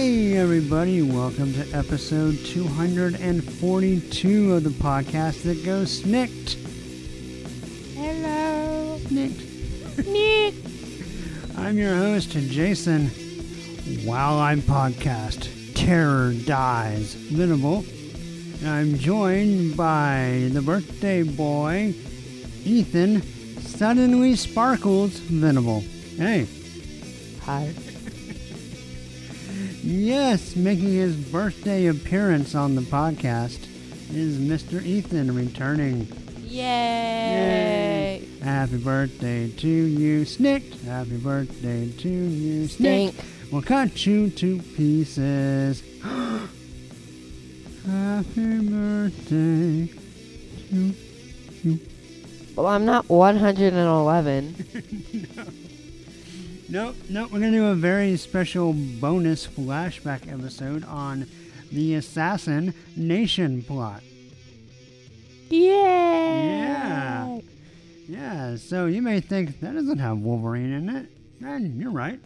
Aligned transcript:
Hey, 0.00 0.38
everybody, 0.38 1.02
welcome 1.02 1.52
to 1.52 1.60
episode 1.76 2.38
242 2.46 4.54
of 4.54 4.64
the 4.64 4.70
podcast 4.70 5.42
that 5.42 5.62
goes 5.62 6.02
SNIKT. 6.02 6.54
Hello. 7.96 8.98
SNIKT. 9.02 10.06
Nick. 10.06 10.54
I'm 11.58 11.76
your 11.76 11.94
host, 11.94 12.30
Jason. 12.30 13.08
While 14.06 14.38
I'm 14.38 14.62
podcast, 14.62 15.74
Terror 15.74 16.32
Dies 16.46 17.12
Venable. 17.12 17.84
And 18.60 18.70
I'm 18.70 18.96
joined 18.96 19.76
by 19.76 20.48
the 20.54 20.62
birthday 20.62 21.24
boy, 21.24 21.92
Ethan, 22.64 23.20
suddenly 23.60 24.34
sparkles 24.34 25.18
Venable. 25.18 25.84
Hey. 26.16 26.46
Hi. 27.42 27.74
Yes, 29.90 30.54
making 30.54 30.92
his 30.92 31.16
birthday 31.16 31.86
appearance 31.86 32.54
on 32.54 32.76
the 32.76 32.80
podcast 32.80 33.58
is 34.14 34.38
Mr. 34.38 34.80
Ethan 34.80 35.34
returning. 35.34 36.06
Yay. 36.44 38.24
Happy 38.40 38.76
birthday 38.76 39.50
to 39.50 39.68
you, 39.68 40.24
SNIKT. 40.24 40.82
Happy 40.82 41.16
birthday 41.16 41.90
to 41.90 42.08
you, 42.08 42.68
Stink. 42.68 43.16
SNIKT. 43.16 43.50
We'll 43.50 43.62
cut 43.62 44.06
you 44.06 44.30
to 44.30 44.62
pieces. 44.76 45.82
Happy 47.84 48.68
birthday 48.68 49.92
to 50.68 50.94
you. 51.64 51.80
Well, 52.54 52.68
I'm 52.68 52.84
not 52.84 53.08
111. 53.08 55.56
Nope, 56.70 56.94
nope. 57.08 57.32
We're 57.32 57.40
going 57.40 57.50
to 57.50 57.58
do 57.58 57.66
a 57.66 57.74
very 57.74 58.16
special 58.16 58.72
bonus 58.72 59.44
flashback 59.44 60.32
episode 60.32 60.84
on 60.84 61.26
the 61.72 61.94
Assassin 61.94 62.74
Nation 62.94 63.62
plot. 63.64 64.04
Yay. 65.48 65.58
Yeah, 65.68 67.40
Yeah, 68.06 68.56
so 68.56 68.86
you 68.86 69.02
may 69.02 69.20
think 69.20 69.58
that 69.58 69.74
doesn't 69.74 69.98
have 69.98 70.18
Wolverine 70.18 70.72
in 70.72 70.88
it. 70.90 71.06
And 71.44 71.80
you're 71.80 71.90
right. 71.90 72.20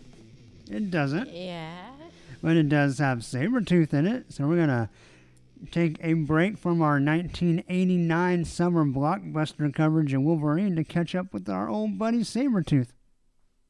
It 0.71 0.91
doesn't. 0.91 1.31
Yeah. 1.31 1.91
But 2.43 2.59
it 2.59 2.69
does 2.69 2.99
have 2.99 3.21
Sabretooth 3.21 3.95
in 3.95 4.07
it. 4.07 4.27
So 4.29 4.47
we're 4.47 4.57
going 4.57 4.69
to 4.69 4.91
take 5.71 5.97
a 6.03 6.13
break 6.13 6.59
from 6.59 6.83
our 6.83 7.01
1989 7.01 8.45
summer 8.45 8.85
blockbuster 8.85 9.73
coverage 9.73 10.13
of 10.13 10.21
Wolverine 10.21 10.77
to 10.77 10.85
catch 10.85 11.15
up 11.15 11.33
with 11.33 11.49
our 11.49 11.71
old 11.71 11.99
buddy 11.99 12.19
Sabretooth. 12.19 12.89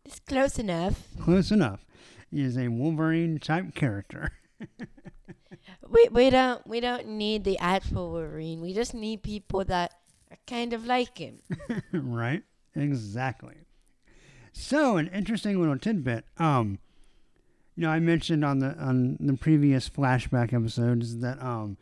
It's 0.05 0.21
close 0.21 0.59
enough. 0.59 1.03
Close 1.21 1.51
enough. 1.51 1.85
He 2.31 2.43
is 2.43 2.59
a 2.59 2.69
Wolverine 2.69 3.39
type 3.39 3.75
character. 3.75 4.33
We 5.89 6.09
we 6.11 6.31
don't 6.31 6.67
we 6.67 6.81
don't 6.81 7.07
need 7.07 7.45
the 7.45 7.59
actual 7.59 8.11
Wolverine. 8.11 8.61
We 8.61 8.73
just 8.75 8.95
need 8.95 9.23
people 9.23 9.65
that 9.67 9.93
are 10.31 10.39
kind 10.47 10.73
of 10.73 10.87
like 10.87 11.19
him. 11.19 11.39
right? 11.93 12.43
Exactly. 12.75 13.55
So, 14.53 14.97
an 14.97 15.09
interesting 15.09 15.61
little 15.61 15.79
tidbit. 15.79 16.25
Um, 16.39 16.79
you 17.77 17.83
know, 17.83 17.91
I 17.91 18.01
mentioned 18.01 18.45
on 18.45 18.59
the 18.59 18.77
on 18.77 19.17
the 19.21 19.35
previous 19.35 19.89
flashback 19.89 20.53
episodes 20.53 21.19
that 21.19 21.43
um, 21.43 21.77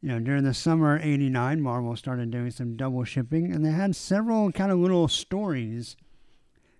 you 0.00 0.08
know, 0.08 0.18
during 0.18 0.44
the 0.44 0.54
summer 0.54 0.98
'89, 1.02 1.60
Marvel 1.60 1.96
started 1.96 2.30
doing 2.30 2.50
some 2.50 2.76
double 2.76 3.04
shipping, 3.04 3.52
and 3.52 3.64
they 3.64 3.70
had 3.70 3.96
several 3.96 4.52
kind 4.52 4.70
of 4.70 4.78
little 4.78 5.08
stories, 5.08 5.96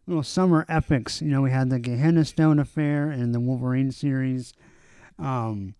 little 0.07 0.23
summer 0.23 0.65
epics. 0.69 1.21
You 1.21 1.29
know, 1.29 1.43
we 1.43 1.51
had 1.51 1.71
the 1.71 1.79
Gehenna 1.79 2.25
Stone 2.25 2.59
affair 2.59 3.11
and 3.11 3.35
the 3.35 3.41
Wolverine 3.41 3.91
series. 3.91 4.53
Um, 5.19 5.75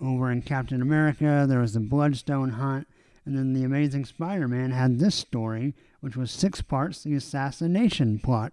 over 0.00 0.30
in 0.30 0.42
Captain 0.42 0.80
America, 0.80 1.44
there 1.48 1.60
was 1.60 1.74
the 1.74 1.80
Bloodstone 1.80 2.50
hunt, 2.50 2.88
and 3.24 3.36
then 3.36 3.52
the 3.52 3.64
Amazing 3.64 4.06
Spider-Man 4.06 4.70
had 4.70 4.98
this 4.98 5.14
story, 5.14 5.74
which 6.00 6.16
was 6.16 6.30
six 6.30 6.62
parts, 6.62 7.02
the 7.02 7.14
assassination 7.14 8.18
plot. 8.18 8.52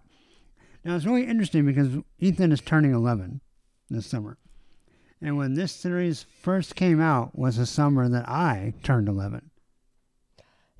Now 0.84 0.94
it's 0.94 1.06
really 1.06 1.26
interesting 1.26 1.64
because 1.64 2.02
Ethan 2.18 2.52
is 2.52 2.60
turning 2.60 2.94
11 2.94 3.40
this 3.88 4.06
summer. 4.06 4.36
And 5.20 5.36
when 5.36 5.54
this 5.54 5.72
series 5.72 6.22
first 6.22 6.76
came 6.76 7.00
out 7.00 7.36
was 7.36 7.56
the 7.56 7.66
summer 7.66 8.08
that 8.08 8.28
I 8.28 8.74
turned 8.82 9.08
11. 9.08 9.50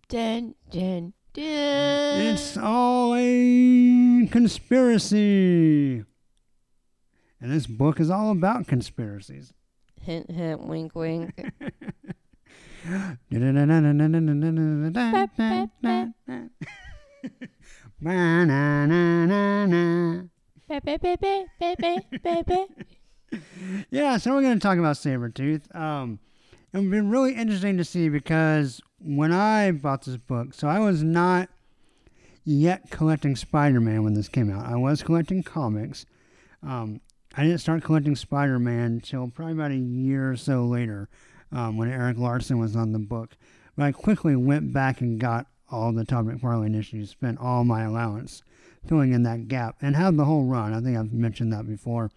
Dun 0.09 0.55
dun 0.71 1.13
dun. 1.33 2.21
It's 2.23 2.57
all 2.57 3.15
a 3.15 4.27
conspiracy. 4.31 6.05
And 7.41 7.53
this 7.53 7.67
book 7.67 8.01
is 8.01 8.11
all 8.11 8.31
about 8.31 8.67
conspiracies. 8.67 9.53
hint 10.01 10.31
hint 10.31 10.67
wink 10.67 10.95
wink. 10.95 11.33
Yeah, 23.91 24.17
so 24.19 24.35
we're 24.35 24.43
going 24.43 24.59
to 24.59 24.63
talk 24.63 24.79
about 24.79 24.97
Sabretooth. 24.97 25.75
Um, 25.75 26.19
it 26.73 26.79
would 26.79 26.91
be 26.91 27.01
really 27.01 27.35
interesting 27.35 27.77
to 27.79 27.85
see 27.85 28.09
because 28.09 28.81
when 29.01 29.33
I 29.33 29.71
bought 29.71 30.05
this 30.05 30.17
book, 30.17 30.55
so 30.55 30.69
I 30.69 30.79
was 30.81 31.03
not 31.03 31.49
yet 32.45 32.91
collecting 32.91 33.37
Spider 33.37 33.81
Man 33.81 34.03
when 34.05 34.15
this 34.15 34.29
came 34.29 34.51
out. 34.51 34.67
I 34.67 34.77
was 34.77 35.03
collecting 35.03 35.43
comics. 35.43 36.07
Um, 36.63 37.01
I 37.37 37.43
didn't 37.43 37.59
start 37.59 37.85
collecting 37.85 38.17
Spider 38.17 38.59
Man 38.59 38.93
until 38.93 39.29
probably 39.29 39.53
about 39.53 39.71
a 39.71 39.77
year 39.77 40.31
or 40.31 40.37
so 40.37 40.65
later 40.65 41.09
um, 41.53 41.77
when 41.77 41.91
Erik 41.91 42.19
Larsen 42.19 42.59
was 42.59 42.75
on 42.75 42.93
the 42.93 42.99
book. 42.99 43.37
But 43.77 43.85
I 43.85 43.93
quickly 43.93 44.35
went 44.35 44.73
back 44.73 45.01
and 45.01 45.21
got 45.21 45.47
all 45.71 45.93
the 45.93 46.05
Todd 46.05 46.27
McFarlane 46.27 46.77
issues, 46.77 47.11
spent 47.11 47.39
all 47.39 47.65
my 47.65 47.83
allowance 47.83 48.43
filling 48.87 49.13
in 49.13 49.23
that 49.25 49.49
gap, 49.49 49.77
and 49.81 49.95
had 49.95 50.17
the 50.17 50.25
whole 50.25 50.45
run. 50.45 50.73
I 50.73 50.81
think 50.81 50.97
I've 50.97 51.13
mentioned 51.13 51.53
that 51.53 51.67
before. 51.67 52.11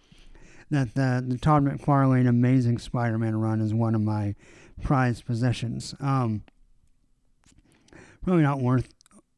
That 0.70 0.94
the, 0.94 1.22
the 1.26 1.36
Todd 1.36 1.64
McFarlane 1.64 2.26
Amazing 2.26 2.78
Spider 2.78 3.18
Man 3.18 3.36
run 3.36 3.60
is 3.60 3.74
one 3.74 3.94
of 3.94 4.00
my 4.00 4.34
prized 4.82 5.26
possessions. 5.26 5.94
Um, 6.00 6.42
probably 8.22 8.42
not 8.42 8.60
worth, 8.60 8.88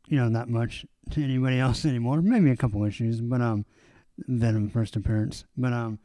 you 0.07 0.19
know, 0.19 0.31
that 0.31 0.49
much 0.49 0.87
to 1.11 1.23
anybody 1.23 1.59
else 1.59 1.85
anymore. 1.85 2.23
Maybe 2.23 2.51
a 2.51 2.57
couple 2.57 2.85
issues, 2.85 3.21
but 3.21 3.41
um, 3.41 3.65
Venom 4.19 4.69
first 4.69 4.97
appearance. 4.97 5.45
But 5.57 5.73
um, 5.73 5.99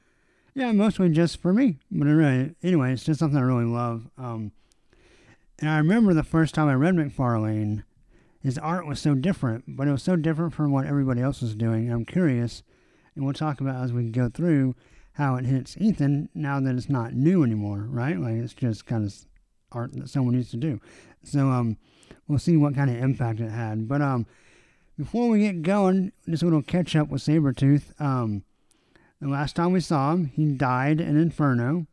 yeah, 0.53 0.71
mostly 0.71 1.09
just 1.09 1.41
for 1.41 1.53
me. 1.53 1.77
But 1.91 2.05
really, 2.05 2.55
anyway, 2.63 2.93
it's 2.93 3.03
just 3.03 3.19
something 3.19 3.37
I 3.37 3.43
really 3.43 3.65
love. 3.65 4.09
Um, 4.17 4.51
and 5.59 5.69
I 5.69 5.77
remember 5.77 6.13
the 6.13 6.23
first 6.23 6.55
time 6.55 6.67
I 6.67 6.73
read 6.73 6.95
McFarlane, 6.95 7.83
his 8.41 8.57
art 8.57 8.87
was 8.87 8.99
so 8.99 9.15
different, 9.15 9.65
but 9.67 9.87
it 9.87 9.91
was 9.91 10.03
so 10.03 10.15
different 10.15 10.53
from 10.53 10.71
what 10.71 10.85
everybody 10.85 11.21
else 11.21 11.41
was 11.41 11.55
doing. 11.55 11.91
I'm 11.91 12.05
curious, 12.05 12.63
and 13.15 13.25
we'll 13.25 13.33
talk 13.33 13.59
about 13.59 13.83
as 13.83 13.91
we 13.91 14.09
go 14.09 14.29
through 14.29 14.75
how 15.13 15.35
it 15.35 15.45
hits 15.45 15.75
Ethan 15.77 16.29
now 16.33 16.61
that 16.61 16.75
it's 16.75 16.89
not 16.89 17.13
new 17.13 17.43
anymore, 17.43 17.85
right? 17.89 18.17
Like 18.17 18.35
it's 18.35 18.53
just 18.53 18.85
kind 18.85 19.05
of 19.05 19.13
art 19.71 19.91
that 19.93 20.09
someone 20.09 20.35
used 20.35 20.51
to 20.51 20.57
do. 20.57 20.79
So 21.23 21.49
um, 21.49 21.77
we'll 22.27 22.39
see 22.39 22.57
what 22.57 22.75
kind 22.75 22.89
of 22.89 22.97
impact 22.97 23.39
it 23.39 23.49
had. 23.49 23.87
But 23.87 24.01
um, 24.01 24.25
before 24.97 25.29
we 25.29 25.39
get 25.39 25.61
going, 25.61 26.11
just 26.27 26.43
a 26.43 26.45
little 26.45 26.61
catch 26.61 26.95
up 26.95 27.09
with 27.09 27.21
Sabretooth. 27.21 27.99
Um, 28.01 28.43
the 29.21 29.27
last 29.27 29.55
time 29.55 29.71
we 29.71 29.81
saw 29.81 30.13
him, 30.13 30.25
he 30.25 30.45
died 30.45 31.01
in 31.01 31.17
Inferno, 31.17 31.87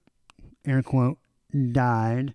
air 0.65 0.83
quote, 0.83 1.19
died 1.73 2.35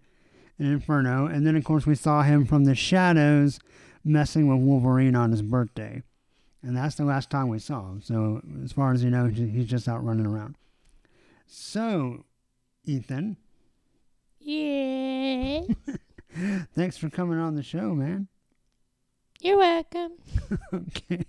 in 0.59 0.65
Inferno. 0.65 1.25
And 1.27 1.45
then, 1.45 1.55
of 1.55 1.63
course, 1.63 1.85
we 1.85 1.95
saw 1.95 2.23
him 2.23 2.45
from 2.45 2.65
the 2.65 2.75
shadows 2.75 3.59
messing 4.03 4.47
with 4.47 4.65
Wolverine 4.65 5.15
on 5.15 5.31
his 5.31 5.41
birthday. 5.41 6.03
And 6.63 6.75
that's 6.77 6.95
the 6.95 7.05
last 7.05 7.29
time 7.29 7.47
we 7.47 7.59
saw 7.59 7.89
him. 7.89 8.01
So, 8.01 8.41
as 8.63 8.71
far 8.71 8.93
as 8.93 9.03
you 9.03 9.09
know, 9.09 9.27
he's 9.27 9.67
just 9.67 9.87
out 9.87 10.03
running 10.03 10.25
around. 10.25 10.55
So, 11.47 12.25
Ethan, 12.85 13.37
Yeah. 14.39 15.61
thanks 16.75 16.97
for 16.97 17.09
coming 17.09 17.39
on 17.39 17.55
the 17.55 17.63
show, 17.63 17.93
man. 17.93 18.27
You're 19.39 19.57
welcome. 19.57 20.13
okay. 20.73 21.25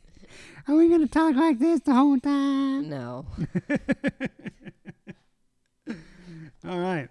Are 0.69 0.77
we 0.77 0.89
going 0.89 1.01
to 1.01 1.13
talk 1.13 1.35
like 1.35 1.59
this 1.59 1.81
the 1.81 1.95
whole 1.95 2.19
time? 2.19 2.89
No. 2.89 3.27
All 6.69 6.79
right. 6.79 7.09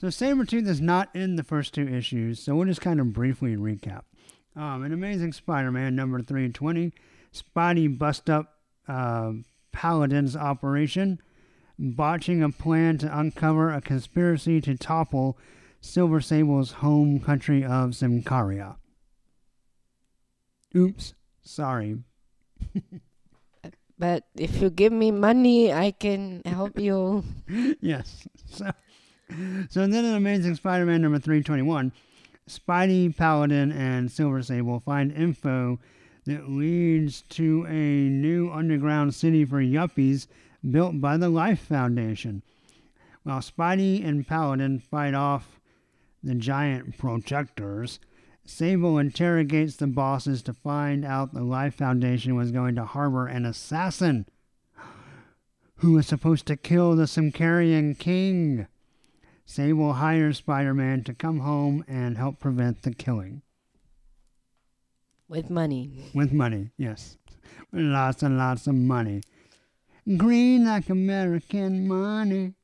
So 0.00 0.08
Sabretooth 0.08 0.66
is 0.66 0.80
not 0.80 1.14
in 1.14 1.36
the 1.36 1.44
first 1.44 1.74
two 1.74 1.86
issues, 1.86 2.40
so 2.40 2.56
we'll 2.56 2.66
just 2.66 2.80
kind 2.80 3.00
of 3.00 3.12
briefly 3.12 3.56
recap. 3.56 4.02
Um, 4.56 4.84
in 4.84 4.92
Amazing 4.92 5.32
Spider-Man 5.32 5.94
number 5.96 6.20
320, 6.22 6.92
Spidey 7.32 7.98
bust 7.98 8.30
up 8.30 8.58
uh, 8.86 9.32
Paladin's 9.72 10.36
operation, 10.36 11.20
botching 11.78 12.42
a 12.42 12.50
plan 12.50 12.98
to 12.98 13.18
uncover 13.18 13.70
a 13.70 13.80
conspiracy 13.80 14.60
to 14.60 14.76
topple 14.76 15.38
Silver 15.84 16.20
Sable's 16.20 16.72
home 16.72 17.20
country 17.20 17.62
of 17.62 17.90
Symkaria. 17.90 18.76
Oops, 20.74 21.14
sorry. 21.42 21.98
But 23.96 24.24
if 24.34 24.60
you 24.60 24.70
give 24.70 24.92
me 24.92 25.12
money, 25.12 25.72
I 25.72 25.92
can 25.92 26.42
help 26.44 26.80
you. 26.80 27.22
yes. 27.80 28.26
So, 28.46 28.72
so 29.70 29.86
then 29.86 30.04
in 30.04 30.14
Amazing 30.14 30.56
Spider-Man 30.56 31.00
number 31.00 31.20
321, 31.20 31.92
Spidey, 32.50 33.16
Paladin, 33.16 33.70
and 33.70 34.10
Silver 34.10 34.42
Sable 34.42 34.80
find 34.80 35.12
info 35.12 35.78
that 36.26 36.50
leads 36.50 37.22
to 37.30 37.66
a 37.68 38.08
new 38.08 38.50
underground 38.50 39.14
city 39.14 39.44
for 39.44 39.62
yuppies 39.62 40.26
built 40.68 41.00
by 41.00 41.16
the 41.16 41.28
Life 41.28 41.60
Foundation. 41.60 42.42
While 43.22 43.40
Spidey 43.40 44.04
and 44.04 44.26
Paladin 44.26 44.80
fight 44.80 45.14
off 45.14 45.60
the 46.24 46.34
giant 46.34 46.96
protectors, 46.98 48.00
Sable 48.46 48.98
interrogates 48.98 49.76
the 49.76 49.86
bosses 49.86 50.42
to 50.42 50.52
find 50.52 51.04
out 51.04 51.32
the 51.32 51.42
Life 51.42 51.76
Foundation 51.76 52.34
was 52.34 52.50
going 52.50 52.74
to 52.74 52.84
harbor 52.84 53.26
an 53.26 53.46
assassin 53.46 54.26
who 55.76 55.92
was 55.92 56.06
supposed 56.06 56.46
to 56.46 56.56
kill 56.56 56.94
the 56.94 57.04
Symkarian 57.04 57.98
king. 57.98 58.66
Sable 59.46 59.94
hires 59.94 60.38
Spider 60.38 60.74
Man 60.74 61.04
to 61.04 61.14
come 61.14 61.40
home 61.40 61.84
and 61.86 62.16
help 62.16 62.38
prevent 62.38 62.82
the 62.82 62.94
killing. 62.94 63.42
With 65.28 65.50
money. 65.50 66.10
With 66.14 66.32
money, 66.32 66.70
yes. 66.76 67.16
Lots 67.72 68.22
and 68.22 68.38
lots 68.38 68.66
of 68.66 68.74
money. 68.74 69.22
Green 70.16 70.64
like 70.66 70.90
American 70.90 71.88
money. 71.88 72.54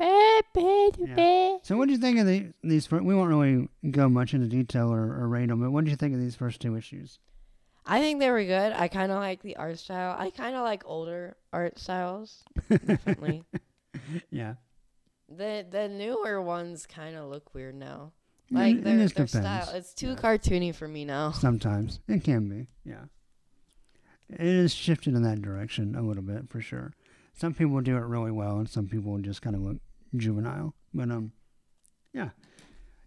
Yeah. 0.00 1.56
So, 1.62 1.76
what 1.76 1.86
do 1.86 1.92
you 1.92 1.98
think 1.98 2.18
of 2.18 2.26
the, 2.26 2.52
these? 2.62 2.86
fir- 2.86 3.02
We 3.02 3.14
won't 3.14 3.28
really 3.28 3.68
go 3.90 4.08
much 4.08 4.34
into 4.34 4.46
detail 4.46 4.92
or, 4.92 5.02
or 5.20 5.28
rate 5.28 5.48
them, 5.48 5.60
but 5.60 5.70
what 5.70 5.84
do 5.84 5.90
you 5.90 5.96
think 5.96 6.14
of 6.14 6.20
these 6.20 6.34
first 6.34 6.60
two 6.60 6.76
issues? 6.76 7.18
I 7.86 8.00
think 8.00 8.20
they 8.20 8.30
were 8.30 8.44
good. 8.44 8.72
I 8.72 8.88
kind 8.88 9.10
of 9.10 9.18
like 9.18 9.42
the 9.42 9.56
art 9.56 9.78
style. 9.78 10.14
I 10.18 10.30
kind 10.30 10.54
of 10.54 10.62
like 10.62 10.82
older 10.86 11.36
art 11.52 11.78
styles. 11.78 12.42
Definitely. 12.68 13.44
Yeah, 14.30 14.54
the 15.28 15.64
the 15.70 15.88
newer 15.88 16.40
ones 16.42 16.84
kind 16.86 17.16
of 17.16 17.28
look 17.30 17.54
weird 17.54 17.76
now. 17.76 18.10
Like 18.50 18.76
it 18.76 18.84
their, 18.84 18.98
just 18.98 19.14
their 19.14 19.26
style. 19.28 19.68
It's 19.72 19.94
too 19.94 20.10
Yeah. 20.10 20.14
cartoony 20.16 20.74
for 20.74 20.88
me 20.88 21.04
now. 21.04 21.30
sometimes 21.32 22.00
it 22.08 22.24
can 22.24 22.48
be. 22.48 22.66
Yeah, 22.84 23.04
it 24.28 24.40
is 24.40 24.72
shifted 24.74 25.14
in 25.14 25.22
that 25.22 25.42
direction 25.42 25.94
a 25.94 26.02
little 26.02 26.22
bit 26.24 26.48
for 26.48 26.60
sure. 26.60 26.92
Some 27.34 27.54
people 27.54 27.80
do 27.82 27.96
it 27.96 28.00
really 28.00 28.32
well, 28.32 28.58
and 28.58 28.68
some 28.68 28.88
people 28.88 29.16
just 29.18 29.42
kind 29.42 29.54
of 29.54 29.62
look 29.62 29.76
juvenile. 30.16 30.74
But 30.94 31.10
um, 31.10 31.32
yeah, 32.12 32.30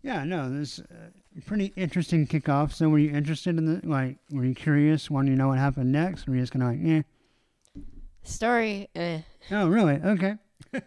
yeah, 0.01 0.23
no, 0.23 0.49
this 0.49 0.79
uh, 0.79 1.09
pretty 1.45 1.73
interesting 1.75 2.25
kickoff. 2.27 2.73
So, 2.73 2.89
were 2.89 2.99
you 2.99 3.11
interested 3.11 3.57
in 3.57 3.65
the 3.65 3.87
like? 3.87 4.17
Were 4.31 4.45
you 4.45 4.55
curious? 4.55 5.09
Wanting 5.11 5.33
to 5.33 5.37
know 5.37 5.49
what 5.49 5.57
happened 5.59 5.91
next? 5.91 6.27
Were 6.27 6.35
you 6.35 6.41
just 6.41 6.53
kind 6.53 6.63
of 6.63 6.69
like, 6.69 6.79
eh? 6.85 7.81
Story. 8.23 8.87
Eh. 8.95 9.21
Oh, 9.51 9.67
really? 9.67 9.95
Okay. 9.95 10.35
I, 10.73 10.81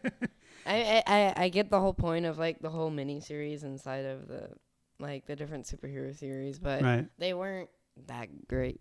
I 0.67 1.03
I 1.07 1.35
I 1.45 1.49
get 1.51 1.71
the 1.71 1.81
whole 1.81 1.93
point 1.95 2.25
of 2.25 2.39
like 2.39 2.61
the 2.61 2.71
whole 2.71 2.91
mini 2.91 3.21
series 3.21 3.63
inside 3.63 4.05
of 4.05 4.27
the 4.27 4.49
like 4.99 5.27
the 5.27 5.37
different 5.37 5.67
superhero 5.67 6.17
series, 6.17 6.59
but 6.59 6.83
Right. 6.83 7.07
they 7.19 7.35
weren't 7.35 7.69
that 8.07 8.49
great. 8.49 8.81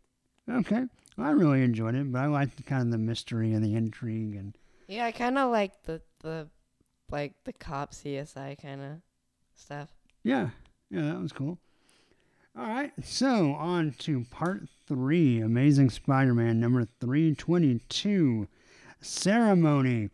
Okay. 0.49 0.85
Well, 1.17 1.27
I 1.27 1.31
really 1.31 1.63
enjoyed 1.63 1.95
it, 1.95 2.11
but 2.11 2.19
I 2.19 2.27
liked 2.27 2.65
kind 2.65 2.81
of 2.83 2.91
the 2.91 2.97
mystery 2.97 3.51
and 3.53 3.63
the 3.63 3.75
intrigue 3.75 4.35
and 4.35 4.57
Yeah, 4.87 5.05
I 5.05 5.11
kind 5.11 5.37
of 5.37 5.51
like 5.51 5.83
the 5.83 6.01
the 6.21 6.47
like 7.11 7.33
the 7.43 7.53
cop 7.53 7.91
CSI 7.93 8.61
kind 8.61 8.81
of 8.81 8.91
stuff. 9.55 9.89
yeah, 10.23 10.49
yeah, 10.89 11.03
that 11.03 11.21
was 11.21 11.31
cool. 11.31 11.57
All 12.57 12.67
right, 12.67 12.93
so 13.03 13.51
on 13.53 13.93
to 13.99 14.25
part 14.31 14.63
three, 14.87 15.41
Amazing 15.41 15.89
Spider-Man 15.89 16.59
number 16.59 16.87
three 17.01 17.35
twenty-two. 17.35 18.47
Ceremony 19.01 20.09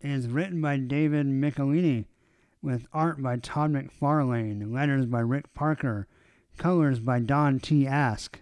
is 0.00 0.26
written 0.26 0.60
by 0.60 0.76
David 0.78 1.26
Michelinie, 1.26 2.06
with 2.60 2.86
art 2.92 3.22
by 3.22 3.36
Todd 3.36 3.72
McFarlane, 3.72 4.72
letters 4.72 5.06
by 5.06 5.20
Rick 5.20 5.54
Parker, 5.54 6.06
colors 6.58 6.98
by 6.98 7.20
Don 7.20 7.60
T. 7.60 7.86
Ask. 7.86 8.40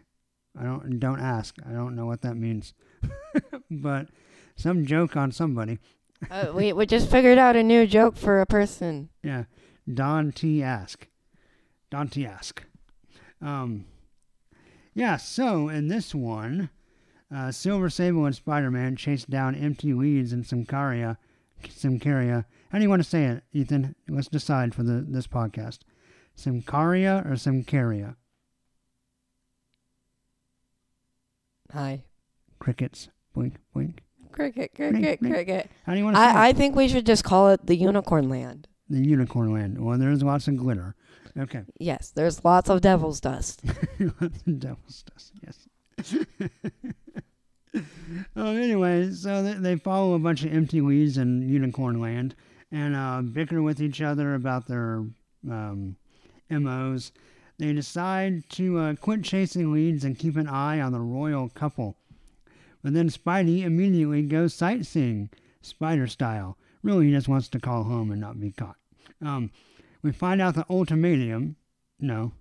I 0.59 0.63
don't 0.63 0.99
don't 0.99 1.21
ask. 1.21 1.57
I 1.69 1.73
don't 1.73 1.95
know 1.95 2.07
what 2.07 2.23
that 2.23 2.37
means, 2.37 2.73
but 3.71 4.09
some 4.57 4.87
joke 4.87 5.17
on 5.17 5.33
somebody. 5.33 5.79
Uh, 6.31 6.53
we 6.55 6.73
we 6.73 6.87
just 6.87 7.11
figured 7.11 7.39
out 7.39 7.57
a 7.57 7.63
new 7.63 7.87
joke 7.87 8.17
for 8.17 8.41
a 8.41 8.47
person. 8.47 9.09
Yeah, 9.23 9.45
Don 9.93 10.33
T. 10.33 10.63
Ask. 10.63 11.09
Don 11.91 12.09
T. 12.09 12.27
Ask. 12.27 12.63
Um, 13.41 13.87
yeah, 14.95 15.17
so 15.17 15.69
in 15.69 15.89
this 15.89 16.15
one, 16.15 16.71
uh, 17.35 17.51
Silver 17.51 17.91
Sable 17.91 18.27
and 18.27 18.35
Spider 18.35 18.71
Man 18.71 18.97
chase 18.97 19.25
down 19.25 19.55
empty 19.55 19.93
leads 19.93 20.33
in 20.33 20.45
Symkaria. 20.45 21.17
Symkaria. 21.63 22.45
How 22.71 22.79
do 22.79 22.83
you 22.83 22.91
want 22.91 23.03
to 23.03 23.09
say 23.09 23.25
it, 23.25 23.43
Ethan? 23.53 23.95
Let's 24.09 24.29
decide 24.29 24.75
for 24.75 24.83
the 24.83 25.05
this 25.07 25.27
podcast. 25.27 25.81
Symkaria 26.37 27.25
or 27.25 27.35
Symkaria? 27.35 28.17
Hi. 31.73 32.05
Crickets. 32.59 33.09
Blink, 33.35 33.57
blink. 33.73 34.03
Cricket, 34.35 34.75
cricket, 34.75 35.21
cricket. 35.21 35.71
How 35.87 35.93
do 35.93 35.99
you 35.99 36.05
want 36.05 36.17
to 36.17 36.21
say 36.21 36.27
I, 36.27 36.49
I 36.49 36.53
think 36.53 36.75
we 36.75 36.89
should 36.89 37.07
just 37.07 37.23
call 37.23 37.51
it 37.51 37.67
the 37.67 37.77
Unicorn 37.77 38.29
Land. 38.29 38.67
The 38.89 38.99
Unicorn 38.99 39.53
Land. 39.53 39.85
Well, 39.85 39.97
there's 39.97 40.23
lots 40.23 40.49
of 40.49 40.57
glitter. 40.57 40.97
Okay. 41.39 41.63
Yes, 41.79 42.11
there's 42.11 42.45
lots 42.45 42.69
of 42.69 42.81
devil's 42.81 43.21
dust. 43.21 43.63
lots 44.01 44.43
of 44.47 44.59
Devil's 44.59 45.05
dust, 45.05 45.33
yes. 45.43 46.25
oh, 48.37 48.55
anyway, 48.55 49.11
so 49.13 49.43
they, 49.43 49.55
they 49.55 49.77
follow 49.77 50.15
a 50.15 50.19
bunch 50.19 50.45
of 50.45 50.53
empty 50.53 50.81
weeds 50.81 51.17
in 51.17 51.49
Unicorn 51.49 52.01
Land 52.01 52.35
and 52.71 52.95
uh, 52.97 53.23
bicker 53.23 53.63
with 53.63 53.81
each 53.81 54.01
other 54.01 54.35
about 54.35 54.67
their 54.69 55.05
um, 55.49 55.97
MOs. 56.51 57.13
They 57.59 57.73
decide 57.73 58.49
to 58.51 58.79
uh, 58.79 58.95
quit 58.97 59.23
chasing 59.23 59.73
leads 59.73 60.05
and 60.05 60.19
keep 60.19 60.37
an 60.37 60.49
eye 60.49 60.81
on 60.81 60.93
the 60.93 61.01
royal 61.01 61.49
couple. 61.49 61.97
But 62.85 62.93
then 62.93 63.09
Spidey 63.09 63.63
immediately 63.63 64.23
goes 64.23 64.53
sightseeing, 64.53 65.31
spider 65.63 66.07
style. 66.07 66.59
Really, 66.83 67.07
he 67.07 67.13
just 67.13 67.29
wants 67.29 67.49
to 67.49 67.59
call 67.59 67.85
home 67.85 68.11
and 68.11 68.21
not 68.21 68.39
be 68.39 68.53
caught. 68.53 68.77
Um, 69.23 69.51
we 70.03 70.13
find 70.13 70.43
out 70.43 70.55
the 70.55 70.67
ultimatum, 70.69 71.57
no, 71.99 72.33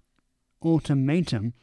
ultimatum, 0.61 1.53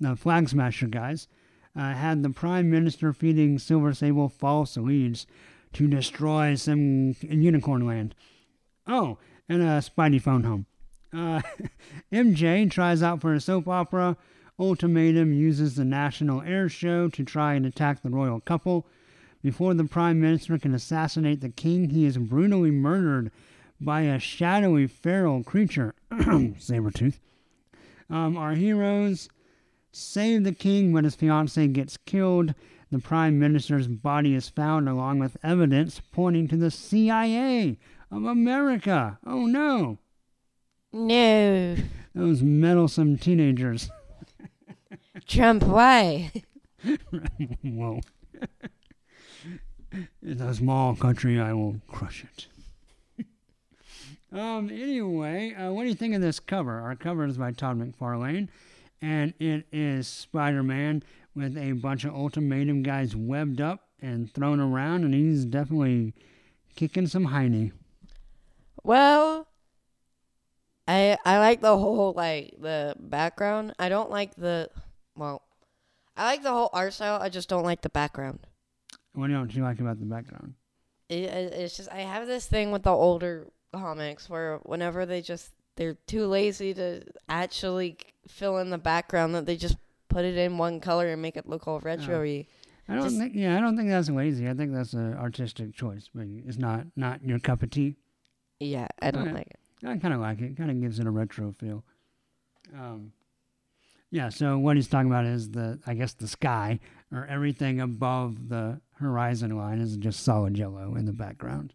the 0.00 0.16
Flag 0.16 0.48
Smasher 0.48 0.86
guys, 0.86 1.28
uh, 1.76 1.92
had 1.92 2.22
the 2.22 2.30
Prime 2.30 2.70
Minister 2.70 3.12
feeding 3.12 3.58
Silver 3.58 3.92
Sable 3.92 4.30
false 4.30 4.78
leads 4.78 5.26
to 5.74 5.86
destroy 5.86 6.54
some 6.54 7.14
Unicorn 7.20 7.86
Land. 7.86 8.14
Oh, 8.86 9.18
and 9.50 9.62
uh, 9.62 9.80
Spidey 9.80 10.22
phone 10.22 10.44
home. 10.44 10.66
Uh, 11.12 11.42
MJ 12.12 12.70
tries 12.70 13.02
out 13.02 13.20
for 13.20 13.34
a 13.34 13.40
soap 13.40 13.68
opera. 13.68 14.16
Ultimatum 14.58 15.32
uses 15.32 15.74
the 15.74 15.84
National 15.84 16.40
Air 16.42 16.68
Show 16.68 17.08
to 17.08 17.24
try 17.24 17.54
and 17.54 17.66
attack 17.66 18.02
the 18.02 18.10
royal 18.10 18.40
couple. 18.40 18.86
Before 19.42 19.74
the 19.74 19.84
Prime 19.84 20.20
Minister 20.20 20.58
can 20.58 20.74
assassinate 20.74 21.40
the 21.40 21.48
king, 21.48 21.90
he 21.90 22.04
is 22.04 22.18
brutally 22.18 22.70
murdered 22.70 23.32
by 23.80 24.02
a 24.02 24.18
shadowy 24.18 24.86
feral 24.86 25.42
creature, 25.42 25.94
Sabretooth. 26.12 27.18
Um, 28.08 28.36
our 28.36 28.54
heroes 28.54 29.28
save 29.90 30.44
the 30.44 30.52
king, 30.52 30.92
when 30.92 31.04
his 31.04 31.14
fiancee 31.14 31.68
gets 31.68 31.96
killed. 31.96 32.54
The 32.90 32.98
Prime 33.00 33.38
Minister's 33.38 33.88
body 33.88 34.34
is 34.34 34.48
found 34.48 34.88
along 34.88 35.18
with 35.18 35.36
evidence 35.42 36.00
pointing 36.12 36.46
to 36.48 36.56
the 36.56 36.70
CIA 36.70 37.78
of 38.10 38.24
America. 38.24 39.18
Oh 39.26 39.46
no! 39.46 39.98
No. 40.92 41.76
Those 42.14 42.42
meddlesome 42.42 43.18
teenagers. 43.18 43.90
Trump, 45.26 45.62
why? 45.64 46.30
Whoa. 47.62 48.00
In 50.22 50.40
a 50.40 50.54
small 50.54 50.96
country, 50.96 51.40
I 51.40 51.52
will 51.52 51.80
crush 51.88 52.24
it. 52.24 53.26
um. 54.32 54.68
Anyway, 54.70 55.54
uh, 55.54 55.72
what 55.72 55.82
do 55.84 55.88
you 55.88 55.94
think 55.94 56.14
of 56.14 56.20
this 56.20 56.40
cover? 56.40 56.80
Our 56.80 56.96
cover 56.96 57.24
is 57.24 57.38
by 57.38 57.52
Todd 57.52 57.78
McFarlane, 57.78 58.48
and 59.00 59.34
it 59.38 59.66
is 59.72 60.08
Spider-Man 60.08 61.02
with 61.34 61.56
a 61.56 61.72
bunch 61.72 62.04
of 62.04 62.14
ultimatum 62.14 62.82
guys 62.82 63.14
webbed 63.14 63.60
up 63.60 63.88
and 64.00 64.32
thrown 64.32 64.60
around, 64.60 65.04
and 65.04 65.14
he's 65.14 65.44
definitely 65.44 66.12
kicking 66.74 67.06
some 67.06 67.28
hiney. 67.28 67.72
Well, 68.82 69.48
I 70.86 71.16
I 71.24 71.38
like 71.38 71.60
the 71.60 71.78
whole 71.78 72.12
like 72.14 72.54
the 72.58 72.94
background. 72.98 73.74
I 73.78 73.88
don't 73.88 74.10
like 74.10 74.34
the 74.34 74.68
well, 75.16 75.42
I 76.16 76.24
like 76.26 76.42
the 76.42 76.50
whole 76.52 76.70
art 76.72 76.92
style. 76.92 77.20
I 77.20 77.28
just 77.28 77.48
don't 77.48 77.64
like 77.64 77.82
the 77.82 77.88
background. 77.88 78.40
What 79.14 79.28
don't 79.30 79.54
you 79.54 79.62
like 79.62 79.80
about 79.80 79.98
the 80.00 80.06
background? 80.06 80.54
It, 81.08 81.24
it, 81.24 81.52
it's 81.54 81.76
just 81.76 81.90
I 81.92 81.98
have 82.00 82.26
this 82.26 82.46
thing 82.46 82.70
with 82.72 82.82
the 82.82 82.90
older 82.92 83.46
comics 83.72 84.28
where 84.30 84.58
whenever 84.64 85.04
they 85.06 85.20
just 85.22 85.50
they're 85.76 85.94
too 86.06 86.26
lazy 86.26 86.72
to 86.74 87.02
actually 87.28 87.96
fill 88.28 88.58
in 88.58 88.70
the 88.70 88.78
background 88.78 89.34
that 89.34 89.44
they 89.46 89.56
just 89.56 89.76
put 90.08 90.24
it 90.24 90.36
in 90.36 90.56
one 90.58 90.80
color 90.80 91.08
and 91.08 91.20
make 91.20 91.36
it 91.36 91.48
look 91.48 91.66
all 91.66 91.80
retro-y. 91.80 92.46
I 92.88 92.94
don't 92.94 93.02
Just- 93.04 93.16
think. 93.18 93.34
Yeah, 93.34 93.56
I 93.56 93.60
don't 93.60 93.76
think 93.76 93.88
that's 93.88 94.10
lazy. 94.10 94.48
I 94.48 94.54
think 94.54 94.72
that's 94.72 94.92
an 94.92 95.14
artistic 95.14 95.74
choice, 95.74 96.08
but 96.14 96.26
it's 96.46 96.58
not 96.58 96.86
not 96.96 97.24
your 97.24 97.38
cup 97.38 97.62
of 97.62 97.70
tea. 97.70 97.96
Yeah, 98.60 98.86
I 99.02 99.10
don't 99.10 99.24
Okay. 99.28 99.32
like 99.32 99.48
it. 99.48 99.86
I 99.86 99.96
kind 99.98 100.14
of 100.14 100.20
like 100.20 100.40
it. 100.40 100.56
Kind 100.56 100.70
of 100.70 100.80
gives 100.80 100.98
it 100.98 101.06
a 101.06 101.10
retro 101.10 101.52
feel. 101.52 101.82
Um, 102.74 103.12
yeah. 104.14 104.28
So 104.28 104.56
what 104.58 104.76
he's 104.76 104.86
talking 104.86 105.10
about 105.10 105.26
is 105.26 105.50
the, 105.50 105.80
I 105.86 105.94
guess, 105.94 106.12
the 106.14 106.28
sky 106.28 106.78
or 107.12 107.26
everything 107.26 107.80
above 107.80 108.48
the 108.48 108.80
horizon 109.00 109.56
line 109.56 109.80
is 109.80 109.96
just 109.96 110.22
solid 110.22 110.56
yellow 110.56 110.94
in 110.94 111.04
the 111.04 111.12
background. 111.12 111.74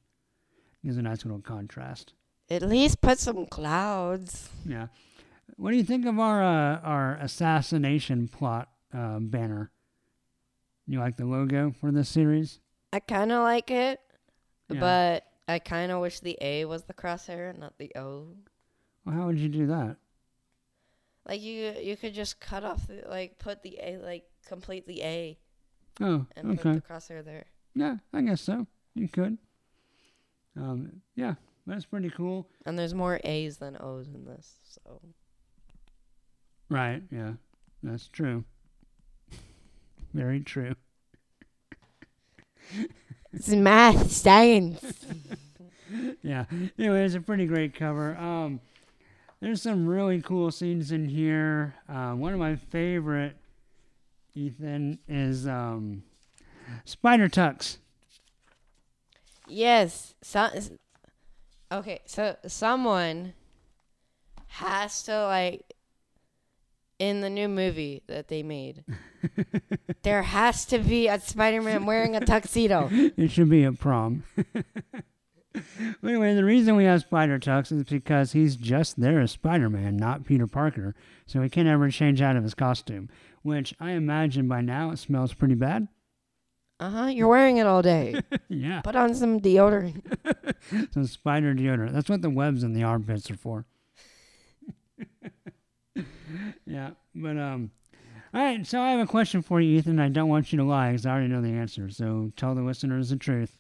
Gives 0.84 0.96
a 0.96 1.02
nice 1.02 1.26
little 1.26 1.42
contrast. 1.42 2.14
At 2.50 2.62
least 2.62 3.02
put 3.02 3.20
some 3.20 3.46
clouds. 3.46 4.50
Yeah. 4.66 4.88
What 5.58 5.72
do 5.72 5.76
you 5.78 5.84
think 5.84 6.06
of 6.06 6.18
our 6.18 6.42
uh, 6.42 6.80
our 6.80 7.16
assassination 7.18 8.30
plot 8.30 8.70
uh, 8.94 9.20
banner? 9.20 9.72
You 10.88 11.00
like 11.00 11.18
the 11.18 11.26
logo 11.26 11.72
for 11.80 11.92
this 11.92 12.08
series? 12.08 12.60
I 12.94 13.00
kind 13.02 13.32
of 13.34 13.44
like 13.44 13.70
it, 13.70 14.00
Yeah. 14.70 14.80
but 14.80 15.26
I 15.48 15.60
kind 15.60 15.92
of 15.92 16.00
wish 16.00 16.22
the 16.22 16.38
A 16.42 16.64
was 16.66 16.84
the 16.84 16.94
crosshair, 16.94 17.50
and 17.50 17.60
not 17.60 17.78
the 17.78 17.92
O. 17.96 18.30
Well, 19.06 19.16
how 19.16 19.26
would 19.28 19.38
you 19.38 19.50
do 19.50 19.68
that? 19.68 19.98
Like 21.30 21.42
you, 21.42 21.74
you 21.80 21.96
could 21.96 22.16
just 22.16 22.40
cut 22.40 22.64
off 22.64 22.88
the 22.88 23.04
like 23.08 23.38
put 23.38 23.62
the 23.62 23.78
A 23.84 23.98
like 23.98 24.26
complete 24.48 24.88
the 24.88 25.04
A 25.04 25.38
Oh, 26.02 26.26
and 26.36 26.52
okay. 26.54 26.62
put 26.62 26.74
the 26.74 26.82
crosshair 26.82 27.24
there. 27.24 27.46
Yeah, 27.76 27.98
I 28.12 28.22
guess 28.22 28.42
so. 28.42 28.66
You 28.96 29.08
could. 29.08 29.38
Um, 30.58 31.02
yeah, 31.16 31.36
that's 31.68 31.86
pretty 31.86 32.10
cool. 32.10 32.48
And 32.66 32.80
there's 32.80 32.94
more 32.96 33.20
A's 33.24 33.58
than 33.58 33.78
O's 33.80 34.08
in 34.08 34.26
this, 34.26 34.56
so 34.64 35.00
Right. 36.70 37.04
Yeah, 37.12 37.34
that's 37.84 38.08
true. 38.08 38.44
Very 40.14 40.40
true. 40.40 40.74
it's 43.34 43.50
math 43.50 44.12
science. 44.12 44.84
Yeah. 46.22 46.46
Anyway, 46.78 47.04
it's 47.04 47.16
a 47.16 47.20
pretty 47.20 47.48
great 47.48 47.74
cover. 47.74 48.16
Um, 48.16 48.60
there's 49.42 49.62
some 49.62 49.88
really 49.88 50.22
cool 50.22 50.52
scenes 50.52 50.92
in 50.92 51.08
here. 51.08 51.76
Uh, 51.88 52.12
one 52.12 52.34
of 52.34 52.40
my 52.40 52.56
favorite, 52.56 53.38
Ethan, 54.36 55.00
is 55.08 55.48
um, 55.48 56.04
Spider 56.86 57.30
Tucks. 57.30 57.80
yes, 59.48 60.14
so, 60.22 60.50
okay. 61.72 62.00
So 62.06 62.36
someone 62.48 63.34
has 64.48 65.04
to 65.04 65.24
like 65.26 65.74
in 66.98 67.22
the 67.22 67.30
new 67.30 67.48
movie 67.48 68.04
that 68.08 68.28
they 68.28 68.44
made. 68.44 68.84
there 70.04 70.24
has 70.24 70.66
to 70.66 70.80
be 70.80 71.08
a 71.08 71.20
Spider-Man 71.20 71.86
wearing 71.86 72.16
a 72.16 72.20
tuxedo. 72.20 72.90
It 72.92 73.32
should 73.32 73.50
be 73.50 73.64
a 73.64 73.72
prom. 73.72 74.24
Anyway, 76.04 76.36
the 76.36 76.46
reason 76.46 76.76
we 76.76 76.86
have 76.86 77.02
spider 77.02 77.40
tucks 77.40 77.72
is 77.72 77.84
because 77.84 78.32
he's 78.34 78.56
just 78.56 79.00
there 79.00 79.20
as 79.20 79.32
Spider 79.32 79.70
Man, 79.70 79.98
not 79.98 80.26
Peter 80.26 80.48
Parker. 80.48 80.96
So 81.26 81.42
he 81.42 81.50
can't 81.50 81.68
ever 81.68 81.90
change 81.90 82.22
out 82.22 82.36
of 82.36 82.44
his 82.44 82.54
costume, 82.54 83.10
which 83.42 83.74
I 83.80 83.92
imagine 83.92 84.48
by 84.48 84.62
now 84.62 84.92
it 84.92 85.00
smells 85.00 85.34
pretty 85.34 85.56
bad. 85.56 85.88
Uh 86.80 86.90
huh. 86.90 87.06
You're 87.08 87.28
wearing 87.28 87.58
it 87.58 87.68
all 87.68 87.82
day. 87.82 88.22
yeah. 88.50 88.82
Put 88.82 88.96
on 88.96 89.14
some 89.14 89.40
deodorant. 89.40 90.02
Some 90.94 91.08
spider 91.08 91.54
deodorant. 91.54 91.94
That's 91.94 92.10
what 92.10 92.22
the 92.22 92.30
webs 92.30 92.64
in 92.64 92.74
the 92.74 92.84
armpits 92.84 93.30
are 93.32 93.36
for. 93.36 93.66
yeah. 96.66 96.92
But, 97.16 97.38
um, 97.38 97.72
all 98.34 98.42
right. 98.42 98.66
So 98.66 98.82
I 98.82 98.92
have 98.92 99.00
a 99.00 99.08
question 99.08 99.42
for 99.42 99.60
you, 99.60 99.78
Ethan. 99.78 100.00
I 100.00 100.10
don't 100.10 100.30
want 100.30 100.54
you 100.54 100.58
to 100.58 100.64
lie 100.64 100.92
because 100.92 101.06
I 101.06 101.12
already 101.12 101.28
know 101.28 101.42
the 101.42 101.50
answer. 101.50 101.90
So 101.90 102.32
tell 102.36 102.56
the 102.56 102.62
listeners 102.62 103.10
the 103.10 103.18
truth. 103.18 103.58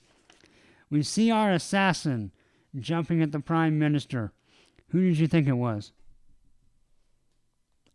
We 0.90 1.04
see 1.04 1.32
our 1.32 1.52
assassin 1.52 2.32
jumping 2.78 3.22
at 3.22 3.32
the 3.32 3.40
prime 3.40 3.78
minister. 3.78 4.34
Who 4.90 5.02
did 5.02 5.20
you 5.20 5.28
think 5.28 5.48
it 5.48 5.54
was? 5.54 5.92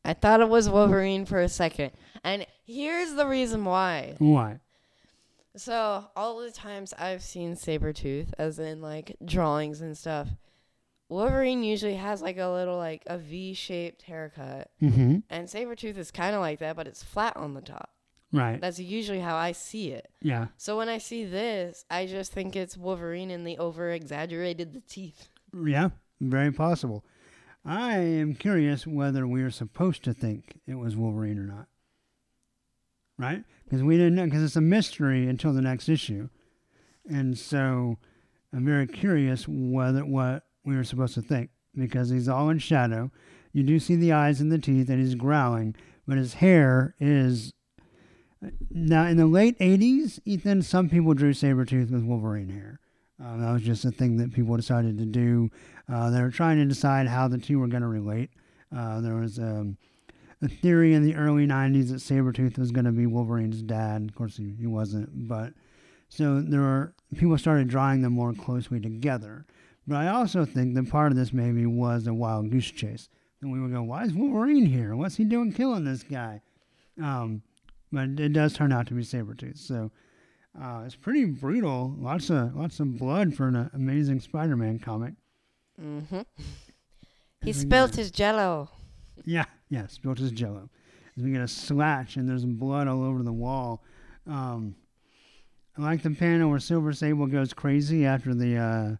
I 0.04 0.12
thought 0.12 0.40
it 0.40 0.48
was 0.48 0.68
Wolverine 0.68 1.24
for 1.24 1.40
a 1.40 1.48
second. 1.48 1.92
And 2.22 2.46
here's 2.66 3.14
the 3.14 3.26
reason 3.26 3.64
why. 3.64 4.14
Why? 4.18 4.60
So, 5.56 6.06
all 6.16 6.40
the 6.40 6.50
times 6.50 6.92
I've 6.98 7.22
seen 7.22 7.54
Sabretooth, 7.54 8.32
as 8.38 8.58
in 8.58 8.82
like 8.82 9.16
drawings 9.24 9.80
and 9.80 9.96
stuff, 9.96 10.28
Wolverine 11.08 11.62
usually 11.62 11.94
has 11.94 12.20
like 12.20 12.38
a 12.38 12.48
little 12.48 12.76
like 12.76 13.04
a 13.06 13.18
V 13.18 13.54
shaped 13.54 14.02
haircut. 14.02 14.70
Mm-hmm. 14.82 15.18
And 15.30 15.48
Sabretooth 15.48 15.96
is 15.96 16.10
kind 16.10 16.34
of 16.34 16.40
like 16.40 16.58
that, 16.58 16.76
but 16.76 16.86
it's 16.86 17.02
flat 17.02 17.36
on 17.36 17.54
the 17.54 17.60
top. 17.60 17.93
Right. 18.34 18.60
That's 18.60 18.80
usually 18.80 19.20
how 19.20 19.36
I 19.36 19.52
see 19.52 19.92
it. 19.92 20.10
Yeah. 20.20 20.48
So, 20.56 20.76
when 20.76 20.88
I 20.88 20.98
see 20.98 21.24
this, 21.24 21.84
I 21.88 22.06
just 22.06 22.32
think 22.32 22.56
it's 22.56 22.76
Wolverine 22.76 23.30
and 23.30 23.46
they 23.46 23.56
over 23.56 23.90
exaggerated 23.90 24.72
the 24.72 24.80
teeth. 24.80 25.28
Yeah. 25.54 25.90
Very 26.20 26.50
possible. 26.52 27.04
I 27.64 27.98
am 27.98 28.34
curious 28.34 28.86
whether 28.86 29.26
we 29.26 29.42
are 29.42 29.50
supposed 29.50 30.02
to 30.04 30.12
think 30.12 30.60
it 30.66 30.74
was 30.74 30.96
Wolverine 30.96 31.38
or 31.38 31.46
not. 31.46 31.68
Right? 33.16 33.44
Because 33.64 33.84
we 33.84 33.96
didn't 33.96 34.16
know, 34.16 34.24
because 34.24 34.42
it's 34.42 34.56
a 34.56 34.60
mystery 34.60 35.28
until 35.28 35.52
the 35.52 35.62
next 35.62 35.88
issue. 35.88 36.28
And 37.08 37.38
so 37.38 37.98
I'm 38.52 38.64
very 38.64 38.88
curious 38.88 39.46
whether 39.46 40.04
what 40.04 40.42
we 40.64 40.76
were 40.76 40.84
supposed 40.84 41.14
to 41.14 41.22
think 41.22 41.50
because 41.76 42.10
he's 42.10 42.28
all 42.28 42.50
in 42.50 42.58
shadow. 42.58 43.12
You 43.52 43.62
do 43.62 43.78
see 43.78 43.94
the 43.94 44.12
eyes 44.12 44.40
and 44.40 44.50
the 44.50 44.58
teeth, 44.58 44.88
and 44.88 44.98
he's 44.98 45.14
growling, 45.14 45.76
but 46.08 46.18
his 46.18 46.34
hair 46.34 46.96
is. 46.98 47.52
Now, 48.70 49.06
in 49.06 49.16
the 49.16 49.26
late 49.26 49.58
80s, 49.58 50.20
Ethan, 50.24 50.62
some 50.62 50.88
people 50.88 51.14
drew 51.14 51.32
Sabretooth 51.32 51.90
with 51.90 52.04
Wolverine 52.04 52.48
hair. 52.48 52.80
Um, 53.22 53.40
that 53.40 53.52
was 53.52 53.62
just 53.62 53.84
a 53.84 53.90
thing 53.90 54.16
that 54.16 54.32
people 54.32 54.56
decided 54.56 54.98
to 54.98 55.04
do. 55.04 55.50
Uh, 55.92 56.10
they 56.10 56.20
were 56.20 56.30
trying 56.30 56.58
to 56.58 56.64
decide 56.64 57.06
how 57.06 57.28
the 57.28 57.38
two 57.38 57.58
were 57.58 57.68
going 57.68 57.82
to 57.82 57.88
relate. 57.88 58.30
Uh, 58.76 59.00
there 59.00 59.14
was 59.14 59.38
um, 59.38 59.76
a 60.42 60.48
theory 60.48 60.94
in 60.94 61.02
the 61.02 61.14
early 61.14 61.46
90s 61.46 61.88
that 61.90 61.96
Sabretooth 61.96 62.58
was 62.58 62.72
going 62.72 62.84
to 62.84 62.92
be 62.92 63.06
Wolverine's 63.06 63.62
dad. 63.62 64.02
Of 64.08 64.14
course, 64.14 64.36
he, 64.36 64.54
he 64.58 64.66
wasn't. 64.66 65.28
But 65.28 65.52
so 66.08 66.40
there 66.40 66.60
were 66.60 66.94
people 67.16 67.38
started 67.38 67.68
drawing 67.68 68.02
them 68.02 68.12
more 68.12 68.32
closely 68.32 68.80
together. 68.80 69.46
But 69.86 69.96
I 69.96 70.08
also 70.08 70.44
think 70.44 70.74
that 70.74 70.90
part 70.90 71.12
of 71.12 71.18
this 71.18 71.32
maybe 71.32 71.66
was 71.66 72.06
a 72.06 72.14
wild 72.14 72.50
goose 72.50 72.70
chase. 72.70 73.08
And 73.40 73.52
we 73.52 73.60
would 73.60 73.72
go, 73.72 73.82
why 73.82 74.04
is 74.04 74.14
Wolverine 74.14 74.66
here? 74.66 74.96
What's 74.96 75.16
he 75.16 75.24
doing 75.24 75.52
killing 75.52 75.84
this 75.84 76.02
guy? 76.02 76.40
Um, 77.02 77.42
but 77.94 78.20
it 78.20 78.32
does 78.32 78.52
turn 78.54 78.72
out 78.72 78.86
to 78.88 78.94
be 78.94 79.02
Sabretooth. 79.02 79.58
So 79.58 79.90
uh, 80.60 80.82
it's 80.84 80.96
pretty 80.96 81.24
brutal. 81.24 81.94
Lots 81.98 82.28
of 82.30 82.54
lots 82.56 82.80
of 82.80 82.98
blood 82.98 83.34
for 83.34 83.48
an 83.48 83.70
amazing 83.72 84.20
Spider-Man 84.20 84.78
comic. 84.80 85.14
Mm-hmm. 85.80 86.20
He 87.42 87.52
spilt 87.52 87.90
get- 87.90 87.98
his 87.98 88.10
jello. 88.10 88.70
Yeah, 89.26 89.44
yeah, 89.68 89.86
spilled 89.88 90.18
his 90.18 90.30
jello. 90.32 90.70
We 91.16 91.30
get 91.30 91.42
a 91.42 91.48
slash 91.48 92.16
and 92.16 92.26
there's 92.28 92.44
blood 92.46 92.88
all 92.88 93.04
over 93.04 93.22
the 93.22 93.32
wall. 93.34 93.82
Um, 94.26 94.74
I 95.76 95.82
like 95.82 96.02
the 96.02 96.10
panel 96.10 96.48
where 96.48 96.58
Silver 96.58 96.92
Sable 96.94 97.26
goes 97.26 97.52
crazy 97.52 98.06
after 98.06 98.34
the 98.34 98.56
uh, 98.56 98.96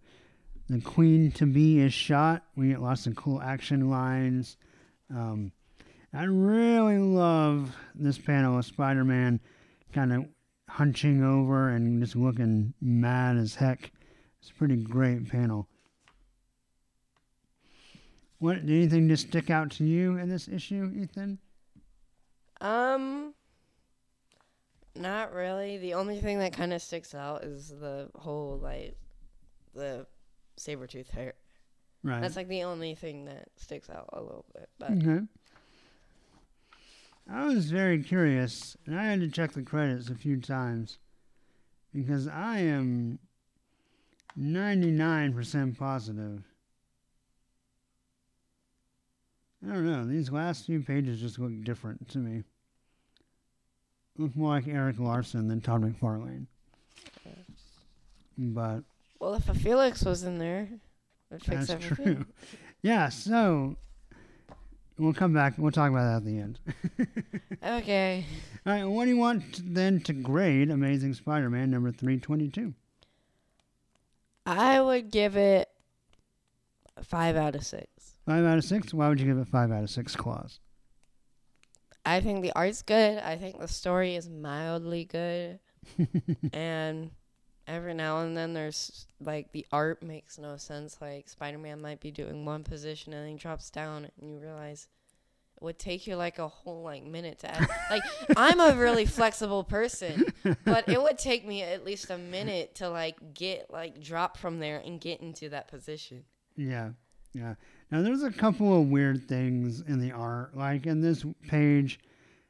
the 0.69 0.81
Queen 0.83 1.31
to 1.33 1.47
be 1.47 1.81
is 1.81 1.95
shot. 1.95 2.45
We 2.55 2.69
get 2.69 2.83
lots 2.83 3.07
of 3.07 3.17
cool 3.17 3.41
action 3.41 3.89
lines. 3.89 4.59
Um, 5.11 5.51
I 6.15 6.25
really 6.25 6.99
love 6.99 7.75
this 7.95 8.19
panel 8.19 8.59
of 8.59 8.65
Spider-Man 8.65 9.41
kind 9.93 10.13
of 10.13 10.27
hunching 10.69 11.25
over 11.25 11.71
and 11.71 12.01
just 12.01 12.15
looking 12.15 12.73
mad 12.81 13.37
as 13.37 13.57
heck. 13.57 13.91
It's 14.41 14.51
a 14.51 14.55
pretty 14.55 14.77
great 14.77 15.29
panel. 15.29 15.69
What 18.39 18.55
did 18.65 18.71
anything 18.71 19.09
just 19.09 19.29
stick 19.29 19.51
out 19.51 19.71
to 19.73 19.85
you 19.85 20.19
in 20.19 20.29
this 20.29 20.49
issue, 20.49 20.93
Ethan? 20.95 21.39
Um, 22.61 23.35
not 24.95 25.33
really. 25.33 25.79
The 25.79 25.95
only 25.95 26.21
thing 26.21 26.39
that 26.39 26.53
kind 26.53 26.73
of 26.73 26.81
sticks 26.81 27.15
out 27.15 27.43
is 27.43 27.71
the 27.71 28.11
whole 28.15 28.59
like 28.63 28.97
the 29.75 30.07
Sabretooth 30.61 31.11
hair. 31.11 31.35
Right. 32.03 32.21
That's 32.21 32.37
like 32.37 32.49
the 32.49 32.65
only 32.65 32.95
thing 32.95 33.25
that 33.25 33.49
sticks 33.57 33.89
out 33.91 34.11
a 34.13 34.21
little 34.21 34.45
bit. 34.55 34.69
But 34.79 34.91
Okay. 34.93 35.21
I 37.31 37.47
was 37.47 37.71
very 37.71 38.03
curious, 38.03 38.77
and 38.87 38.99
I 38.99 39.05
had 39.05 39.21
to 39.21 39.29
check 39.29 39.53
the 39.53 39.63
credits 39.63 40.11
a 40.11 40.15
few 40.15 40.41
times 40.41 40.99
because 41.93 42.29
I 42.29 42.59
am 42.59 43.19
99% 44.39 45.79
positive 45.79 46.43
I 49.67 49.73
don't 49.73 49.87
know. 49.87 50.05
These 50.07 50.31
last 50.31 50.67
few 50.67 50.83
pages 50.83 51.19
just 51.21 51.39
look 51.39 51.63
different 51.63 52.07
to 52.11 52.19
me. 52.19 52.43
Look 54.19 54.37
more 54.37 54.51
like 54.51 54.69
Erik 54.69 54.99
Larsen 54.99 55.49
than 55.49 55.63
Todd 55.63 55.81
McFarlane. 55.81 56.47
But 58.37 58.81
Well, 59.21 59.33
if 59.35 59.49
a 59.49 59.55
Felix 59.55 60.03
was 60.05 60.23
in 60.25 60.39
there, 60.39 60.63
it 60.65 60.81
would 61.31 61.43
fix 61.43 61.69
that's 61.69 61.71
everything. 61.71 62.17
true. 62.17 62.27
Yeah, 62.83 63.09
so 63.09 63.77
we'll 64.99 65.15
come 65.15 65.33
back. 65.33 65.55
We'll 65.59 65.73
talk 65.73 65.91
about 65.91 66.05
that 66.05 66.17
at 66.17 66.25
the 66.25 66.39
end. 66.39 66.59
Okay. 67.65 68.27
All 68.67 68.73
right, 68.75 68.85
what 68.85 69.05
do 69.05 69.11
you 69.11 69.17
want 69.17 69.75
then 69.75 70.01
to 70.01 70.13
grade 70.13 70.71
Amazing 70.71 71.15
Spider-Man 71.15 71.71
number 71.71 71.91
322? 71.91 72.75
I 74.45 74.83
would 74.83 75.11
give 75.11 75.37
it 75.37 75.71
five 77.03 77.37
out 77.37 77.55
of 77.55 77.65
six. 77.65 77.89
Five 78.27 78.45
out 78.45 78.59
of 78.59 78.65
six? 78.65 78.93
Why 78.93 79.09
would 79.09 79.19
you 79.19 79.27
give 79.27 79.39
it 79.39 79.49
five 79.49 79.71
out 79.71 79.83
of 79.83 79.89
six 79.89 80.15
claws? 80.15 80.61
I 82.05 82.21
think 82.21 82.43
the 82.43 82.53
art's 82.53 82.83
good. 82.83 83.19
I 83.19 83.37
think 83.37 83.59
the 83.59 83.69
story 83.69 84.15
is 84.15 84.29
mildly 84.29 85.07
good. 85.07 85.59
and 86.53 87.11
every 87.67 87.95
now 87.95 88.21
and 88.21 88.37
then 88.37 88.53
there's 88.55 89.07
like 89.21 89.53
the 89.53 89.67
art 89.73 90.03
makes 90.03 90.39
no 90.39 90.57
sense. 90.57 90.99
Like 91.01 91.29
Spider 91.29 91.59
Man 91.59 91.81
might 91.81 92.01
be 92.01 92.11
doing 92.11 92.45
one 92.45 92.65
position 92.65 93.13
and 93.13 93.23
then 93.23 93.33
he 93.33 93.37
drops 93.37 93.71
down 93.71 94.09
and 94.21 94.31
you 94.31 94.39
realize 94.39 94.89
it 95.57 95.63
would 95.63 95.79
take 95.79 96.07
you 96.07 96.17
like 96.17 96.39
a 96.39 96.49
whole 96.49 96.83
like 96.83 97.05
minute 97.05 97.41
to 97.41 97.51
add. 97.55 97.69
like 97.91 98.03
I'm 98.37 98.61
a 98.61 98.75
really 98.75 99.07
flexible 99.07 99.65
person, 99.65 100.33
but 100.65 100.89
it 100.89 101.01
would 101.01 101.19
take 101.19 101.47
me 101.47 101.63
at 101.63 101.85
least 101.85 102.11
a 102.11 102.19
minute 102.19 102.75
to 102.77 102.89
like 102.89 103.35
get 103.35 103.71
like 103.71 104.01
drop 104.01 104.37
from 104.37 104.59
there 104.59 104.83
and 104.85 105.01
get 105.01 105.21
into 105.21 105.49
that 105.51 105.69
position. 105.69 106.25
Yeah, 106.57 106.91
yeah. 107.33 107.55
Now 107.91 108.03
there's 108.03 108.23
a 108.23 108.33
couple 108.33 108.81
of 108.81 108.89
weird 108.89 109.29
things 109.29 109.81
in 109.81 110.01
the 110.01 110.13
art. 110.13 110.57
Like 110.57 110.87
in 110.87 111.01
this 111.01 111.25
page, 111.49 112.01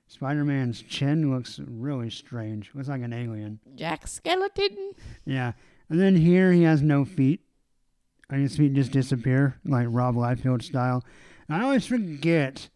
Spider-Man's 0.07 0.83
chin 0.83 1.35
looks 1.35 1.61
really 1.67 2.11
strange. 2.11 2.71
Looks 2.75 2.89
like 2.89 3.03
an 3.03 3.13
alien. 3.13 3.61
Jack 3.75 4.07
Skeleton. 4.07 4.93
Yeah. 5.25 5.53
And 5.89 6.01
then 6.01 6.17
here 6.17 6.53
he 6.53 6.63
has 6.63 6.83
no 6.83 7.05
feet. 7.05 7.41
And 8.31 8.43
his 8.43 8.57
feet 8.57 8.75
just 8.75 8.91
disappear, 8.91 9.61
like 9.65 9.87
Rob 9.91 10.15
Liefeld 10.15 10.63
style. 10.63 11.05
And 11.49 11.61
I 11.61 11.65
always 11.65 11.87
forget. 11.87 12.69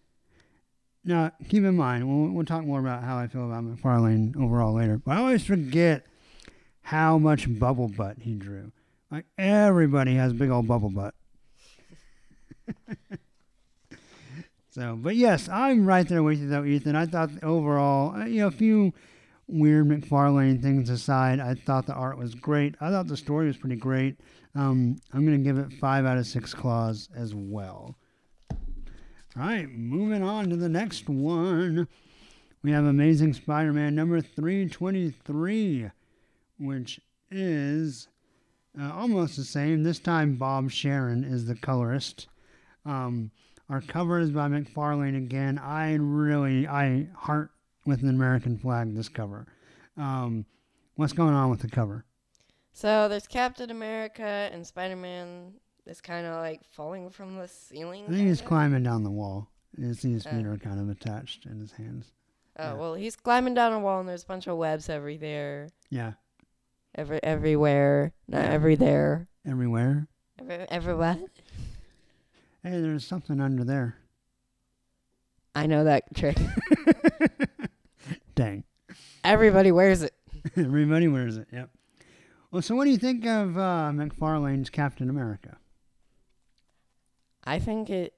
Now, 1.05 1.33
keep 1.49 1.65
in 1.65 1.77
mind, 1.77 2.07
we'll, 2.07 2.33
we'll 2.33 2.45
talk 2.45 2.65
more 2.65 2.81
about 2.81 3.03
how 3.03 3.17
I 3.17 3.29
feel 3.29 3.47
about 3.47 3.65
McFarlane 3.65 4.37
overall 4.37 4.75
later. 4.75 4.99
But 4.99 5.13
I 5.13 5.21
always 5.21 5.45
forget 5.45 6.07
how 6.83 7.19
much 7.19 7.59
bubble 7.59 7.89
butt 7.89 8.19
he 8.21 8.35
drew. 8.35 8.73
Like 9.11 9.25
everybody 9.39 10.15
has 10.17 10.33
big 10.33 10.51
old 10.51 10.67
bubble 10.69 10.91
butt. 10.91 11.15
so, 14.79 14.97
but 14.97 15.17
yes, 15.17 15.49
I'm 15.49 15.87
right 15.87 16.07
there 16.07 16.23
with 16.23 16.39
you 16.39 16.49
though, 16.49 16.65
Ethan. 16.65 16.95
I 16.95 17.07
thought 17.07 17.31
overall, 17.43 18.15
uh, 18.15 18.27
you 18.27 18.43
know, 18.43 18.47
a 18.47 18.53
few 18.53 18.93
weird 19.49 19.89
McFarlane 19.89 20.63
things 20.63 20.89
aside, 20.89 21.41
I 21.41 21.55
thought 21.55 21.87
the 21.87 21.95
art 21.95 22.17
was 22.17 22.37
great. 22.37 22.77
I 22.81 22.91
thought 22.91 23.09
the 23.09 23.17
story 23.17 23.49
was 23.49 23.57
pretty 23.57 23.75
great. 23.75 24.21
Um, 24.55 24.97
I'm 25.13 25.27
going 25.27 25.37
to 25.37 25.43
give 25.43 25.59
it 25.59 25.73
five 25.81 26.05
out 26.05 26.17
of 26.17 26.29
six 26.29 26.55
claws 26.55 27.09
as 27.17 27.35
well. 27.35 27.97
All 28.53 28.57
right, 29.37 29.69
moving 29.69 30.23
on 30.23 30.49
to 30.51 30.57
the 30.57 30.69
next 30.69 31.09
one. 31.09 31.89
We 32.63 32.71
have 32.71 32.85
Amazing 32.85 33.35
Spider 33.35 33.73
Man 33.73 33.97
number 33.97 34.21
323, 34.21 35.91
which 36.61 37.01
is 37.33 38.07
uh, 38.81 38.93
almost 38.93 39.37
the 39.37 39.45
same. 39.45 39.83
This 39.83 39.99
time, 39.99 40.37
Bob 40.37 40.71
Sharen 40.71 41.25
is 41.25 41.47
the 41.47 41.57
colorist. 41.57 42.29
Um, 42.87 43.33
our 43.69 43.81
cover 43.81 44.19
is 44.19 44.31
by 44.31 44.49
McFarlane 44.49 45.17
again. 45.17 45.59
I 45.59 45.95
really, 45.95 46.67
I 46.67 47.09
heart 47.15 47.51
with 47.85 48.03
an 48.03 48.09
American 48.09 48.57
flag 48.59 48.95
this 48.95 49.09
cover. 49.09 49.47
Um, 49.97 50.47
what's 50.97 51.13
going 51.13 51.35
on 51.35 51.51
with 51.51 51.61
the 51.61 51.69
cover? 51.69 52.05
So 52.73 53.09
there's 53.09 53.27
Captain 53.27 53.71
America 53.71 54.49
and 54.53 54.67
Spider 54.67 54.97
Man 54.97 55.53
is 55.87 56.01
kind 56.01 56.27
of 56.27 56.37
like 56.37 56.63
falling 56.65 57.11
from 57.11 57.37
the 57.37 57.49
ceiling. 57.49 58.05
I 58.09 58.11
think 58.13 58.29
he's 58.29 58.41
climbing 58.41 58.83
down 58.85 59.03
the 59.03 59.11
wall. 59.11 59.49
His 59.79 60.01
feet 60.01 60.27
Oh. 60.27 60.51
are 60.51 60.57
kind 60.57 60.81
of 60.81 60.89
attached 60.89 61.47
in 61.47 61.59
his 61.61 61.73
hands. 61.73 62.13
Oh 62.59 62.65
yeah. 62.65 62.73
well, 62.75 62.95
he's 62.95 63.17
climbing 63.17 63.55
down 63.55 63.73
a 63.73 63.79
wall 63.79 64.01
and 64.01 64.09
there's 64.09 64.25
a 64.25 64.27
bunch 64.27 64.47
of 64.47 64.57
webs 64.57 64.89
every 64.89 65.17
there, 65.17 65.69
Yeah, 65.91 66.13
every 66.95 67.23
everywhere, 67.23 68.13
not 68.27 68.45
every 68.47 68.75
there, 68.75 69.29
everywhere. 69.47 70.09
every 70.39 70.55
everywhere. 70.69 71.19
Hey, 72.69 72.81
there's 72.83 73.07
something 73.07 73.41
under 73.41 73.65
there. 73.65 73.97
I 75.55 75.67
know 75.67 75.85
that 75.85 76.15
trick. 76.15 76.37
Dang. 78.35 78.65
Everybody 79.25 79.73
wears 79.73 80.03
it. 80.03 80.13
Everybody 80.57 81.09
wears 81.09 81.39
it. 81.39 81.49
Yep. 81.51 81.71
Well, 82.51 82.61
so 82.61 82.75
what 82.77 82.85
do 82.85 82.91
you 82.91 82.99
think 82.99 83.25
of 83.25 83.57
uh, 83.57 83.91
McFarlane's 83.95 84.69
Captain 84.69 85.09
America? 85.09 85.57
I 87.45 87.59
think 87.59 87.89
it. 87.89 88.13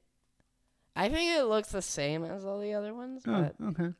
I 0.96 1.08
think 1.08 1.30
it 1.38 1.44
looks 1.44 1.68
the 1.68 1.80
same 1.82 2.24
as 2.24 2.44
all 2.44 2.58
the 2.58 2.74
other 2.74 2.92
ones, 2.92 3.22
Oh, 3.28 3.50
but 3.60 3.64
okay. 3.68 3.94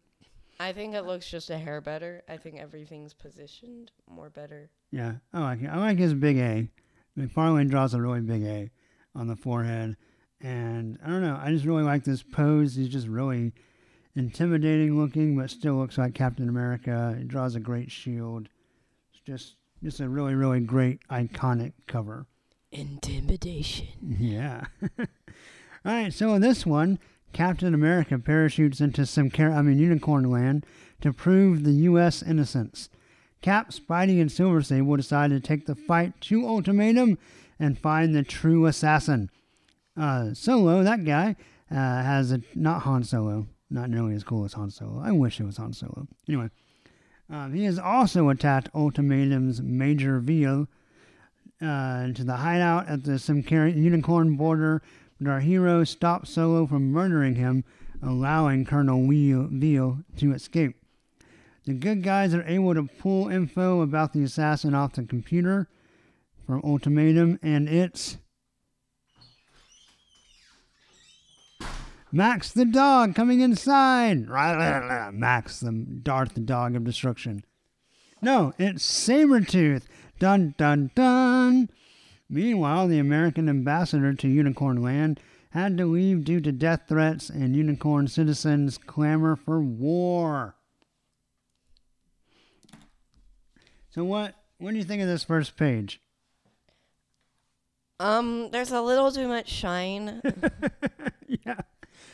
I 0.58 0.72
think 0.72 0.94
it 0.96 1.02
looks 1.02 1.30
just 1.30 1.48
a 1.50 1.58
hair 1.58 1.80
better. 1.80 2.22
I 2.28 2.36
think 2.38 2.58
everything's 2.58 3.14
positioned 3.14 3.92
more 4.08 4.30
better. 4.30 4.68
Yeah, 4.90 5.14
I 5.32 5.40
like 5.40 5.62
it. 5.62 5.68
I 5.68 5.78
like 5.78 5.98
his 5.98 6.12
big 6.12 6.38
A. 6.38 6.68
McFarlane 7.16 7.70
draws 7.70 7.94
a 7.94 8.00
really 8.02 8.20
big 8.20 8.42
A 8.42 8.70
on 9.14 9.28
the 9.28 9.36
forehead, 9.36 9.96
and 10.40 10.98
I 11.05 11.09
don't 11.09 11.22
know. 11.22 11.38
I 11.42 11.50
just 11.50 11.64
really 11.64 11.83
like 11.83 12.05
this 12.05 12.22
pose. 12.22 12.74
He's 12.74 12.88
just 12.88 13.07
really 13.09 13.53
intimidating 14.16 14.98
looking, 14.98 15.37
but 15.37 15.50
still 15.50 15.74
looks 15.74 15.98
like 15.98 16.14
Captain 16.14 16.48
America. 16.48 17.14
He 17.18 17.24
draws 17.24 17.55
a 17.55 17.61
great 17.61 17.90
shield. 17.90 18.48
It's 19.12 19.22
just 19.24 19.57
just 19.83 20.00
a 20.00 20.09
really 20.09 20.35
really 20.35 20.61
great 20.61 21.00
iconic 21.09 21.72
cover. 21.87 22.26
Intimidation. 22.72 23.88
Yeah. 24.18 24.64
All 24.98 25.07
right. 25.85 26.12
So 26.12 26.35
in 26.35 26.42
this 26.42 26.66
one, 26.66 26.98
Captain 27.33 27.72
America 27.74 28.18
parachutes 28.18 28.81
into 28.81 29.07
some 29.07 29.31
car- 29.31 29.53
I 29.53 29.62
mean 29.62 29.79
Unicorn 29.79 30.31
Land 30.31 30.66
to 31.00 31.12
prove 31.12 31.64
the 31.64 31.72
U.S. 31.72 32.22
innocence. 32.22 32.88
Cap, 33.40 33.70
Spidey, 33.70 34.20
and 34.20 34.31
Silver 34.31 34.61
Sable 34.61 34.96
decide 34.96 35.31
to 35.31 35.40
take 35.40 35.64
the 35.64 35.74
fight 35.74 36.20
to 36.22 36.46
Ultimatum 36.46 37.16
and 37.59 37.79
find 37.79 38.14
the 38.14 38.22
true 38.22 38.66
assassin. 38.66 39.31
Uh, 39.96 40.33
Solo, 40.35 40.83
that 40.83 41.05
guy, 41.05 41.37
uh, 41.70 41.74
has 41.74 42.33
a 42.33 42.40
not 42.55 42.83
Han 42.83 43.05
Solo, 43.05 43.46
not 43.70 43.90
nearly 43.90 44.14
as 44.14 44.24
cool 44.24 44.44
as 44.44 44.55
Han 44.55 44.70
Solo. 44.70 45.00
I 45.00 45.12
wish 45.12 45.40
it 45.40 45.44
was 45.44 45.57
Han 45.57 45.72
Solo. 45.72 46.07
Anyway, 46.29 46.50
um, 47.29 47.55
he 47.55 47.64
has 47.64 47.79
also 47.79 48.29
attacked 48.29 48.70
Ultimatum's 48.74 49.61
Major 49.62 50.18
Veal 50.18 50.66
uh, 51.61 52.12
to 52.12 52.24
the 52.24 52.37
hideout 52.37 52.88
at 52.88 53.05
the 53.05 53.12
Simcari 53.12 53.76
Unicorn 53.76 54.37
border, 54.37 54.83
but 55.20 55.31
our 55.31 55.40
hero 55.40 55.85
stops 55.85 56.31
Solo 56.31 56.66
from 56.66 56.90
murdering 56.90 57.35
him, 57.37 57.64
allowing 58.03 58.64
Colonel 58.64 59.07
Veal, 59.07 59.48
Veal 59.50 59.98
to 60.16 60.33
escape. 60.33 60.76
The 61.66 61.74
good 61.74 62.03
guys 62.03 62.35
are 62.35 62.42
able 62.44 62.74
to 62.74 62.85
pull 62.85 63.29
info 63.29 63.83
about 63.83 64.12
the 64.12 64.22
assassin 64.22 64.74
off 64.74 64.94
the 64.94 65.05
computer 65.05 65.68
from 66.46 66.62
Ultimatum, 66.64 67.38
and 67.42 67.68
it's 67.68 68.16
Max 72.12 72.50
the 72.50 72.64
dog 72.64 73.14
coming 73.14 73.40
inside. 73.40 74.28
Max 75.12 75.60
the 75.60 75.72
Darth 75.72 76.34
the 76.34 76.40
dog 76.40 76.74
of 76.74 76.84
destruction. 76.84 77.44
No, 78.20 78.52
it's 78.58 78.84
Sabretooth. 78.84 79.84
Dun 80.18 80.54
dun 80.58 80.90
dun. 80.94 81.70
Meanwhile, 82.28 82.88
the 82.88 82.98
American 82.98 83.48
ambassador 83.48 84.12
to 84.14 84.28
Unicorn 84.28 84.82
Land 84.82 85.20
had 85.50 85.76
to 85.78 85.86
leave 85.86 86.24
due 86.24 86.40
to 86.40 86.52
death 86.52 86.82
threats 86.88 87.28
and 87.28 87.56
Unicorn 87.56 88.06
citizens' 88.08 88.78
clamor 88.78 89.36
for 89.36 89.60
war. 89.60 90.54
So 93.90 94.04
what 94.04 94.34
what 94.58 94.72
do 94.72 94.76
you 94.76 94.84
think 94.84 95.02
of 95.02 95.08
this 95.08 95.24
first 95.24 95.56
page? 95.56 96.00
Um, 97.98 98.50
there's 98.50 98.70
a 98.70 98.80
little 98.80 99.10
too 99.12 99.28
much 99.28 99.48
shine. 99.48 100.22
yeah. 101.26 101.60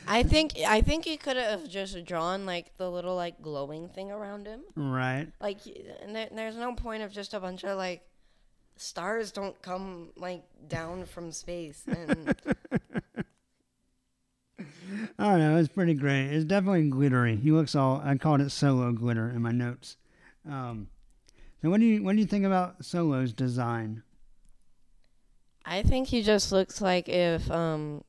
I 0.07 0.23
think 0.23 0.53
I 0.66 0.81
think 0.81 1.05
he 1.05 1.16
could 1.16 1.37
have 1.37 1.69
just 1.69 2.05
drawn 2.05 2.47
like 2.47 2.77
the 2.77 2.90
little 2.90 3.16
like 3.16 3.42
glowing 3.42 3.88
thing 3.88 4.11
around 4.11 4.47
him. 4.47 4.62
Right. 4.75 5.29
Like, 5.40 5.59
and 6.03 6.14
there, 6.14 6.29
there's 6.33 6.57
no 6.57 6.75
point 6.75 7.03
of 7.03 7.12
just 7.12 7.35
a 7.35 7.40
bunch 7.40 7.64
of 7.64 7.77
like 7.77 8.03
stars 8.77 9.33
don't 9.33 9.61
come 9.62 10.11
like 10.16 10.45
down 10.69 11.07
from 11.07 11.33
space. 11.33 11.83
And 11.87 12.35
I 15.19 15.25
don't 15.25 15.38
know. 15.38 15.57
It's 15.57 15.69
pretty 15.69 15.95
great. 15.95 16.27
It's 16.27 16.45
definitely 16.45 16.88
glittery. 16.88 17.37
He 17.37 17.51
looks 17.51 17.75
all. 17.75 18.01
I 18.05 18.16
called 18.16 18.40
it 18.40 18.51
solo 18.51 18.92
glitter 18.92 19.31
in 19.31 19.42
my 19.42 19.53
notes. 19.53 19.97
Um, 20.49 20.88
so 21.62 21.71
what 21.71 21.81
do 21.81 21.87
you 21.87 22.03
what 22.03 22.12
do 22.12 22.19
you 22.21 22.27
think 22.27 22.45
about 22.45 22.85
Solo's 22.85 23.33
design? 23.33 24.03
I 25.64 25.83
think 25.83 26.09
he 26.09 26.23
just 26.23 26.53
looks 26.53 26.81
like 26.81 27.09
if 27.09 27.51
um 27.51 28.05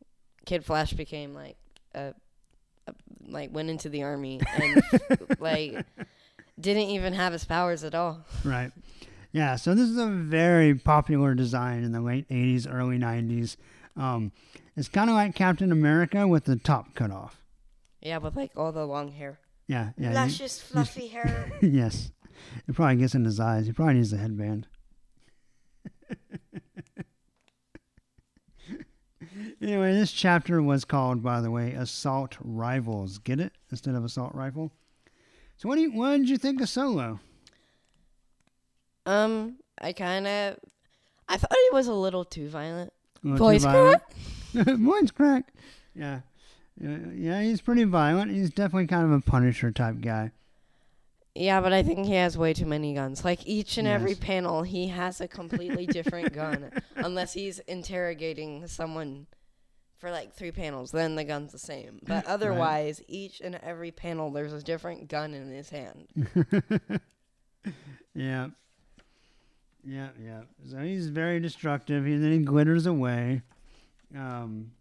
Kid 0.46 0.64
Flash 0.64 0.94
became 0.94 1.34
like 1.34 1.58
uh, 1.98 2.12
uh, 2.88 2.94
like 3.28 3.52
went 3.54 3.70
into 3.70 3.90
the 3.90 4.04
army 4.04 4.40
and 4.56 4.82
like 5.40 5.86
didn't 6.60 6.90
even 6.90 7.14
have 7.14 7.34
his 7.34 7.46
powers 7.46 7.84
at 7.84 7.94
all. 7.96 8.26
Right. 8.44 8.72
Yeah, 9.32 9.56
so 9.58 9.76
this 9.76 9.90
is 9.90 9.98
a 9.98 10.08
very 10.08 10.74
popular 10.76 11.36
design 11.36 11.84
in 11.84 11.92
the 11.92 12.02
late 12.02 12.28
80s, 12.30 12.66
early 12.72 12.98
90s. 12.98 13.58
Um, 13.96 14.32
it's 14.76 14.88
kind 14.88 15.10
of 15.10 15.16
like 15.16 15.36
Captain 15.36 15.72
America 15.72 16.28
with 16.28 16.46
the 16.46 16.56
top 16.56 16.96
cut 16.96 17.12
off. 17.12 17.42
Yeah, 18.02 18.18
with 18.20 18.36
like 18.36 18.52
all 18.56 18.72
the 18.72 18.86
long 18.86 19.12
hair. 19.12 19.40
Yeah, 19.68 19.90
yeah. 19.98 20.10
you- 20.10 20.16
Luscious, 20.16 20.62
fluffy 20.62 21.08
hair. 21.16 21.52
yes. 21.62 22.12
It 22.68 22.76
probably 22.76 22.96
gets 22.98 23.16
in 23.16 23.26
his 23.26 23.40
eyes. 23.40 23.66
He 23.66 23.74
probably 23.74 23.96
needs 23.96 24.14
a 24.14 24.18
headband. 24.18 24.68
Anyway, 29.62 29.94
this 29.94 30.12
chapter 30.12 30.62
was 30.62 30.86
called, 30.86 31.24
by 31.24 31.42
the 31.42 31.52
way, 31.52 31.74
Assault 31.74 32.38
Rivals. 32.42 33.18
Get 33.20 33.40
it? 33.40 33.54
Instead 33.72 33.96
of 33.96 34.04
Assault 34.04 34.34
Rifle. 34.34 34.72
So, 35.58 35.68
what, 35.68 35.76
do 35.76 35.82
you, 35.82 35.92
what 35.92 36.18
did 36.18 36.30
you 36.30 36.38
think 36.38 36.62
of 36.62 36.70
Solo? 36.70 37.20
Um, 39.06 39.58
I 39.80 39.94
kind 39.94 40.28
of, 40.28 40.58
I 41.28 41.38
thought 41.38 41.52
it 41.52 41.74
was 41.74 41.88
a 41.88 41.94
little 41.94 42.26
too 42.26 42.50
violent. 42.50 42.94
Little 43.24 43.38
too 43.38 43.44
Voice 43.44 43.64
violent? 43.64 44.02
Voice 44.54 45.12
crack. 45.12 45.54
Yeah. 45.96 46.22
Yeah, 46.80 46.98
yeah, 47.16 47.42
he's 47.42 47.62
pretty 47.62 47.86
violent. 47.86 48.32
He's 48.32 48.52
definitely 48.52 48.86
kind 48.86 49.06
of 49.06 49.12
a 49.12 49.22
Punisher 49.22 49.72
type 49.72 50.00
guy. 50.00 50.32
Yeah, 51.34 51.62
but 51.62 51.74
I 51.74 51.84
think 51.84 52.06
he 52.06 52.14
has 52.14 52.38
way 52.38 52.54
too 52.54 52.66
many 52.66 52.94
guns. 52.94 53.24
Like 53.24 53.46
each 53.46 53.78
and 53.78 53.88
every 53.88 54.16
panel, 54.16 54.64
he 54.64 54.88
has 54.88 55.22
a 55.22 55.28
completely 55.28 55.86
different 55.86 56.34
gun. 56.34 56.72
Unless 56.96 57.34
he's 57.34 57.60
interrogating 57.60 58.68
someone 58.68 59.28
for 59.98 60.12
like 60.12 60.34
three 60.34 60.52
panels, 60.52 60.92
then 60.92 61.16
the 61.16 61.24
gun's 61.24 61.52
the 61.52 61.60
same. 61.60 62.00
But 62.06 62.26
otherwise, 62.26 63.02
each 63.08 63.42
and 63.42 63.56
every 63.56 63.92
panel, 63.92 64.32
there's 64.32 64.54
a 64.54 64.62
different 64.62 65.08
gun 65.10 65.34
in 65.34 65.50
his 65.50 65.70
hand. 65.70 66.08
Yeah. 68.18 68.48
Yeah, 69.86 70.10
yeah. 70.22 70.42
So 70.70 70.80
he's 70.80 71.08
very 71.08 71.40
destructive. 71.40 72.04
He 72.04 72.18
then 72.18 72.32
he 72.32 72.40
glitters 72.40 72.88
away. 72.88 73.44
Um 74.16 74.72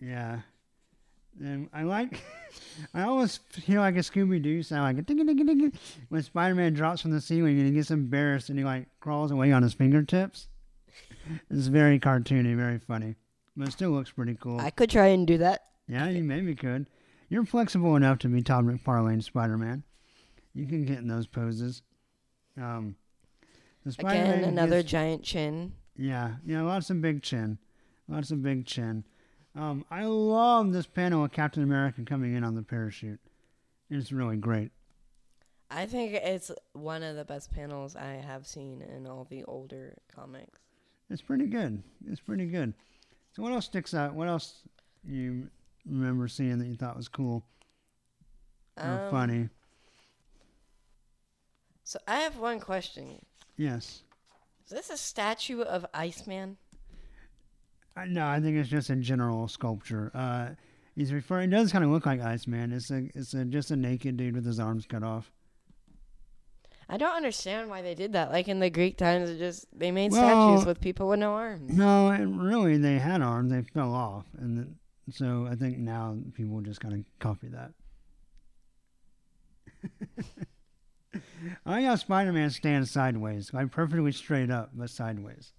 Yeah. 0.00 0.40
And 1.40 1.68
I 1.72 1.84
like 1.84 2.20
I 2.94 3.02
always 3.02 3.36
feel 3.36 3.80
like 3.80 3.94
a 3.94 4.00
Scooby 4.00 4.42
Doo 4.42 4.62
sound 4.62 4.82
like 4.82 5.08
a 5.08 5.72
when 6.08 6.22
Spider 6.22 6.54
Man 6.54 6.74
drops 6.74 7.02
from 7.02 7.12
the 7.12 7.20
ceiling 7.20 7.58
and 7.58 7.68
he 7.68 7.72
gets 7.72 7.90
embarrassed 7.90 8.50
and 8.50 8.58
he 8.58 8.64
like 8.64 8.88
crawls 8.98 9.30
away 9.30 9.52
on 9.52 9.62
his 9.62 9.74
fingertips. 9.74 10.48
It's 11.50 11.66
very 11.68 12.00
cartoony, 12.00 12.56
very 12.56 12.78
funny. 12.78 13.14
But 13.56 13.68
it 13.68 13.72
still 13.72 13.90
looks 13.90 14.10
pretty 14.10 14.34
cool. 14.34 14.60
I 14.60 14.70
could 14.70 14.90
try 14.90 15.06
and 15.08 15.26
do 15.26 15.38
that. 15.38 15.62
Yeah, 15.88 16.08
you 16.08 16.22
maybe 16.22 16.54
could. 16.54 16.88
You're 17.28 17.44
flexible 17.46 17.96
enough 17.96 18.18
to 18.20 18.28
be 18.28 18.42
Todd 18.42 18.66
McFarlane 18.66 19.22
Spider 19.22 19.56
Man. 19.56 19.82
You 20.54 20.66
can 20.66 20.84
get 20.84 20.98
in 20.98 21.08
those 21.08 21.26
poses. 21.26 21.82
Um, 22.60 22.96
the 23.84 23.94
Again, 23.98 24.44
another 24.44 24.78
gets- 24.80 24.90
giant 24.90 25.22
chin. 25.22 25.72
yeah, 25.96 26.36
yeah, 26.44 26.62
lots 26.62 26.90
of 26.90 27.00
big 27.00 27.22
chin, 27.22 27.58
lots 28.08 28.30
of 28.30 28.42
big 28.42 28.66
chin. 28.66 29.04
Um, 29.54 29.84
I 29.90 30.04
love 30.04 30.72
this 30.72 30.86
panel 30.86 31.24
of 31.24 31.32
Captain 31.32 31.62
America 31.62 32.02
coming 32.04 32.34
in 32.34 32.44
on 32.44 32.54
the 32.54 32.62
parachute. 32.62 33.20
It's 33.88 34.12
really 34.12 34.36
great. 34.36 34.70
I 35.70 35.86
think 35.86 36.12
it's 36.14 36.50
one 36.72 37.02
of 37.02 37.16
the 37.16 37.24
best 37.24 37.52
panels 37.52 37.96
I 37.96 38.14
have 38.14 38.46
seen 38.46 38.82
in 38.82 39.06
all 39.06 39.24
the 39.28 39.44
older 39.44 39.96
comics. 40.14 40.58
It's 41.10 41.22
pretty 41.22 41.46
good. 41.46 41.82
It's 42.08 42.20
pretty 42.20 42.46
good. 42.46 42.74
So 43.36 43.42
what 43.42 43.52
else 43.52 43.66
sticks 43.66 43.92
out? 43.92 44.14
What 44.14 44.28
else 44.28 44.62
you 45.06 45.50
remember 45.84 46.26
seeing 46.26 46.58
that 46.58 46.68
you 46.68 46.74
thought 46.74 46.96
was 46.96 47.06
cool 47.06 47.44
or 48.78 48.82
Um, 48.88 49.10
funny? 49.10 49.48
So 51.84 51.98
I 52.08 52.20
have 52.20 52.38
one 52.38 52.60
question. 52.60 53.22
Yes. 53.58 54.04
Is 54.64 54.70
this 54.70 54.88
a 54.88 54.96
statue 54.96 55.60
of 55.60 55.84
Iceman? 55.92 56.56
Uh, 57.94 58.06
No, 58.06 58.26
I 58.26 58.40
think 58.40 58.56
it's 58.56 58.70
just 58.70 58.88
a 58.88 58.96
general 58.96 59.48
sculpture. 59.48 60.10
Uh, 60.14 60.54
he's 60.94 61.12
referring. 61.12 61.50
It 61.52 61.56
does 61.56 61.70
kind 61.70 61.84
of 61.84 61.90
look 61.90 62.06
like 62.06 62.22
Iceman. 62.22 62.72
It's 62.72 62.90
a, 62.90 63.06
it's 63.14 63.34
a, 63.34 63.44
just 63.44 63.70
a 63.70 63.76
naked 63.76 64.16
dude 64.16 64.34
with 64.34 64.46
his 64.46 64.58
arms 64.58 64.86
cut 64.86 65.02
off. 65.02 65.30
I 66.88 66.96
don't 66.98 67.16
understand 67.16 67.68
why 67.68 67.82
they 67.82 67.94
did 67.96 68.12
that. 68.12 68.30
Like 68.30 68.46
in 68.48 68.60
the 68.60 68.70
Greek 68.70 68.96
times, 68.96 69.28
it 69.30 69.38
just 69.38 69.66
they 69.76 69.90
made 69.90 70.12
Well- 70.12 70.52
statues 70.52 70.66
with 70.66 70.80
people 70.80 71.08
with 71.08 71.18
no 71.18 71.32
arms. 71.34 71.72
No, 71.76 72.10
it, 72.10 72.20
really, 72.24 72.76
they 72.76 72.98
had 72.98 73.22
arms. 73.22 73.50
They 73.50 73.62
fell 73.62 73.92
off, 73.92 74.26
and 74.38 74.56
then, 74.56 74.76
so 75.10 75.48
I 75.50 75.56
think 75.56 75.78
now 75.78 76.16
people 76.34 76.60
just 76.60 76.80
kind 76.80 76.94
of 76.94 77.00
copy 77.18 77.48
that. 77.48 77.72
I 81.64 81.82
got 81.82 81.98
Spider-Man 82.00 82.50
stands 82.50 82.90
sideways, 82.90 83.52
like 83.52 83.70
perfectly 83.70 84.12
straight 84.12 84.50
up, 84.50 84.70
but 84.74 84.90
sideways, 84.90 85.52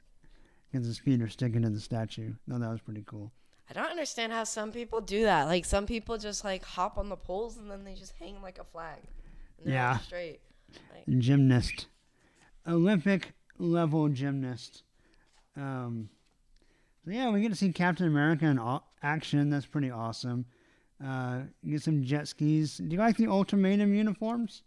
because 0.72 0.86
his 0.88 1.00
feet 1.00 1.22
are 1.22 1.30
sticking 1.30 1.62
to 1.63 1.70
the 1.70 1.80
statue. 1.80 2.34
No, 2.46 2.60
that 2.60 2.70
was 2.70 2.82
pretty 2.82 3.04
cool. 3.06 3.32
I 3.70 3.74
don't 3.74 3.90
understand 3.90 4.32
how 4.32 4.44
some 4.46 4.72
people 4.72 5.02
do 5.02 5.24
that. 5.24 5.44
Like 5.48 5.66
some 5.66 5.86
people 5.86 6.18
just 6.18 6.44
like 6.46 6.63
hop 6.63 6.98
on 6.98 7.10
the 7.10 7.18
poles 7.18 7.58
and 7.58 7.70
then 7.70 7.84
they 7.84 7.96
just 7.96 8.13
hang 8.20 8.42
like 8.42 8.60
a 8.60 8.63
flag. 8.63 9.00
And 9.58 9.68
they're 9.68 9.74
Yeah. 9.74 9.98
straight. 9.98 10.40
Gymnast, 11.18 11.88
Olympic 12.68 13.34
level 13.58 14.10
gymnast. 14.10 14.84
Um, 15.56 16.10
so 17.06 17.12
yeah, 17.12 17.30
we 17.30 17.42
get 17.42 17.50
to 17.50 17.56
see 17.56 17.72
Captain 17.72 18.08
America 18.08 18.46
in 18.46 18.60
action. 19.02 19.50
That's 19.50 19.66
pretty 19.66 19.90
awesome. 19.90 20.46
Uh, 21.04 21.42
get 21.68 21.82
some 21.82 22.04
jet 22.04 22.28
skis. 22.28 22.78
Do 22.78 22.88
you 22.90 22.98
like 22.98 23.18
the 23.18 23.28
ultimatum 23.28 23.94
uniforms? 23.94 24.63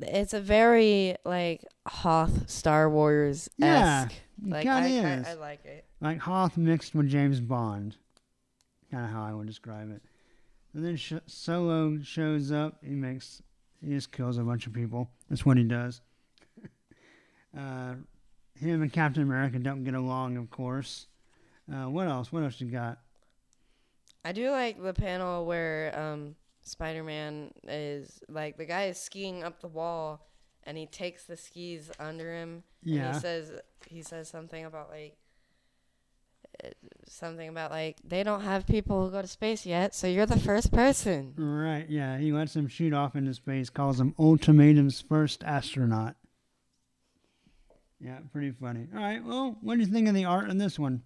it's 0.00 0.32
a 0.32 0.40
very 0.40 1.14
like 1.24 1.64
Hoth 1.86 2.48
Star 2.48 2.88
Wars 2.88 3.48
Yeah, 3.58 4.04
esque. 4.06 4.12
it 4.42 4.48
Like 4.48 4.66
I, 4.66 4.86
is. 4.86 5.26
I, 5.26 5.30
I 5.32 5.34
like 5.34 5.64
it. 5.66 5.84
Like 6.00 6.18
Hoth 6.20 6.56
mixed 6.56 6.94
with 6.94 7.08
James 7.08 7.40
Bond. 7.40 7.96
Kind 8.90 9.04
of 9.04 9.10
how 9.10 9.22
I 9.24 9.32
would 9.34 9.46
describe 9.46 9.90
it. 9.90 10.02
And 10.74 10.84
then 10.84 10.96
Sh- 10.96 11.12
Solo 11.26 11.98
shows 12.02 12.50
up. 12.50 12.78
He 12.82 12.94
makes 12.94 13.42
he 13.84 13.94
just 13.94 14.12
kills 14.12 14.38
a 14.38 14.42
bunch 14.42 14.66
of 14.66 14.72
people. 14.72 15.10
That's 15.28 15.44
what 15.44 15.56
he 15.56 15.64
does. 15.64 16.00
uh, 17.58 17.94
him 18.54 18.82
and 18.82 18.92
Captain 18.92 19.22
America 19.22 19.58
don't 19.58 19.84
get 19.84 19.94
along, 19.94 20.36
of 20.36 20.50
course. 20.50 21.06
Uh, 21.72 21.88
what 21.88 22.06
else? 22.06 22.32
What 22.32 22.42
else 22.42 22.60
you 22.60 22.68
got? 22.68 22.98
I 24.24 24.32
do 24.32 24.50
like 24.50 24.80
the 24.80 24.94
panel 24.94 25.46
where 25.46 25.98
um, 25.98 26.36
Spider 26.62 27.02
Man 27.02 27.50
is 27.64 28.20
like 28.28 28.56
the 28.56 28.64
guy 28.64 28.84
is 28.84 28.98
skiing 28.98 29.42
up 29.42 29.60
the 29.60 29.68
wall 29.68 30.26
and 30.64 30.78
he 30.78 30.86
takes 30.86 31.24
the 31.24 31.36
skis 31.36 31.90
under 31.98 32.32
him 32.32 32.62
and 32.84 32.94
Yeah, 32.94 33.14
he 33.14 33.20
says 33.20 33.52
he 33.86 34.02
says 34.02 34.28
something 34.28 34.64
about 34.64 34.90
like 34.90 35.16
something 37.06 37.48
about 37.48 37.70
like 37.70 37.98
they 38.04 38.22
don't 38.22 38.42
have 38.42 38.66
people 38.66 39.04
who 39.04 39.10
go 39.10 39.22
to 39.22 39.28
space 39.28 39.66
yet, 39.66 39.94
so 39.94 40.06
you're 40.06 40.26
the 40.26 40.38
first 40.38 40.72
person. 40.72 41.34
right. 41.36 41.88
Yeah, 41.88 42.18
he 42.18 42.32
lets 42.32 42.54
him 42.56 42.68
shoot 42.68 42.92
off 42.92 43.16
into 43.16 43.34
space. 43.34 43.70
Calls 43.70 44.00
him 44.00 44.14
Ultimatum's 44.18 45.00
first 45.00 45.44
astronaut. 45.44 46.16
Yeah, 48.00 48.18
pretty 48.32 48.50
funny. 48.50 48.88
All 48.94 49.00
right. 49.00 49.24
Well, 49.24 49.56
what 49.60 49.74
do 49.74 49.80
you 49.80 49.86
think 49.86 50.08
of 50.08 50.14
the 50.14 50.24
art 50.24 50.50
in 50.50 50.58
this 50.58 50.78
one? 50.78 51.02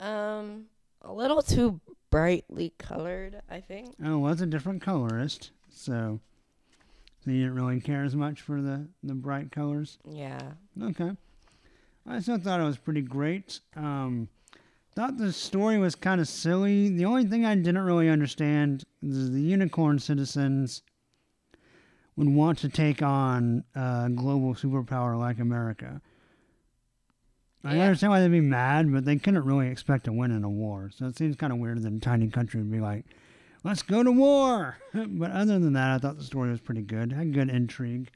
Um, 0.00 0.66
a 1.00 1.12
little 1.12 1.40
too 1.40 1.80
brightly 2.10 2.74
colored, 2.78 3.40
I 3.50 3.60
think. 3.60 3.94
Oh, 4.04 4.18
well, 4.18 4.32
it's 4.32 4.42
a 4.42 4.46
different 4.46 4.82
colorist, 4.82 5.52
so 5.70 6.20
so 7.24 7.30
you 7.30 7.40
didn't 7.40 7.54
really 7.54 7.80
care 7.80 8.04
as 8.04 8.14
much 8.14 8.42
for 8.42 8.60
the 8.60 8.88
the 9.02 9.14
bright 9.14 9.50
colors. 9.50 9.98
Yeah. 10.04 10.52
Okay, 10.82 11.12
I 12.08 12.20
still 12.20 12.38
thought 12.38 12.60
it 12.60 12.64
was 12.64 12.78
pretty 12.78 13.02
great. 13.02 13.60
Um, 13.74 14.28
thought 14.94 15.18
the 15.18 15.32
story 15.32 15.78
was 15.78 15.94
kind 15.94 16.20
of 16.20 16.28
silly. 16.28 16.88
The 16.88 17.04
only 17.04 17.24
thing 17.24 17.44
I 17.44 17.54
didn't 17.54 17.78
really 17.84 18.08
understand 18.08 18.84
is 19.02 19.30
the 19.32 19.40
unicorn 19.40 19.98
citizens 19.98 20.82
would 22.16 22.28
want 22.28 22.58
to 22.58 22.68
take 22.68 23.02
on 23.02 23.64
a 23.74 24.08
global 24.14 24.54
superpower 24.54 25.18
like 25.18 25.38
America. 25.38 26.00
I 27.64 27.76
Yeah. 27.76 27.84
understand 27.86 28.12
why 28.12 28.20
they'd 28.20 28.28
be 28.30 28.40
mad, 28.40 28.92
but 28.92 29.04
they 29.04 29.16
couldn't 29.16 29.44
really 29.44 29.68
expect 29.68 30.04
to 30.04 30.12
win 30.12 30.30
in 30.30 30.44
a 30.44 30.48
war. 30.48 30.90
So 30.94 31.06
it 31.06 31.16
seems 31.16 31.36
kind 31.36 31.52
of 31.52 31.58
weird 31.58 31.82
that 31.82 31.92
a 31.92 31.98
tiny 31.98 32.28
country 32.28 32.60
would 32.62 32.70
be 32.70 32.80
like, 32.80 33.04
let's 33.64 33.82
go 33.82 34.02
to 34.04 34.12
war. 34.12 34.78
but 34.94 35.30
other 35.32 35.58
than 35.58 35.72
that, 35.72 35.90
I 35.90 35.98
thought 35.98 36.16
the 36.16 36.24
story 36.24 36.50
was 36.50 36.60
pretty 36.60 36.82
good. 36.82 37.12
Had 37.12 37.34
good 37.34 37.50
intrigue. 37.50 38.10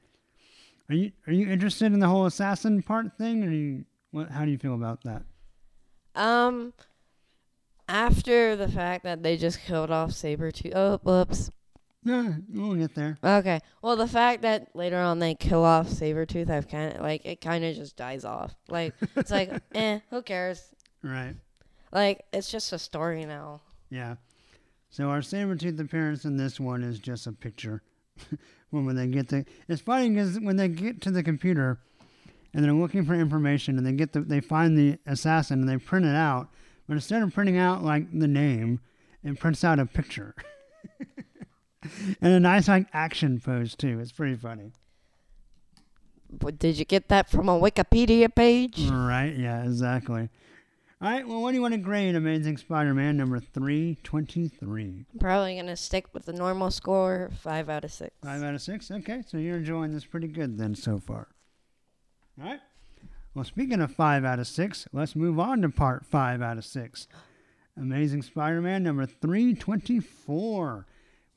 Are 0.90 0.94
you 0.94 1.12
are 1.29 1.33
you 1.33 1.48
interested 1.48 1.92
in 1.92 2.00
the 2.00 2.09
whole 2.09 2.26
assassin 2.26 2.83
part 2.83 3.16
thing, 3.16 3.44
or 3.44 3.50
you 3.50 3.85
what? 4.11 4.31
How 4.31 4.44
do 4.44 4.50
you 4.50 4.59
feel 4.59 4.74
about 4.74 5.05
that? 5.05 5.22
Um, 6.16 6.72
after 7.88 8.57
the 8.57 8.66
fact 8.66 9.05
that 9.05 9.22
they 9.22 9.37
just 9.37 9.61
killed 9.61 9.92
off 9.92 10.11
saber 10.11 10.50
Sabretooth. 10.50 10.72
Oh, 10.74 10.98
whoops. 11.05 11.53
Yeah, 12.03 12.33
we'll 12.53 12.74
get 12.74 12.96
there. 12.96 13.18
Okay. 13.22 13.61
Well, 13.83 13.94
the 13.94 14.09
fact 14.09 14.42
that 14.42 14.74
later 14.74 14.98
on 14.98 15.20
they 15.20 15.37
kill 15.37 15.64
off 15.64 15.87
Sabretooth, 15.87 16.50
I've 16.50 16.66
kind 16.66 16.96
of 16.96 17.03
like 17.03 17.24
it 17.24 17.40
kind 17.40 17.64
of 17.64 17.76
just 17.76 17.94
dies 17.94 18.24
off. 18.24 18.57
Like 18.68 18.94
it's 19.14 19.31
like, 19.31 19.53
eh, 19.74 20.00
who 20.11 20.22
cares? 20.22 20.74
Right. 21.05 21.37
Like 21.92 22.24
it's 22.33 22.50
just 22.50 22.72
a 22.72 22.81
story 22.81 23.24
now. 23.26 23.61
Yeah. 23.90 24.16
So 24.88 25.09
our 25.09 25.20
Sabretooth 25.20 25.79
appearance 25.79 26.24
in 26.24 26.37
this 26.37 26.59
one 26.59 26.83
is 26.83 26.98
just 26.98 27.29
a 27.29 27.33
picture. 27.33 27.81
When 28.70 28.85
when 28.87 28.96
they 28.96 29.06
get 29.06 29.28
the, 29.28 29.44
it's 29.68 29.83
funny 29.83 30.11
because 30.11 30.38
when 30.40 30.56
they 30.56 30.68
get 30.68 31.00
to 31.02 31.11
the 31.11 31.22
computer, 31.22 31.78
and 32.52 32.64
they're 32.64 32.72
looking 32.72 33.04
for 33.04 33.14
information, 33.14 33.78
and 33.78 33.87
they 33.87 33.92
get 33.92 34.12
the, 34.12 34.20
they 34.20 34.40
find 34.40 34.76
the 34.76 34.98
assassin, 35.06 35.61
and 35.61 35.68
they 35.68 35.76
print 35.76 36.06
it 36.06 36.14
out, 36.14 36.48
but 36.88 36.94
instead 36.94 37.22
of 37.22 37.33
printing 37.33 37.59
out 37.59 37.85
like 37.85 38.06
the 38.18 38.28
name, 38.28 38.80
it 39.22 39.38
prints 39.38 39.62
out 39.64 39.78
a 39.78 39.87
picture. 39.87 40.35
and 42.20 42.33
a 42.33 42.40
nice 42.40 42.68
like 42.68 42.87
action 42.92 43.40
pose 43.40 43.74
too. 43.74 44.00
It's 44.00 44.12
pretty 44.12 44.37
funny. 44.37 44.72
But 46.33 46.59
did 46.59 46.78
you 46.78 46.85
get 46.85 47.09
that 47.09 47.28
from 47.28 47.48
a 47.48 47.59
Wikipedia 47.59 48.33
page? 48.33 48.88
Right? 48.88 49.35
Yeah, 49.37 49.64
exactly. 49.64 50.28
All 51.02 51.08
right. 51.08 51.26
Well, 51.26 51.40
what 51.40 51.52
do 51.52 51.54
you 51.56 51.62
want 51.62 51.72
to 51.72 51.78
grade 51.78 52.14
Amazing 52.14 52.58
Spider-Man 52.58 53.16
number 53.16 53.40
three 53.40 53.96
twenty-three? 54.02 55.06
I'm 55.10 55.18
probably 55.18 55.56
gonna 55.56 55.74
stick 55.74 56.06
with 56.12 56.26
the 56.26 56.34
normal 56.34 56.70
score, 56.70 57.30
five 57.40 57.70
out 57.70 57.84
of 57.84 57.92
six. 57.92 58.14
Five 58.22 58.42
out 58.42 58.54
of 58.54 58.60
six. 58.60 58.90
Okay, 58.90 59.22
so 59.26 59.38
you're 59.38 59.56
enjoying 59.56 59.92
this 59.92 60.04
pretty 60.04 60.28
good 60.28 60.58
then 60.58 60.74
so 60.74 60.98
far. 60.98 61.28
All 62.38 62.50
right. 62.50 62.60
Well, 63.34 63.46
speaking 63.46 63.80
of 63.80 63.94
five 63.94 64.26
out 64.26 64.40
of 64.40 64.46
six, 64.46 64.88
let's 64.92 65.16
move 65.16 65.38
on 65.38 65.62
to 65.62 65.70
part 65.70 66.04
five 66.04 66.42
out 66.42 66.58
of 66.58 66.66
six. 66.66 67.08
Amazing 67.78 68.20
Spider-Man 68.20 68.82
number 68.82 69.06
three 69.06 69.54
twenty-four. 69.54 70.86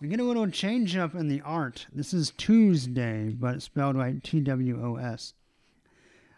We 0.02 0.10
get 0.10 0.20
a 0.20 0.26
little 0.26 0.50
change 0.50 0.98
up 0.98 1.16
in 1.16 1.30
the 1.30 1.40
art. 1.40 1.88
This 1.94 2.14
is 2.14 2.32
Tuesday, 2.32 3.30
but 3.30 3.56
it's 3.56 3.66
spelled 3.66 3.96
like 3.96 4.24
T 4.24 4.42
W 4.42 4.84
O 4.84 4.98
S. 4.98 5.36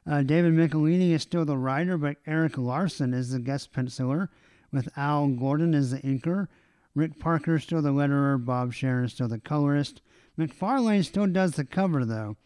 Uh, 0.08 0.22
David 0.22 0.54
Michelinie 0.54 1.12
is 1.12 1.24
still 1.24 1.46
the 1.46 1.58
writer, 1.58 1.98
but 1.98 2.18
Erik 2.28 2.58
Larsen 2.58 3.14
is 3.14 3.32
the 3.32 3.40
guest 3.40 3.74
penciler, 3.74 4.30
with 4.72 4.90
Al 4.96 5.28
Gordon 5.30 5.74
as 5.74 5.92
the 5.92 6.00
inker. 6.00 6.48
Rick 6.94 7.20
Parker 7.20 7.56
is 7.56 7.64
still 7.64 7.82
the 7.82 7.90
letterer. 7.90 8.44
Bob 8.44 8.74
Sharen 8.74 9.06
is 9.06 9.14
still 9.14 9.28
the 9.28 9.40
colorist. 9.40 10.02
McFarlane 10.38 11.04
still 11.04 11.28
does 11.28 11.54
the 11.54 11.66
cover, 11.66 12.06
though. 12.06 12.38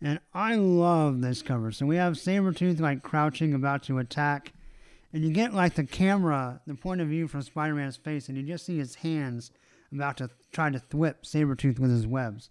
And 0.00 0.20
I 0.32 0.54
love 0.56 1.20
this 1.22 1.42
cover. 1.42 1.72
So 1.72 1.86
we 1.86 1.96
have 1.96 2.14
Sabretooth 2.14 2.80
like 2.80 3.02
crouching, 3.02 3.54
about 3.54 3.82
to 3.84 3.98
attack. 3.98 4.52
And 5.12 5.24
you 5.24 5.30
get 5.30 5.54
like 5.54 5.74
the 5.74 5.84
camera, 5.84 6.60
the 6.66 6.74
point 6.74 7.00
of 7.00 7.08
view 7.08 7.26
from 7.26 7.42
Spider 7.42 7.74
Man's 7.74 7.96
face, 7.96 8.28
and 8.28 8.36
you 8.36 8.44
just 8.44 8.66
see 8.66 8.78
his 8.78 8.96
hands 8.96 9.50
about 9.92 10.18
to 10.18 10.30
try 10.52 10.70
to 10.70 10.78
thwip 10.78 11.22
Sabretooth 11.22 11.78
with 11.78 11.90
his 11.90 12.06
webs. 12.06 12.50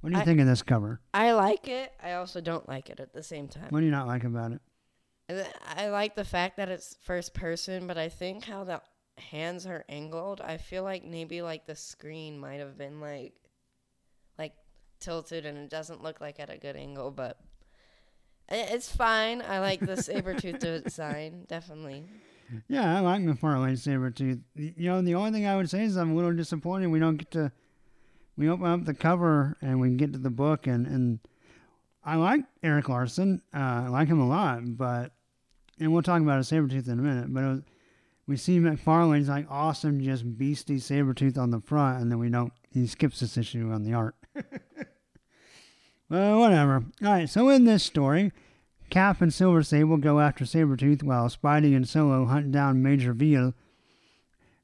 What 0.00 0.10
do 0.10 0.16
you 0.16 0.22
I- 0.22 0.24
think 0.24 0.40
of 0.40 0.46
this 0.46 0.62
cover? 0.62 1.00
I 1.14 1.32
like 1.32 1.68
it. 1.68 1.92
I 2.02 2.12
also 2.14 2.40
don't 2.40 2.68
like 2.68 2.90
it 2.90 3.00
at 3.00 3.12
the 3.12 3.22
same 3.22 3.48
time. 3.48 3.68
What 3.70 3.80
do 3.80 3.86
you 3.86 3.92
not 3.92 4.06
like 4.06 4.24
about 4.24 4.52
it? 4.52 4.60
I 5.76 5.88
like 5.88 6.14
the 6.14 6.24
fact 6.24 6.56
that 6.58 6.68
it's 6.68 6.96
first 7.02 7.34
person, 7.34 7.86
but 7.88 7.98
I 7.98 8.08
think 8.08 8.44
how 8.44 8.62
the 8.62 8.80
hands 9.18 9.66
are 9.66 9.84
angled, 9.88 10.40
I 10.40 10.56
feel 10.58 10.84
like 10.84 11.04
maybe 11.04 11.42
like 11.42 11.66
the 11.66 11.74
screen 11.74 12.38
might 12.38 12.60
have 12.60 12.76
been 12.78 13.00
like 13.00 13.32
like 14.38 14.52
tilted 15.00 15.44
and 15.46 15.58
it 15.58 15.70
doesn't 15.70 16.02
look 16.02 16.20
like 16.20 16.38
at 16.38 16.50
a 16.50 16.58
good 16.58 16.76
angle, 16.76 17.10
but 17.10 17.40
it's 18.48 18.94
fine. 18.94 19.42
I 19.42 19.58
like 19.58 19.80
the 19.80 19.96
saber 20.00 20.34
tooth 20.38 20.60
design, 20.60 21.46
definitely. 21.48 22.04
Yeah, 22.68 22.96
I 22.96 23.00
like 23.00 23.22
McFarlane 23.22 23.72
Sabretooth. 23.72 24.40
You 24.54 24.90
know, 24.90 25.02
the 25.02 25.16
only 25.16 25.32
thing 25.32 25.46
I 25.46 25.56
would 25.56 25.68
say 25.68 25.82
is 25.82 25.96
I'm 25.96 26.12
a 26.12 26.14
little 26.14 26.32
disappointed 26.32 26.86
we 26.88 27.00
don't 27.00 27.16
get 27.16 27.32
to. 27.32 27.50
We 28.36 28.48
open 28.48 28.66
up 28.66 28.84
the 28.84 28.94
cover 28.94 29.56
and 29.60 29.80
we 29.80 29.90
get 29.90 30.12
to 30.12 30.18
the 30.18 30.30
book, 30.30 30.66
and, 30.66 30.86
and 30.86 31.20
I 32.04 32.16
like 32.16 32.44
Erik 32.62 32.88
Larsen. 32.88 33.42
Uh, 33.54 33.84
I 33.86 33.88
like 33.88 34.08
him 34.08 34.20
a 34.20 34.28
lot, 34.28 34.76
but. 34.76 35.12
And 35.78 35.92
we'll 35.92 36.02
talk 36.02 36.22
about 36.22 36.38
a 36.38 36.42
Sabretooth 36.42 36.88
in 36.88 36.98
a 36.98 37.02
minute, 37.02 37.32
but 37.34 37.44
was, 37.44 37.62
we 38.26 38.36
see 38.36 38.58
McFarlane's 38.58 39.28
like 39.28 39.46
awesome, 39.50 40.02
just 40.02 40.38
beastie 40.38 40.76
Sabretooth 40.76 41.36
on 41.36 41.50
the 41.50 41.60
front, 41.60 42.00
and 42.00 42.10
then 42.10 42.18
we 42.18 42.30
don't. 42.30 42.52
He 42.70 42.86
skips 42.86 43.20
this 43.20 43.36
issue 43.36 43.70
on 43.70 43.84
the 43.84 43.92
art. 43.92 44.14
well, 46.08 46.40
whatever. 46.40 46.84
All 47.02 47.08
right, 47.10 47.28
so 47.28 47.48
in 47.50 47.64
this 47.64 47.84
story, 47.84 48.32
Cap 48.90 49.20
and 49.20 49.32
Silver 49.32 49.62
Sable 49.62 49.96
go 49.96 50.20
after 50.20 50.44
Sabretooth 50.44 51.02
while 51.02 51.28
Spidey 51.28 51.74
and 51.76 51.88
Solo 51.88 52.26
hunt 52.26 52.52
down 52.52 52.82
Major 52.82 53.12
Veal. 53.12 53.54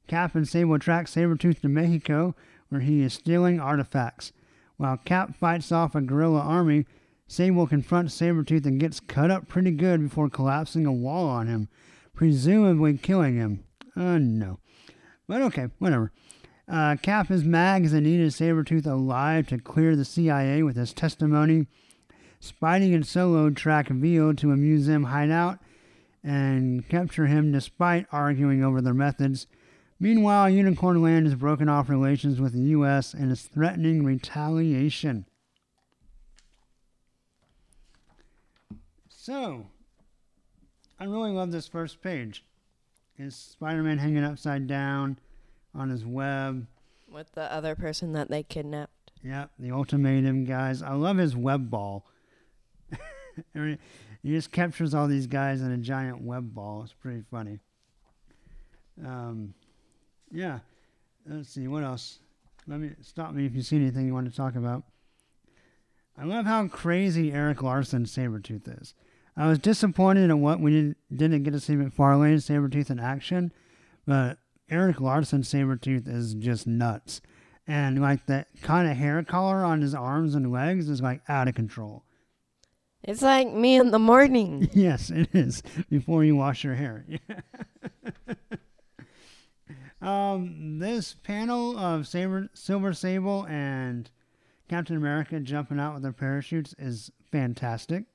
Cap 0.07 0.35
and 0.35 0.47
Sable 0.47 0.79
track 0.79 1.07
Sabretooth 1.07 1.61
to 1.61 1.69
Mexico, 1.69 2.35
where 2.73 2.81
he 2.81 3.01
is 3.01 3.13
stealing 3.13 3.59
artifacts. 3.59 4.33
While 4.77 4.97
Cap 4.97 5.35
fights 5.35 5.71
off 5.71 5.95
a 5.95 6.01
guerrilla 6.01 6.41
army, 6.41 6.85
Sable 7.27 7.67
confronts 7.67 8.19
Sabretooth 8.19 8.65
and 8.65 8.79
gets 8.79 8.99
cut 8.99 9.31
up 9.31 9.47
pretty 9.47 9.71
good 9.71 10.01
before 10.01 10.29
collapsing 10.29 10.85
a 10.85 10.91
wall 10.91 11.27
on 11.27 11.47
him, 11.47 11.69
presumably 12.13 12.97
killing 12.97 13.35
him. 13.37 13.63
Uh, 13.95 14.17
no. 14.17 14.59
But 15.27 15.41
okay, 15.43 15.67
whatever. 15.79 16.11
Uh, 16.67 16.95
Cap 17.01 17.31
is 17.31 17.43
mags 17.43 17.93
and 17.93 18.05
needed 18.05 18.31
Sabretooth 18.31 18.85
alive 18.85 19.47
to 19.47 19.57
clear 19.57 19.95
the 19.95 20.05
CIA 20.05 20.63
with 20.63 20.75
his 20.75 20.93
testimony. 20.93 21.67
Spidey 22.41 22.93
and 22.93 23.05
Solo 23.05 23.49
track 23.49 23.87
Vio 23.87 24.33
to 24.33 24.51
a 24.51 24.57
museum 24.57 25.05
hideout 25.05 25.59
and 26.23 26.87
capture 26.89 27.27
him 27.27 27.51
despite 27.51 28.05
arguing 28.11 28.63
over 28.63 28.81
their 28.81 28.93
methods. 28.93 29.47
Meanwhile, 29.99 30.49
Unicorn 30.49 31.01
Land 31.01 31.25
has 31.25 31.35
broken 31.35 31.69
off 31.69 31.89
relations 31.89 32.39
with 32.39 32.53
the 32.53 32.69
U.S. 32.71 33.13
and 33.13 33.31
is 33.31 33.43
threatening 33.43 34.03
retaliation. 34.03 35.25
So, 39.09 39.67
I 40.99 41.05
really 41.05 41.31
love 41.31 41.51
this 41.51 41.67
first 41.67 42.01
page. 42.01 42.43
Is 43.17 43.35
Spider-Man 43.35 43.99
hanging 43.99 44.23
upside 44.23 44.67
down 44.67 45.19
on 45.73 45.89
his 45.89 46.05
web? 46.05 46.67
With 47.09 47.31
the 47.33 47.51
other 47.53 47.75
person 47.75 48.13
that 48.13 48.29
they 48.29 48.43
kidnapped. 48.43 49.11
Yep, 49.23 49.51
the 49.57 49.71
ultimatum 49.71 50.43
guys. 50.43 50.81
I 50.81 50.93
love 50.93 51.17
his 51.17 51.35
web 51.35 51.69
ball. 51.69 52.05
He 54.23 54.29
just 54.31 54.53
captures 54.53 54.93
all 54.93 55.07
these 55.07 55.27
guys 55.27 55.61
in 55.61 55.71
a 55.71 55.77
giant 55.77 56.21
web 56.21 56.53
ball. 56.53 56.83
It's 56.83 56.93
pretty 56.93 57.23
funny. 57.29 57.59
Um, 59.05 59.53
yeah. 60.33 60.59
Let's 61.25 61.49
see 61.49 61.67
what 61.67 61.83
else. 61.83 62.19
Let 62.67 62.79
me 62.79 62.91
stop 63.01 63.33
me 63.33 63.45
if 63.45 63.55
you 63.55 63.61
see 63.61 63.77
anything 63.77 64.05
you 64.07 64.13
want 64.13 64.29
to 64.29 64.35
talk 64.35 64.55
about. 64.55 64.83
I 66.17 66.25
love 66.25 66.45
how 66.45 66.67
crazy 66.67 67.31
Erik 67.31 67.61
Larsen 67.61 68.05
Sabretooth 68.05 68.81
is. 68.81 68.93
I 69.35 69.47
was 69.47 69.57
disappointed 69.59 70.29
at 70.29 70.37
what 70.37 70.59
we 70.59 70.71
didn't, 70.71 70.97
didn't 71.15 71.43
get 71.43 71.51
to 71.51 71.59
see 71.59 71.73
McFarlane 71.73 72.35
Sabretooth 72.35 72.89
in 72.89 72.99
action, 72.99 73.51
but 74.05 74.37
Erik 74.69 75.01
Larsen 75.01 75.41
Sabretooth 75.41 76.07
is 76.07 76.35
just 76.35 76.67
nuts. 76.67 77.21
And 77.65 78.01
like 78.01 78.25
that 78.27 78.47
kind 78.61 78.89
of 78.89 78.97
hair 78.97 79.23
color 79.23 79.63
on 79.63 79.81
his 79.81 79.95
arms 79.95 80.35
and 80.35 80.51
legs 80.51 80.89
is 80.89 81.01
like 81.01 81.21
out 81.27 81.47
of 81.47 81.55
control. 81.55 82.03
It's 83.03 83.21
like 83.21 83.51
me 83.51 83.75
in 83.75 83.91
the 83.91 83.99
morning. 83.99 84.69
Yes, 84.73 85.09
it 85.09 85.29
is. 85.33 85.63
Before 85.89 86.23
you 86.23 86.35
wash 86.35 86.63
your 86.63 86.75
hair. 86.75 87.05
um, 90.03 90.79
this 90.79 91.13
panel 91.23 91.77
of 91.77 92.07
Saber, 92.07 92.49
Silver 92.53 92.93
Sable 92.93 93.45
and 93.47 94.09
Captain 94.69 94.95
America 94.95 95.39
jumping 95.39 95.79
out 95.79 95.93
with 95.93 96.03
their 96.03 96.11
parachutes 96.13 96.73
is 96.77 97.11
fantastic. 97.31 98.05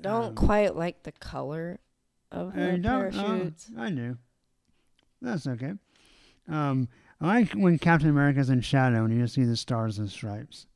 Don't 0.00 0.24
Um, 0.24 0.34
quite 0.34 0.76
like 0.76 1.02
the 1.04 1.12
color 1.12 1.78
of 2.30 2.56
I 2.56 2.72
the 2.72 2.78
don't- 2.78 3.14
oh, 3.16 3.22
parachutes. 3.22 3.70
I 3.76 3.90
knew. 3.90 4.18
That's 5.22 5.46
okay. 5.46 5.72
Um, 6.48 6.88
I 7.20 7.26
like 7.26 7.52
when 7.52 7.78
Captain 7.78 8.10
America's 8.10 8.50
in 8.50 8.60
shadow 8.60 9.04
and 9.04 9.14
you 9.14 9.22
just 9.22 9.34
see 9.34 9.44
the 9.44 9.56
stars 9.56 9.98
and 9.98 10.10
stripes. 10.10 10.66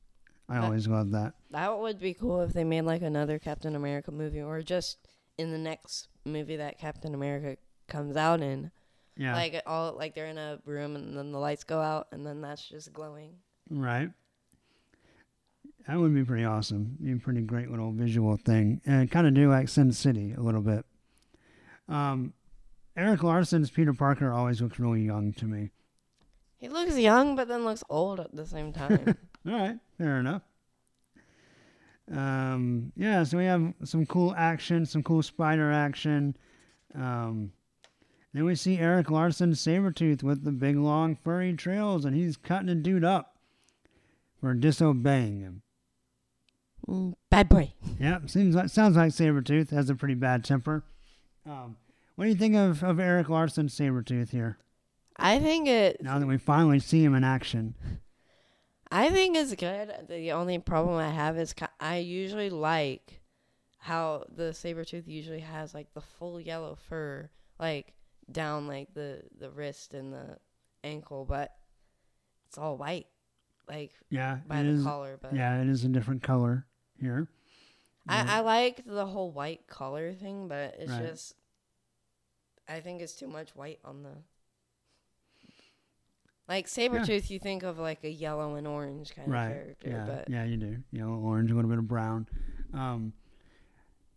I 0.49 0.57
always 0.59 0.89
love 0.89 1.11
that. 1.13 1.35
That 1.51 1.79
would 1.79 2.01
be 2.01 2.15
cool 2.15 2.41
if 2.41 2.53
they 2.55 2.65
made 2.65 2.83
like 2.83 3.03
another 3.03 3.39
Captain 3.39 3.77
America 3.77 4.11
movie 4.11 4.41
or 4.43 4.63
just 4.63 5.07
in 5.39 5.53
the 5.53 5.59
next 5.59 6.09
movie 6.25 6.57
that 6.57 6.79
Captain 6.79 7.15
America 7.15 7.57
comes 7.87 8.17
out 8.17 8.41
in. 8.41 8.73
Yeah. 9.21 9.35
Like 9.35 9.63
all 9.67 9.93
like 9.99 10.15
they're 10.15 10.29
in 10.29 10.39
a 10.39 10.59
room 10.65 10.97
and 10.97 11.15
then 11.15 11.31
the 11.31 11.39
lights 11.39 11.63
go 11.63 11.79
out 11.79 12.07
and 12.11 12.27
then 12.27 12.41
that's 12.41 12.67
just 12.67 12.91
glowing. 12.91 13.35
Right. 13.69 14.09
That 15.87 15.99
would 15.99 16.15
be 16.15 16.25
pretty 16.25 16.47
awesome. 16.47 16.97
Be 17.03 17.13
a 17.13 17.17
pretty 17.17 17.43
great 17.43 17.71
little 17.71 17.93
visual 17.93 18.39
thing. 18.39 18.81
And 18.87 19.11
kind 19.11 19.27
of 19.27 19.35
do 19.35 19.51
like 19.51 19.69
Sin 19.69 19.93
City 19.93 20.33
a 20.33 20.41
little 20.41 20.63
bit. 20.63 20.87
Um, 21.87 22.33
Erik 22.97 23.23
Larsen's 23.23 23.69
Peter 23.69 23.93
Parker 23.93 24.33
always 24.33 24.63
looks 24.63 24.79
really 24.79 25.03
young 25.03 25.35
to 25.35 25.45
me. 25.45 25.71
He 26.57 26.71
looks 26.71 26.97
young 26.97 27.37
but 27.37 27.47
then 27.47 27.63
looks 27.67 27.85
old 27.91 28.21
at 28.21 28.35
the 28.35 28.47
same 28.47 28.73
time. 28.73 29.19
All 29.47 29.53
right, 29.53 29.79
fair 29.99 30.19
enough. 30.19 30.43
Um, 32.11 32.91
yeah, 32.97 33.23
so 33.25 33.37
we 33.37 33.45
have 33.45 33.75
some 33.85 34.07
cool 34.07 34.35
action, 34.35 34.87
some 34.87 35.03
cool 35.03 35.23
spider 35.23 35.71
action. 35.71 36.37
Um, 36.95 37.53
then 38.33 38.45
we 38.45 38.55
see 38.55 38.79
Erik 38.79 39.11
Larsen 39.11 39.53
Sabretooth 39.53 40.23
with 40.23 40.45
the 40.45 40.53
big 40.53 40.77
long 40.77 41.17
furry 41.17 41.53
trails, 41.55 42.05
and 42.05 42.15
he's 42.15 42.37
cutting 42.37 42.69
a 42.69 42.75
dude 42.75 43.05
up 43.05 43.37
for 44.41 44.55
disobeying 44.55 45.41
him. 45.41 45.63
Bad 47.31 47.49
boy. 47.49 47.73
Yep, 47.99 48.31
seems 48.31 48.55
like 48.55 48.69
sounds 48.69 48.97
like 48.97 49.13
Sabretooth 49.13 49.71
has 49.71 49.91
a 49.91 49.95
pretty 49.95 50.15
bad 50.15 50.45
temper. 50.45 50.83
Um, 51.47 51.77
what 52.17 52.25
do 52.25 52.31
you 52.31 52.37
think 52.37 52.57
of, 52.57 52.83
of 52.83 52.99
Erik 52.99 53.29
Larsen 53.29 53.69
Sabretooth 53.69 54.31
here? 54.31 54.59
I 55.17 55.39
think 55.39 55.69
it. 55.69 56.03
Now 56.03 56.19
that 56.19 56.27
we 56.27 56.39
finally 56.39 56.79
see 56.79 57.05
him 57.05 57.15
in 57.15 57.25
action. 57.25 57.75
I 58.91 59.11
think 59.11 59.37
it's 59.37 59.55
good. 59.55 59.93
The 60.09 60.33
only 60.33 60.59
problem 60.59 60.97
I 60.97 61.11
have 61.11 61.39
is 61.39 61.55
I 61.79 61.99
usually 61.99 62.51
like 62.51 63.21
how 63.79 64.25
the 64.35 64.51
Sabretooth 64.51 65.07
usually 65.07 65.41
has 65.41 65.75
like 65.75 65.93
the 65.95 66.01
full 66.01 66.41
yellow 66.41 66.77
fur, 66.89 67.31
like 67.59 67.93
down 68.33 68.67
like 68.67 68.93
the 68.95 69.23
the 69.39 69.51
wrist 69.51 69.95
and 69.95 70.13
the 70.13 70.39
ankle, 70.85 71.25
but 71.25 71.55
it's 72.49 72.59
all 72.59 72.77
white, 72.77 73.07
like 73.69 73.93
Yeah, 74.09 74.39
by 74.47 74.63
the 74.63 74.69
is- 74.71 74.85
collar. 74.85 75.19
But 75.21 75.35
Yeah, 75.35 75.61
it 75.61 75.69
is 75.69 75.85
a 75.85 75.89
different 75.89 76.23
color 76.23 76.67
here. 76.99 77.29
Yeah. 78.09 78.25
I, 78.29 78.39
I 78.39 78.41
like 78.41 78.83
the 78.87 79.07
whole 79.07 79.31
white 79.31 79.67
collar 79.67 80.13
thing, 80.15 80.49
but 80.49 80.77
it's 80.79 80.91
Right. 80.91 81.07
just 81.09 81.35
I 82.69 82.81
think 82.81 83.03
it's 83.03 83.15
too 83.15 83.27
much 83.29 83.55
white 83.57 83.81
on 83.85 84.03
the 84.03 84.15
like 86.49 86.67
Sabretooth. 86.67 87.31
You 87.31 87.39
think 87.39 87.63
of 87.63 87.79
like 87.79 88.03
a 88.05 88.11
yellow 88.11 88.55
and 88.57 88.67
orange 88.67 89.15
kind 89.15 89.29
of 89.29 89.35
right. 89.35 89.53
character, 89.53 89.89
yeah, 89.89 90.05
but 90.07 90.29
yeah, 90.31 90.45
you 90.45 90.57
do. 90.57 90.77
Yellow, 90.93 91.15
orange, 91.19 91.51
a 91.51 91.55
little 91.55 91.71
bit 91.71 91.79
of 91.79 91.87
brown. 91.89 92.27
Um, 92.75 93.13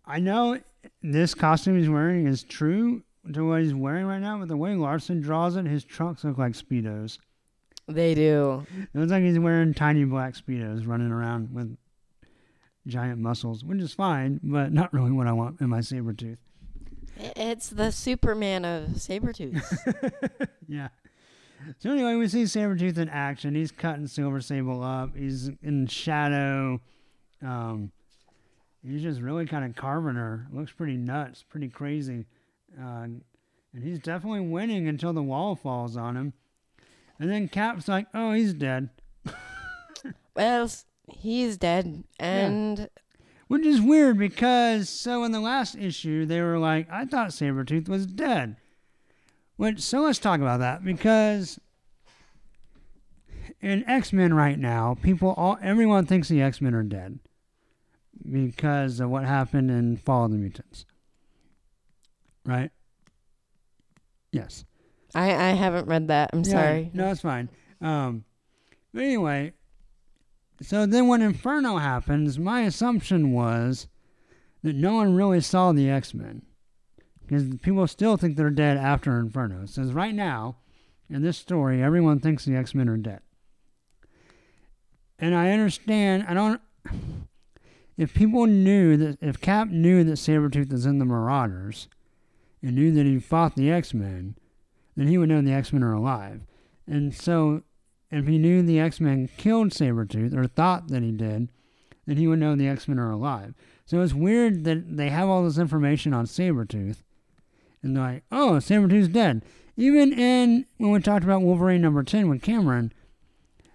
I 0.05 0.19
know 0.19 0.59
this 1.01 1.33
costume 1.33 1.77
he's 1.77 1.89
wearing 1.89 2.27
is 2.27 2.43
true 2.43 3.03
to 3.31 3.47
what 3.47 3.61
he's 3.61 3.73
wearing 3.73 4.05
right 4.05 4.19
now, 4.19 4.37
but 4.37 4.47
the 4.47 4.57
way 4.57 4.75
Larsen 4.75 5.21
draws 5.21 5.55
it, 5.55 5.65
his 5.65 5.83
trunks 5.83 6.23
look 6.23 6.37
like 6.37 6.53
speedos. 6.53 7.19
they 7.87 8.13
do. 8.13 8.65
It 8.93 8.97
looks 8.97 9.11
like 9.11 9.23
he's 9.23 9.39
wearing 9.39 9.73
tiny 9.73 10.03
black 10.03 10.33
speedos, 10.33 10.85
running 10.87 11.11
around 11.11 11.53
with 11.53 11.77
giant 12.87 13.19
muscles, 13.19 13.63
which 13.63 13.79
is 13.79 13.93
fine, 13.93 14.39
but 14.43 14.73
not 14.73 14.93
really 14.93 15.11
what 15.11 15.27
I 15.27 15.31
want 15.31 15.61
in 15.61 15.69
my 15.69 15.79
Sabretooth. 15.79 16.37
It's 17.17 17.69
the 17.69 17.91
Superman 17.91 18.65
of 18.65 18.99
saber 19.01 19.31
Sabretooth. 19.31 20.47
yeah. 20.67 20.89
So 21.79 21.91
anyway, 21.91 22.15
we 22.15 22.27
see 22.27 22.43
Sabretooth 22.43 22.97
in 22.97 23.07
action. 23.07 23.55
He's 23.55 23.71
cutting 23.71 24.07
Silver 24.07 24.41
Sable 24.41 24.83
up. 24.83 25.15
He's 25.15 25.49
in 25.61 25.87
shadow. 25.87 26.81
Um, 27.41 27.91
he's 28.85 29.01
just 29.01 29.21
really 29.21 29.45
kind 29.45 29.63
of 29.63 29.75
carving 29.75 30.15
her. 30.15 30.47
Looks 30.51 30.71
pretty 30.71 30.97
nuts, 30.97 31.43
pretty 31.47 31.69
crazy. 31.69 32.25
Uh, 32.79 33.07
and 33.73 33.83
he's 33.83 33.99
definitely 33.99 34.41
winning 34.41 34.87
until 34.87 35.13
the 35.13 35.23
wall 35.23 35.55
falls 35.55 35.97
on 35.97 36.15
him. 36.15 36.33
And 37.19 37.29
then 37.29 37.47
Cap's 37.47 37.87
like, 37.87 38.07
"Oh, 38.13 38.33
he's 38.33 38.53
dead," 38.53 38.89
well, 40.35 40.69
he's 41.07 41.57
dead, 41.57 42.03
and 42.19 42.89
which 43.47 43.65
is 43.65 43.81
weird 43.81 44.17
because 44.17 44.89
so 44.89 45.23
in 45.23 45.31
the 45.31 45.39
last 45.39 45.75
issue 45.75 46.25
they 46.25 46.41
were 46.41 46.59
like, 46.59 46.89
"I 46.91 47.05
thought 47.05 47.29
Sabretooth 47.29 47.87
was 47.87 48.05
dead." 48.05 48.57
Which 49.55 49.79
so 49.81 50.01
let's 50.01 50.19
talk 50.19 50.39
about 50.39 50.59
that 50.59 50.83
because 50.83 51.59
in 53.61 53.87
X 53.87 54.11
Men 54.11 54.33
right 54.33 54.59
now, 54.59 54.97
people 55.01 55.33
all 55.37 55.57
everyone 55.61 56.05
thinks 56.05 56.27
the 56.27 56.41
X 56.41 56.59
Men 56.61 56.73
are 56.73 56.83
dead 56.83 57.19
because 58.29 58.99
of 58.99 59.09
what 59.09 59.25
happened 59.25 59.69
in 59.71 59.97
Fall 59.97 60.25
of 60.25 60.31
the 60.31 60.37
Mutants. 60.37 60.85
Right? 62.45 62.71
Yes. 64.31 64.65
I 65.15 65.31
I 65.31 65.49
haven't 65.51 65.87
read 65.87 66.07
that. 66.07 66.31
I'm 66.33 66.43
Yeah, 66.43 66.51
sorry. 66.51 66.91
No, 66.93 67.11
it's 67.11 67.21
fine. 67.21 67.49
Um, 67.81 68.25
but 68.93 69.03
anyway, 69.03 69.53
so 70.61 70.85
then 70.85 71.07
when 71.07 71.21
Inferno 71.21 71.77
happens, 71.77 72.39
my 72.39 72.61
assumption 72.61 73.31
was 73.31 73.87
that 74.63 74.75
no 74.75 74.95
one 74.95 75.15
really 75.15 75.41
saw 75.41 75.71
the 75.71 75.89
X 75.89 76.13
Men 76.13 76.43
because 77.21 77.43
people 77.61 77.85
still 77.87 78.17
think 78.17 78.35
they're 78.37 78.49
dead 78.49 78.77
after 78.77 79.19
Inferno. 79.19 79.63
It 79.63 79.69
says 79.69 79.93
right 79.93 80.15
now 80.15 80.57
in 81.09 81.21
this 81.21 81.37
story, 81.37 81.83
everyone 81.83 82.19
thinks 82.19 82.45
the 82.45 82.55
X 82.55 82.73
Men 82.73 82.89
are 82.89 82.97
dead, 82.97 83.21
and 85.19 85.35
I 85.35 85.51
understand. 85.51 86.25
I 86.27 86.33
don't. 86.33 86.61
If 87.95 88.15
people 88.15 88.47
knew 88.47 88.97
that, 88.97 89.17
if 89.21 89.39
Cap 89.39 89.67
knew 89.67 90.03
that 90.03 90.13
Sabretooth 90.13 90.73
is 90.73 90.87
in 90.87 90.97
the 90.97 91.05
Marauders, 91.05 91.87
and 92.63 92.75
knew 92.75 92.91
that 92.93 93.05
he 93.05 93.19
fought 93.19 93.55
the 93.55 93.69
X 93.69 93.93
Men, 93.93 94.35
then 94.95 95.07
he 95.07 95.17
would 95.17 95.29
know 95.29 95.41
the 95.41 95.51
X 95.53 95.73
Men 95.73 95.83
are 95.83 95.93
alive. 95.93 96.41
And 96.87 97.13
so, 97.13 97.63
if 98.09 98.25
he 98.25 98.37
knew 98.37 98.63
the 98.63 98.79
X 98.79 98.99
Men 98.99 99.29
killed 99.37 99.69
Sabretooth, 99.69 100.33
or 100.33 100.47
thought 100.47 100.87
that 100.87 101.03
he 101.03 101.11
did, 101.11 101.49
then 102.07 102.17
he 102.17 102.27
would 102.27 102.39
know 102.39 102.55
the 102.55 102.67
X 102.67 102.87
Men 102.87 102.99
are 102.99 103.11
alive. 103.11 103.53
So 103.85 104.01
it's 104.01 104.13
weird 104.13 104.63
that 104.63 104.95
they 104.97 105.09
have 105.09 105.27
all 105.27 105.43
this 105.43 105.57
information 105.57 106.13
on 106.13 106.25
Sabretooth, 106.25 107.03
and 107.81 107.95
they're 107.95 108.03
like, 108.03 108.23
oh, 108.31 108.53
Sabretooth's 108.53 109.09
dead. 109.09 109.43
Even 109.75 110.13
in, 110.13 110.65
when 110.77 110.91
we 110.91 110.99
talked 110.99 111.23
about 111.23 111.41
Wolverine 111.41 111.81
number 111.81 112.03
10 112.03 112.29
with 112.29 112.41
Cameron, 112.41 112.93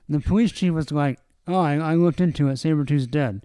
the 0.08 0.20
police 0.20 0.52
chief 0.52 0.72
was 0.72 0.90
like, 0.92 1.18
oh, 1.46 1.60
I, 1.60 1.74
I 1.74 1.94
looked 1.94 2.20
into 2.20 2.48
it, 2.48 2.54
Sabretooth's 2.54 3.06
dead. 3.06 3.42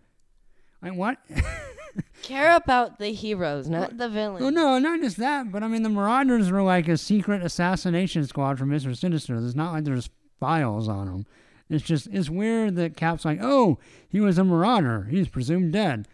Like, 0.82 0.94
what? 0.94 1.18
Care 2.22 2.56
about 2.56 3.00
the 3.00 3.10
heroes, 3.10 3.70
not 3.70 3.98
the 3.98 4.10
villains. 4.10 4.42
Well, 4.42 4.52
no, 4.52 4.80
not 4.80 5.02
just 5.02 5.18
that, 5.18 5.52
but 5.52 5.62
I 5.62 5.68
mean, 5.68 5.84
the 5.84 5.90
Marauders 5.90 6.52
were 6.52 6.64
like 6.64 6.88
a 6.88 6.98
secret 6.98 7.44
assassination 7.44 8.26
squad 8.26 8.58
for 8.58 8.66
Mr. 8.66 8.96
Sinister. 8.98 9.36
It's 9.36 9.56
not 9.56 9.74
like 9.74 9.84
there's 9.84 10.10
files 10.40 10.88
on 10.88 11.08
them. 11.08 11.26
It's 11.70 11.84
just, 11.84 12.08
it's 12.12 12.30
weird 12.30 12.76
that 12.76 12.96
Cap's 12.96 13.26
like, 13.26 13.40
oh, 13.42 13.78
he 14.08 14.20
was 14.20 14.38
a 14.38 14.44
Marauder. 14.44 15.08
He's 15.10 15.28
presumed 15.28 15.74
dead. 15.74 16.08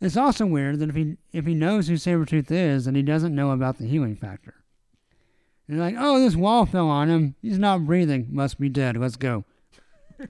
It's 0.00 0.16
also 0.16 0.46
weird 0.46 0.78
that 0.78 0.90
if 0.90 0.94
he 0.94 1.16
if 1.32 1.44
he 1.46 1.54
knows 1.54 1.88
who 1.88 1.94
Sabretooth 1.94 2.50
is 2.50 2.86
and 2.86 2.96
he 2.96 3.02
doesn't 3.02 3.34
know 3.34 3.50
about 3.50 3.78
the 3.78 3.86
healing 3.86 4.14
factor. 4.14 4.54
They're 5.68 5.78
like, 5.78 5.96
oh, 5.98 6.20
this 6.20 6.36
wall 6.36 6.66
fell 6.66 6.88
on 6.88 7.08
him. 7.08 7.34
He's 7.42 7.58
not 7.58 7.84
breathing. 7.84 8.28
Must 8.30 8.58
be 8.58 8.68
dead. 8.68 8.96
Let's 8.96 9.16
go. 9.16 9.44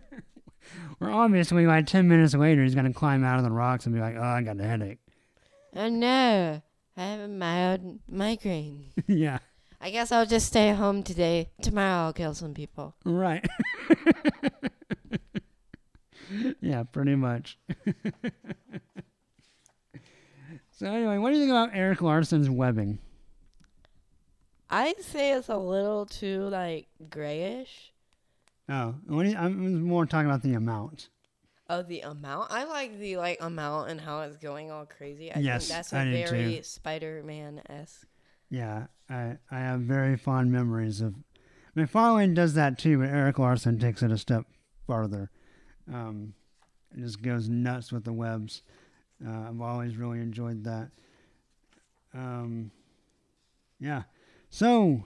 or 1.01 1.11
obviously, 1.11 1.67
like 1.67 1.87
10 1.87 2.09
minutes 2.09 2.35
later, 2.35 2.63
he's 2.63 2.75
going 2.75 2.93
to 2.93 2.99
climb 2.99 3.25
out 3.25 3.39
of 3.39 3.45
the 3.45 3.51
rocks 3.51 3.87
and 3.87 3.95
be 3.95 4.01
like, 4.01 4.17
oh, 4.17 4.23
I 4.23 4.43
got 4.43 4.61
a 4.61 4.65
headache. 4.65 4.99
Oh 5.77 5.89
no, 5.89 6.63
I 6.97 7.03
have 7.03 7.21
a 7.21 7.29
mild 7.29 8.01
migraine. 8.11 8.87
yeah. 9.07 9.39
I 9.81 9.91
guess 9.91 10.11
I'll 10.11 10.27
just 10.27 10.47
stay 10.47 10.73
home 10.73 11.03
today. 11.03 11.51
Tomorrow 11.63 12.07
I'll 12.07 12.13
kill 12.13 12.35
some 12.35 12.53
people. 12.53 12.97
Right. 13.05 13.47
yeah, 16.61 16.83
pretty 16.83 17.15
much. 17.15 17.59
so 20.73 20.87
anyway, 20.87 21.19
what 21.19 21.31
do 21.31 21.37
you 21.37 21.43
think 21.43 21.53
about 21.53 21.77
Erik 21.77 22.03
Larsen's 22.03 22.51
webbing? 22.51 22.99
I'd 24.71 25.01
say 25.01 25.33
it's 25.33 25.49
a 25.49 25.57
little 25.57 26.07
too 26.07 26.49
like 26.49 26.89
grayish. 27.09 27.93
Oh, 28.69 28.95
you, 29.09 29.37
I'm 29.37 29.83
more 29.83 30.05
talking 30.07 30.27
about 30.29 30.43
the 30.43 30.55
amount. 30.55 31.09
Oh, 31.71 31.83
the 31.83 32.01
amount. 32.01 32.51
I 32.51 32.65
like 32.65 32.99
the 32.99 33.17
like 33.17 33.39
amount 33.41 33.91
and 33.91 34.01
how 34.01 34.21
it's 34.23 34.37
going 34.37 34.71
all 34.71 34.87
crazy. 34.87 35.33
I 35.33 35.39
Yes, 35.39 35.69
think 35.69 35.77
that's 35.77 35.93
I 35.93 36.03
a 36.03 36.05
do 36.05 36.11
very. 36.31 36.63
Spider-Man 36.63 37.63
esque. 37.69 38.07
Yeah, 38.51 38.87
I 39.09 39.37
I 39.51 39.59
have 39.59 39.81
very 39.81 40.17
fond 40.17 40.51
memories 40.53 41.01
of. 41.01 41.15
McFarlane 41.77 42.35
does 42.35 42.55
that 42.55 42.79
too, 42.79 42.99
but 42.99 43.09
Erik 43.11 43.39
Larsen 43.39 43.79
takes 43.79 44.03
it 44.03 44.11
a 44.11 44.19
step 44.19 44.45
farther. 44.87 45.31
Um, 45.93 46.35
it 46.97 47.01
just 47.01 47.23
goes 47.23 47.49
nuts 47.49 47.93
with 47.93 48.05
the 48.05 48.13
webs. 48.13 48.63
Uh, 49.25 49.49
I've 49.49 49.61
always 49.61 49.97
really 49.97 50.19
enjoyed 50.21 50.65
that. 50.65 50.91
Um, 52.15 52.71
yeah. 53.79 54.05
So, 54.51 55.05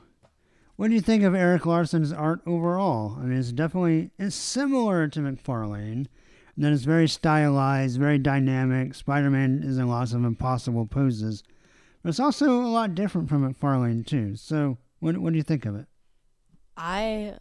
what 0.77 0.89
do 0.89 0.95
you 0.95 1.01
think 1.01 1.23
of 1.23 1.35
Erik 1.35 1.67
Larsen's 1.67 2.13
art 2.13 2.41
overall? 2.47 3.17
I 3.19 3.25
mean, 3.25 3.39
it's 3.39 3.53
definitely 3.53 4.11
it's 4.19 4.35
similar 4.35 5.09
to 5.09 5.21
McFarlane. 5.21 6.07
And 6.55 6.65
then 6.65 6.73
it's 6.73 6.83
very 6.85 7.09
stylized, 7.09 7.99
very 7.99 8.19
dynamic. 8.19 8.95
Spider-Man 8.95 9.63
is 9.65 9.79
in 9.79 9.89
lots 9.89 10.13
of 10.13 10.25
impossible 10.25 10.87
poses. 10.87 11.43
But 12.03 12.11
it's 12.11 12.21
also 12.21 12.61
a 12.61 12.69
lot 12.69 12.95
different 12.95 13.29
from 13.29 13.51
McFarlane 13.51 14.07
too. 14.07 14.37
So, 14.37 14.79
what 14.99 15.17
what 15.19 15.33
do 15.33 15.37
you 15.37 15.43
think 15.43 15.65
of 15.65 15.77
it? 15.77 15.87
I 16.77 17.37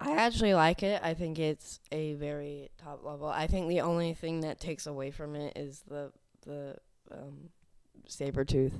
I 0.00 0.12
actually 0.12 0.54
like 0.54 0.82
it. 0.82 1.00
I 1.02 1.14
think 1.14 1.38
it's 1.38 1.80
a 1.92 2.14
very 2.14 2.70
top 2.78 3.04
level. 3.04 3.28
I 3.28 3.46
think 3.46 3.68
the 3.68 3.80
only 3.82 4.14
thing 4.14 4.40
that 4.40 4.60
takes 4.60 4.86
away 4.86 5.10
from 5.10 5.34
it 5.34 5.56
is 5.56 5.82
the 5.88 6.12
the 6.46 6.76
um, 7.10 7.50
Sabretooth. 8.08 8.72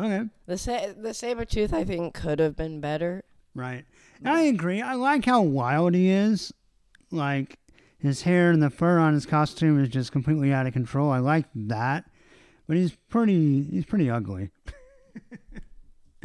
Okay, 0.00 0.28
The 0.46 0.56
sa- 0.56 0.92
the 0.96 1.10
Sabretooth 1.10 1.72
I 1.74 1.84
think 1.84 2.14
could 2.14 2.38
have 2.38 2.56
been 2.56 2.80
better. 2.80 3.22
right. 3.54 3.84
I 4.24 4.42
agree. 4.42 4.80
I 4.80 4.94
like 4.94 5.24
how 5.26 5.42
wild 5.42 5.94
he 5.94 6.08
is. 6.10 6.52
Like 7.10 7.58
his 7.98 8.22
hair 8.22 8.50
and 8.50 8.62
the 8.62 8.70
fur 8.70 8.98
on 8.98 9.12
his 9.14 9.26
costume 9.26 9.82
is 9.82 9.88
just 9.90 10.10
completely 10.12 10.52
out 10.52 10.66
of 10.66 10.72
control. 10.72 11.10
I 11.10 11.18
like 11.18 11.46
that, 11.54 12.04
but 12.66 12.76
he's 12.78 12.96
pretty. 13.10 13.62
He's 13.64 13.84
pretty 13.84 14.08
ugly. 14.10 14.50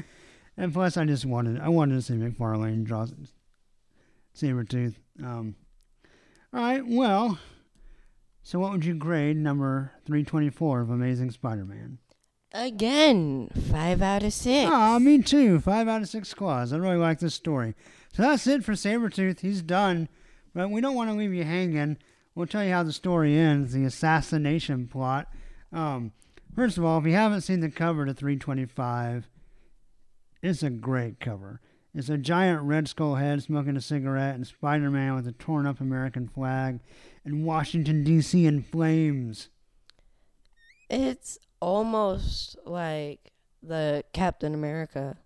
and 0.57 0.73
plus, 0.73 0.95
I 0.97 1.05
just 1.05 1.25
wanted. 1.25 1.59
I 1.59 1.69
wanted 1.69 1.95
to 1.95 2.01
see 2.01 2.13
McFarlane 2.13 2.83
draw 2.85 3.07
Sabretooth. 4.37 4.95
Um, 5.23 5.55
all 6.53 6.61
right. 6.61 6.85
Well, 6.85 7.39
so 8.43 8.59
what 8.59 8.71
would 8.71 8.85
you 8.85 8.93
grade 8.93 9.37
number 9.37 9.91
three 10.05 10.23
twenty 10.23 10.49
four 10.49 10.81
of 10.81 10.89
Amazing 10.89 11.31
Spider-Man? 11.31 11.97
Again, 12.57 13.49
five 13.69 14.01
out 14.01 14.23
of 14.23 14.31
six. 14.31 14.71
Aw, 14.71 14.99
me 14.99 15.21
too. 15.21 15.59
Five 15.59 15.89
out 15.89 16.01
of 16.01 16.07
six 16.07 16.33
claws. 16.33 16.71
I 16.71 16.77
really 16.77 16.95
like 16.95 17.19
this 17.19 17.35
story. 17.35 17.75
So 18.13 18.23
that's 18.23 18.47
it 18.47 18.63
for 18.63 18.71
Sabretooth. 18.71 19.41
He's 19.41 19.61
done. 19.61 20.07
But 20.53 20.69
we 20.69 20.79
don't 20.79 20.95
want 20.95 21.09
to 21.09 21.17
leave 21.17 21.33
you 21.33 21.43
hanging. 21.43 21.97
We'll 22.33 22.47
tell 22.47 22.63
you 22.63 22.71
how 22.71 22.83
the 22.83 22.93
story 22.93 23.37
ends 23.37 23.73
the 23.73 23.83
assassination 23.83 24.87
plot. 24.87 25.27
Um, 25.73 26.13
first 26.55 26.77
of 26.77 26.85
all, 26.85 26.97
if 26.97 27.05
you 27.05 27.11
haven't 27.11 27.41
seen 27.41 27.59
the 27.59 27.69
cover 27.69 28.05
to 28.05 28.13
325, 28.13 29.27
it's 30.41 30.63
a 30.63 30.69
great 30.69 31.19
cover. 31.19 31.59
It's 31.93 32.07
a 32.07 32.17
giant 32.17 32.61
Red 32.63 32.87
Skull 32.87 33.15
head 33.15 33.43
smoking 33.43 33.75
a 33.75 33.81
cigarette 33.81 34.35
and 34.35 34.47
Spider 34.47 34.89
Man 34.89 35.15
with 35.15 35.27
a 35.27 35.33
torn 35.33 35.67
up 35.67 35.81
American 35.81 36.29
flag 36.29 36.79
and 37.25 37.43
Washington, 37.43 38.05
D.C. 38.05 38.45
in 38.45 38.61
flames. 38.61 39.49
It's 40.89 41.37
almost 41.61 42.55
like 42.65 43.31
the 43.63 44.03
Captain 44.13 44.53
America 44.53 45.17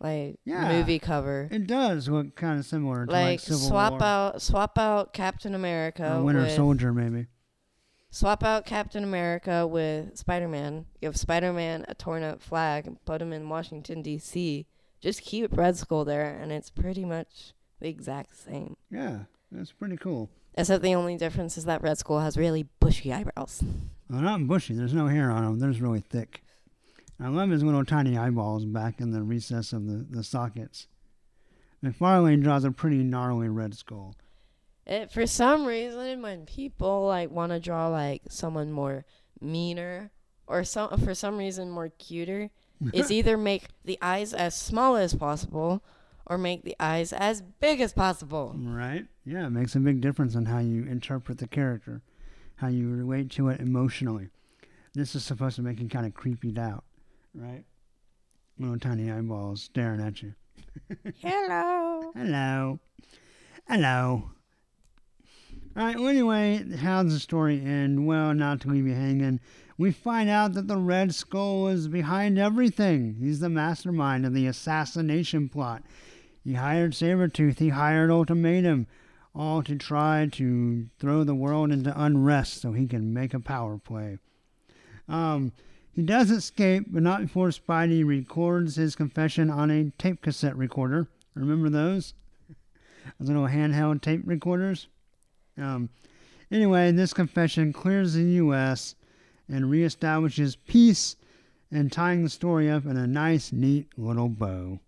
like 0.00 0.38
Yeah. 0.44 0.72
movie 0.72 0.98
cover. 0.98 1.48
It 1.50 1.66
does 1.66 2.08
look 2.08 2.34
kind 2.36 2.58
of 2.58 2.66
similar 2.66 3.06
to 3.06 3.12
like, 3.12 3.24
Like 3.24 3.40
Civil 3.40 3.60
swap 3.68 3.92
War. 3.92 4.02
out 4.02 4.42
swap 4.42 4.76
out 4.78 5.12
Captain 5.12 5.54
America 5.54 6.16
or 6.16 6.22
Winter 6.24 6.42
with 6.42 6.52
Soldier, 6.52 6.92
maybe. 6.92 7.28
swap 8.10 8.42
out 8.44 8.66
Captain 8.66 9.04
America 9.04 9.66
with 9.66 10.16
Spider 10.16 10.48
Man. 10.48 10.86
Give 11.00 11.16
Spider 11.16 11.52
Man 11.52 11.84
a 11.88 11.94
torn 11.94 12.22
up 12.22 12.42
flag 12.42 12.86
and 12.86 13.02
put 13.04 13.22
him 13.22 13.32
in 13.32 13.48
Washington 13.48 14.02
D.C. 14.02 14.66
Just 15.00 15.22
keep 15.22 15.56
Red 15.56 15.76
Skull 15.76 16.04
there, 16.04 16.36
and 16.40 16.50
it's 16.50 16.70
pretty 16.70 17.04
much 17.04 17.52
the 17.80 17.88
exact 17.88 18.36
same. 18.36 18.76
Yeah, 18.90 19.20
that's 19.52 19.72
pretty 19.72 19.96
cool. 19.96 20.30
Except 20.56 20.82
the 20.82 20.94
only 20.94 21.16
difference 21.16 21.58
is 21.58 21.64
that 21.66 21.82
Red 21.82 21.98
Skull 21.98 22.20
has 22.20 22.36
really 22.36 22.66
bushy 22.80 23.12
eyebrows. 23.12 23.62
Well, 24.08 24.20
not 24.20 24.46
bushy. 24.46 24.74
There's 24.74 24.94
no 24.94 25.06
hair 25.06 25.30
on 25.30 25.44
them. 25.44 25.58
They're 25.58 25.70
just 25.70 25.80
really 25.80 26.00
thick. 26.00 26.42
I 27.20 27.28
love 27.28 27.50
his 27.50 27.62
little 27.62 27.84
tiny 27.84 28.18
eyeballs 28.18 28.64
back 28.64 29.00
in 29.00 29.12
the 29.12 29.22
recess 29.22 29.72
of 29.72 29.86
the, 29.86 30.04
the 30.08 30.24
sockets. 30.24 30.88
McFarlane 31.82 32.42
draws 32.42 32.64
a 32.64 32.70
pretty 32.70 33.02
gnarly 33.02 33.48
red 33.48 33.74
skull. 33.74 34.14
It, 34.86 35.10
for 35.10 35.26
some 35.26 35.64
reason, 35.64 36.22
when 36.22 36.44
people 36.44 37.06
like 37.06 37.30
want 37.30 37.52
to 37.52 37.60
draw 37.60 37.88
like 37.88 38.22
someone 38.28 38.72
more 38.72 39.04
meaner 39.40 40.10
or 40.46 40.64
some 40.64 40.98
for 40.98 41.14
some 41.14 41.38
reason 41.38 41.70
more 41.70 41.88
cuter, 41.88 42.50
it's 42.92 43.10
either 43.10 43.36
make 43.36 43.68
the 43.84 43.98
eyes 44.02 44.34
as 44.34 44.54
small 44.54 44.96
as 44.96 45.14
possible 45.14 45.82
or 46.26 46.36
make 46.36 46.64
the 46.64 46.76
eyes 46.80 47.12
as 47.12 47.42
big 47.60 47.80
as 47.80 47.92
possible. 47.92 48.54
Right? 48.56 49.06
Yeah, 49.24 49.46
it 49.46 49.50
makes 49.50 49.74
a 49.74 49.80
big 49.80 50.00
difference 50.00 50.34
in 50.34 50.46
how 50.46 50.58
you 50.58 50.84
interpret 50.84 51.38
the 51.38 51.46
character, 51.46 52.02
how 52.56 52.68
you 52.68 52.88
relate 52.88 53.30
to 53.32 53.48
it 53.48 53.60
emotionally. 53.60 54.28
This 54.94 55.14
is 55.14 55.24
supposed 55.24 55.56
to 55.56 55.62
make 55.62 55.80
you 55.80 55.88
kind 55.88 56.06
of 56.06 56.14
creeped 56.14 56.58
out, 56.58 56.84
right? 57.34 57.64
Little 58.58 58.78
tiny 58.78 59.10
eyeballs 59.10 59.62
staring 59.62 60.00
at 60.00 60.22
you. 60.22 60.34
Hello. 61.20 62.12
Hello. 62.14 62.78
Hello. 63.68 64.30
Alright, 65.76 65.98
well, 65.98 66.08
anyway, 66.08 66.64
how 66.76 67.02
does 67.02 67.14
the 67.14 67.18
story 67.18 67.60
end? 67.60 68.06
Well, 68.06 68.32
not 68.32 68.60
to 68.60 68.68
leave 68.68 68.86
you 68.86 68.94
hanging, 68.94 69.40
we 69.76 69.90
find 69.90 70.28
out 70.28 70.52
that 70.52 70.68
the 70.68 70.76
Red 70.76 71.12
Skull 71.12 71.66
is 71.66 71.88
behind 71.88 72.38
everything. 72.38 73.16
He's 73.18 73.40
the 73.40 73.48
mastermind 73.48 74.24
of 74.24 74.34
the 74.34 74.46
assassination 74.46 75.48
plot. 75.48 75.82
He 76.44 76.52
hired 76.52 76.92
Sabretooth, 76.92 77.58
he 77.58 77.70
hired 77.70 78.10
Ultimatum, 78.10 78.86
all 79.34 79.62
to 79.62 79.76
try 79.76 80.28
to 80.32 80.86
throw 80.98 81.24
the 81.24 81.34
world 81.34 81.72
into 81.72 82.00
unrest 82.00 82.60
so 82.60 82.72
he 82.72 82.86
can 82.86 83.12
make 83.12 83.34
a 83.34 83.40
power 83.40 83.78
play. 83.78 84.18
Um, 85.08 85.52
he 85.92 86.02
does 86.02 86.30
escape, 86.30 86.86
but 86.88 87.02
not 87.02 87.22
before 87.22 87.48
Spidey 87.48 88.04
records 88.04 88.76
his 88.76 88.96
confession 88.96 89.50
on 89.50 89.70
a 89.70 89.90
tape 89.98 90.22
cassette 90.22 90.56
recorder. 90.56 91.08
Remember 91.34 91.68
those? 91.68 92.14
Those 93.18 93.28
little 93.28 93.48
handheld 93.48 94.00
tape 94.00 94.22
recorders? 94.24 94.88
Um, 95.58 95.90
anyway, 96.50 96.90
this 96.92 97.12
confession 97.12 97.72
clears 97.72 98.14
the 98.14 98.22
U.S. 98.22 98.94
and 99.48 99.66
reestablishes 99.66 100.56
peace 100.66 101.16
and 101.70 101.92
tying 101.92 102.22
the 102.24 102.30
story 102.30 102.70
up 102.70 102.86
in 102.86 102.96
a 102.96 103.06
nice, 103.06 103.52
neat 103.52 103.88
little 103.96 104.28
bow. 104.28 104.80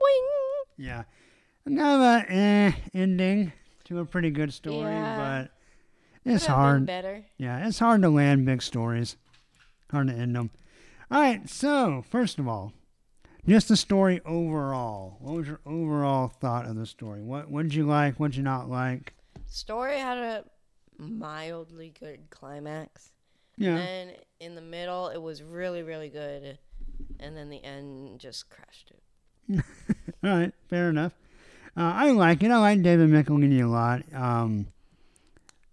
Wing. 0.00 0.28
Yeah. 0.76 1.04
Kind 1.66 1.80
of 1.80 2.00
a 2.00 2.24
eh 2.28 2.72
ending 2.92 3.52
to 3.84 4.00
a 4.00 4.04
pretty 4.04 4.30
good 4.30 4.52
story, 4.52 4.92
Yeah. 4.92 5.16
but 6.24 6.30
it's 6.30 6.44
Could 6.44 6.50
have 6.50 6.56
been 6.56 6.64
hard. 6.64 6.86
Better. 6.86 7.24
Yeah, 7.38 7.66
it's 7.66 7.78
hard 7.78 8.02
to 8.02 8.10
land 8.10 8.44
big 8.46 8.62
stories. 8.62 9.16
Hard 9.90 10.08
to 10.08 10.14
end 10.14 10.36
them. 10.36 10.50
All 11.10 11.20
right, 11.20 11.48
so 11.48 12.02
first 12.10 12.38
of 12.38 12.48
all, 12.48 12.72
just 13.46 13.68
the 13.68 13.76
story 13.76 14.20
overall. 14.24 15.16
What 15.20 15.34
was 15.36 15.46
your 15.48 15.60
overall 15.66 16.28
thought 16.28 16.66
of 16.66 16.76
the 16.76 16.86
story? 16.86 17.22
What 17.22 17.50
what 17.50 17.62
did 17.62 17.74
you 17.74 17.86
like? 17.86 18.18
What 18.20 18.32
did 18.32 18.36
you 18.38 18.42
not 18.42 18.68
like? 18.68 19.14
Story 19.46 19.98
had 19.98 20.18
a 20.18 20.44
mildly 20.98 21.92
good 21.98 22.28
climax. 22.30 23.12
Yeah, 23.56 23.76
And 23.76 24.16
in 24.40 24.54
the 24.56 24.60
middle, 24.60 25.08
it 25.08 25.22
was 25.22 25.40
really, 25.42 25.82
really 25.84 26.08
good. 26.08 26.58
And 27.20 27.36
then 27.36 27.50
the 27.50 27.62
end 27.62 28.18
just 28.18 28.50
crashed 28.50 28.90
it. 28.90 29.64
all 30.24 30.30
right, 30.30 30.52
fair 30.68 30.88
enough. 30.90 31.12
Uh, 31.76 31.92
I 31.94 32.10
like 32.12 32.42
it. 32.42 32.50
I 32.50 32.58
like 32.58 32.82
David 32.82 33.10
Michelinie 33.10 33.64
a 33.64 33.66
lot. 33.66 34.02
Um, 34.14 34.66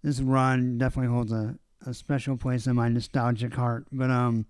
this 0.02 0.20
run 0.20 0.78
definitely 0.78 1.12
holds 1.12 1.32
a, 1.32 1.56
a 1.86 1.94
special 1.94 2.36
place 2.36 2.66
in 2.66 2.74
my 2.76 2.88
nostalgic 2.88 3.54
heart. 3.54 3.86
But 3.92 4.10
um, 4.10 4.46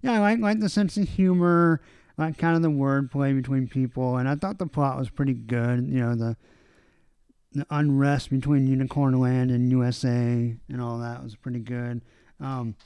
yeah, 0.00 0.12
I 0.12 0.18
like 0.18 0.38
like 0.38 0.60
the 0.60 0.68
sense 0.68 0.96
of 0.96 1.08
humor, 1.08 1.82
like 2.16 2.38
kind 2.38 2.56
of 2.56 2.62
the 2.62 2.70
wordplay 2.70 3.36
between 3.36 3.68
people, 3.68 4.16
and 4.16 4.28
I 4.28 4.34
thought 4.34 4.58
the 4.58 4.66
plot 4.66 4.98
was 4.98 5.10
pretty 5.10 5.34
good. 5.34 5.86
You 5.88 6.00
know 6.00 6.14
the 6.14 6.36
the 7.52 7.66
unrest 7.70 8.30
between 8.30 8.66
Unicorn 8.66 9.18
Land 9.20 9.50
and 9.50 9.70
USA 9.70 10.56
and 10.68 10.80
all 10.80 10.98
that 10.98 11.22
was 11.22 11.36
pretty 11.36 11.60
good. 11.60 12.00
Um, 12.40 12.76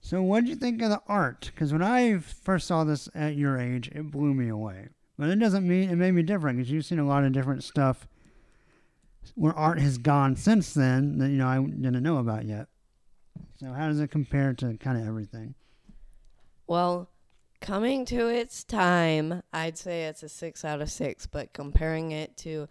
so 0.00 0.22
what 0.22 0.40
did 0.40 0.50
you 0.50 0.56
think 0.56 0.82
of 0.82 0.90
the 0.90 1.00
art? 1.08 1.50
Because 1.54 1.72
when 1.72 1.82
I 1.82 2.18
first 2.18 2.66
saw 2.66 2.84
this 2.84 3.08
at 3.14 3.36
your 3.36 3.58
age, 3.58 3.88
it 3.88 4.10
blew 4.10 4.34
me 4.34 4.50
away. 4.50 4.88
But 5.18 5.30
it 5.30 5.36
doesn't 5.38 5.66
mean 5.66 5.90
it 5.90 5.96
made 5.96 6.12
me 6.12 6.22
different 6.22 6.58
because 6.58 6.70
you've 6.70 6.84
seen 6.84 6.98
a 6.98 7.06
lot 7.06 7.24
of 7.24 7.32
different 7.32 7.62
stuff 7.62 8.08
where 9.34 9.54
art 9.54 9.78
has 9.78 9.96
gone 9.98 10.36
since 10.36 10.74
then 10.74 11.18
that 11.18 11.28
you 11.30 11.36
know 11.36 11.46
I 11.46 11.62
didn't 11.62 12.02
know 12.02 12.18
about 12.18 12.44
yet. 12.44 12.66
So 13.56 13.72
how 13.72 13.88
does 13.88 14.00
it 14.00 14.10
compare 14.10 14.52
to 14.54 14.76
kind 14.78 15.00
of 15.00 15.06
everything? 15.06 15.54
Well, 16.66 17.08
coming 17.60 18.04
to 18.06 18.28
its 18.28 18.64
time, 18.64 19.42
I'd 19.52 19.78
say 19.78 20.04
it's 20.04 20.22
a 20.22 20.28
six 20.28 20.64
out 20.64 20.80
of 20.80 20.90
six. 20.90 21.26
But 21.26 21.52
comparing 21.52 22.10
it 22.12 22.36
to, 22.38 22.68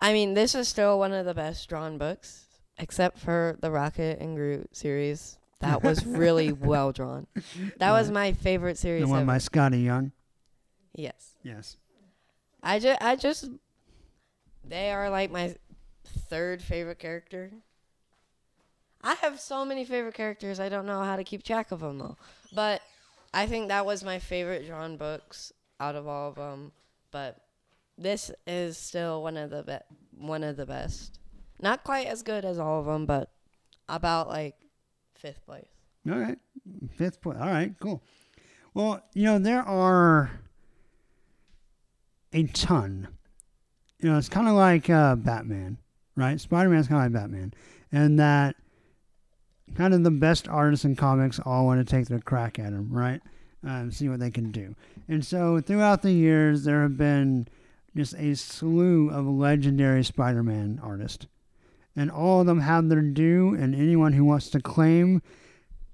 I 0.00 0.12
mean, 0.12 0.34
this 0.34 0.54
is 0.54 0.68
still 0.68 0.98
one 0.98 1.12
of 1.12 1.26
the 1.26 1.34
best 1.34 1.68
drawn 1.68 1.98
books, 1.98 2.46
except 2.78 3.18
for 3.18 3.58
the 3.60 3.70
Rocket 3.70 4.20
and 4.20 4.36
Groot 4.36 4.74
series. 4.76 5.38
That 5.60 5.82
was 5.82 6.04
really 6.04 6.52
well 6.52 6.92
drawn. 6.92 7.26
That 7.78 7.92
was 7.92 8.10
my 8.10 8.32
favorite 8.32 8.78
series. 8.78 9.02
The 9.02 9.08
one 9.08 9.20
ever. 9.22 9.26
by 9.26 9.38
Skottie 9.38 9.84
Young. 9.84 10.12
yes, 10.94 11.31
Yes. 11.42 11.76
I 12.62 12.78
just, 12.78 13.02
I 13.02 13.16
just, 13.16 13.48
they 14.64 14.92
are 14.92 15.10
like 15.10 15.30
my 15.30 15.56
third 16.04 16.62
favorite 16.62 16.98
character. 16.98 17.50
I 19.02 19.14
have 19.14 19.40
so 19.40 19.64
many 19.64 19.84
favorite 19.84 20.14
characters. 20.14 20.60
I 20.60 20.68
don't 20.68 20.86
know 20.86 21.02
how 21.02 21.16
to 21.16 21.24
keep 21.24 21.42
track 21.42 21.72
of 21.72 21.80
them 21.80 21.98
though. 21.98 22.16
But 22.54 22.82
I 23.34 23.46
think 23.46 23.68
that 23.68 23.86
was 23.86 24.04
my 24.04 24.18
favorite 24.18 24.66
drawn 24.66 24.96
books 24.96 25.52
out 25.80 25.96
of 25.96 26.06
all 26.06 26.28
of 26.28 26.36
them. 26.36 26.72
But 27.10 27.38
this 27.98 28.30
is 28.46 28.78
still 28.78 29.22
one 29.22 29.36
of 29.36 29.50
the 29.50 29.62
be- 29.64 30.24
one 30.24 30.44
of 30.44 30.56
the 30.56 30.66
best. 30.66 31.18
Not 31.60 31.84
quite 31.84 32.06
as 32.06 32.22
good 32.22 32.44
as 32.44 32.58
all 32.58 32.80
of 32.80 32.86
them, 32.86 33.06
but 33.06 33.30
about 33.88 34.28
like 34.28 34.54
fifth 35.14 35.44
place. 35.44 35.66
All 36.08 36.18
right. 36.18 36.38
Fifth 36.96 37.20
place. 37.20 37.38
All 37.40 37.48
right. 37.48 37.74
Cool. 37.80 38.02
Well, 38.74 39.02
you 39.14 39.24
know 39.24 39.38
there 39.38 39.62
are 39.62 40.30
a 42.32 42.44
ton. 42.44 43.08
You 43.98 44.10
know, 44.10 44.18
it's 44.18 44.28
kind 44.28 44.48
of 44.48 44.54
like 44.54 44.90
uh, 44.90 45.16
Batman, 45.16 45.78
right? 46.16 46.40
Spider 46.40 46.68
Man's 46.68 46.88
kind 46.88 47.04
of 47.04 47.12
like 47.12 47.22
Batman, 47.22 47.54
and 47.90 48.18
that 48.18 48.56
kind 49.74 49.94
of 49.94 50.02
the 50.02 50.10
best 50.10 50.48
artists 50.48 50.84
in 50.84 50.96
comics 50.96 51.40
all 51.44 51.66
want 51.66 51.86
to 51.86 51.90
take 51.90 52.08
their 52.08 52.18
crack 52.18 52.58
at 52.58 52.72
him, 52.72 52.92
right? 52.92 53.20
Um, 53.64 53.90
see 53.92 54.08
what 54.08 54.20
they 54.20 54.30
can 54.30 54.50
do. 54.50 54.74
And 55.08 55.24
so 55.24 55.60
throughout 55.60 56.02
the 56.02 56.12
years, 56.12 56.64
there 56.64 56.82
have 56.82 56.96
been 56.96 57.46
just 57.96 58.14
a 58.14 58.34
slew 58.34 59.10
of 59.10 59.26
legendary 59.26 60.04
Spider 60.04 60.42
Man 60.42 60.80
artists. 60.82 61.26
And 61.94 62.10
all 62.10 62.40
of 62.40 62.46
them 62.46 62.60
have 62.60 62.88
their 62.88 63.02
due, 63.02 63.54
and 63.54 63.74
anyone 63.74 64.14
who 64.14 64.24
wants 64.24 64.48
to 64.50 64.60
claim 64.60 65.22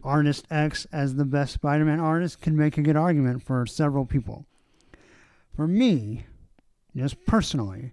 artist 0.05 0.47
X 0.51 0.86
as 0.93 1.16
the 1.16 1.24
best 1.24 1.55
Spider 1.55 1.84
Man 1.84 2.01
artist 2.01 2.41
can 2.41 2.57
make 2.57 2.78
a 2.78 2.82
good 2.82 2.97
argument 2.97 3.43
for 3.43 3.66
several 3.66 4.07
people. 4.07 4.47
For 5.57 5.66
me, 5.66 6.24
just 6.99 7.25
personally, 7.27 7.93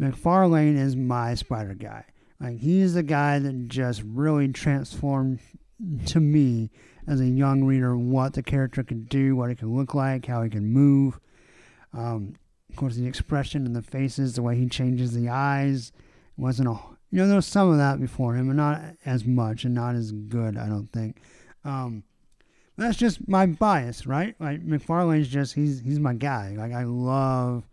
McFarlane 0.00 0.76
is 0.76 0.96
my 0.96 1.34
Spider 1.34 1.74
guy. 1.74 2.04
Like 2.40 2.58
he's 2.58 2.94
the 2.94 3.02
guy 3.02 3.38
that 3.38 3.68
just 3.68 4.02
really 4.04 4.48
transformed 4.48 5.40
to 6.06 6.20
me 6.20 6.70
as 7.06 7.20
a 7.20 7.26
young 7.26 7.64
reader 7.64 7.96
what 7.96 8.34
the 8.34 8.42
character 8.42 8.82
could 8.82 9.08
do, 9.08 9.34
what 9.34 9.50
it 9.50 9.58
could 9.58 9.68
look 9.68 9.94
like, 9.94 10.26
how 10.26 10.42
he 10.42 10.50
can 10.50 10.66
move. 10.66 11.18
Um, 11.92 12.34
of 12.70 12.76
course, 12.76 12.96
the 12.96 13.06
expression 13.06 13.66
and 13.66 13.74
the 13.74 13.82
faces, 13.82 14.34
the 14.34 14.42
way 14.42 14.56
he 14.56 14.68
changes 14.68 15.12
the 15.12 15.28
eyes, 15.28 15.90
wasn't 16.36 16.68
a 16.68 16.78
you 17.10 17.18
know 17.18 17.26
there 17.26 17.36
was 17.36 17.46
some 17.46 17.70
of 17.70 17.78
that 17.78 18.00
before 18.00 18.34
him, 18.34 18.48
but 18.48 18.56
not 18.56 18.82
as 19.04 19.24
much 19.24 19.64
and 19.64 19.74
not 19.74 19.94
as 19.94 20.12
good, 20.12 20.56
I 20.56 20.68
don't 20.68 20.92
think. 20.92 21.16
Um, 21.64 22.04
that's 22.76 22.96
just 22.96 23.26
my 23.26 23.46
bias, 23.46 24.06
right? 24.06 24.36
Like 24.38 24.64
McFarlane's 24.64 25.28
just 25.28 25.54
he's 25.54 25.80
he's 25.80 25.98
my 25.98 26.14
guy. 26.14 26.54
Like 26.56 26.72
I 26.72 26.84
love, 26.84 27.64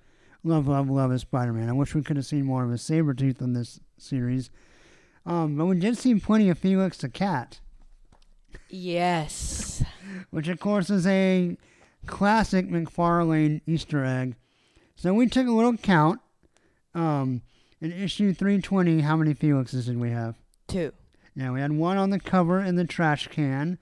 love, 0.45 0.67
love, 0.67 0.89
love 0.89 1.11
his 1.11 1.21
Spider-Man. 1.21 1.69
I 1.69 1.73
wish 1.73 1.95
we 1.95 2.03
could 2.03 2.17
have 2.17 2.25
seen 2.25 2.45
more 2.45 2.63
of 2.63 2.71
a 2.71 2.75
Sabretooth 2.75 3.41
in 3.41 3.53
this 3.53 3.79
series. 3.97 4.49
Um, 5.25 5.57
but 5.57 5.65
we 5.65 5.79
did 5.79 5.97
see 5.97 6.15
plenty 6.15 6.49
of 6.49 6.59
Felix 6.59 6.99
the 6.99 7.09
Cat. 7.09 7.59
Yes. 8.69 9.83
Which 10.29 10.47
of 10.47 10.59
course 10.59 10.89
is 10.89 11.07
a 11.07 11.57
classic 12.05 12.69
McFarlane 12.69 13.61
Easter 13.65 14.05
egg. 14.05 14.35
So 14.95 15.13
we 15.13 15.27
took 15.27 15.47
a 15.47 15.51
little 15.51 15.75
count. 15.77 16.21
Um, 16.93 17.41
in 17.81 17.91
issue 17.91 18.33
320, 18.33 19.01
how 19.01 19.17
many 19.17 19.33
Felixes 19.33 19.85
did 19.85 19.99
we 19.99 20.11
have? 20.11 20.35
Two. 20.67 20.93
Yeah, 21.35 21.51
we 21.51 21.59
had 21.59 21.73
one 21.73 21.97
on 21.97 22.11
the 22.11 22.19
cover 22.19 22.61
in 22.61 22.75
the 22.75 22.85
trash 22.85 23.27
can, 23.27 23.77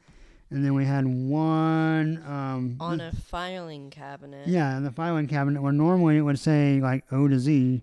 and 0.54 0.64
then 0.64 0.76
we 0.76 0.86
had 0.86 1.06
one 1.08 2.24
um, 2.28 2.78
on 2.80 3.01
a 3.01 3.12
filing 3.12 3.89
cabinet. 3.89 4.47
Yeah, 4.47 4.78
in 4.78 4.84
the 4.84 4.91
filing 4.91 5.28
cabinet 5.28 5.62
where 5.64 5.74
normally 5.74 6.18
it 6.18 6.22
would 6.22 6.38
say 6.38 6.80
like 6.80 7.04
O 7.12 7.28
to 7.28 7.39
Z. 7.39 7.82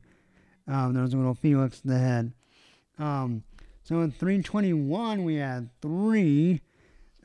Um, 0.68 0.94
there 0.94 1.02
was 1.02 1.12
a 1.12 1.16
little 1.16 1.34
Felix 1.34 1.80
in 1.84 1.90
the 1.90 1.98
head. 1.98 2.32
Um, 2.98 3.42
so 3.82 4.00
in 4.02 4.12
321 4.12 5.24
we 5.24 5.36
had 5.36 5.68
three. 5.82 6.60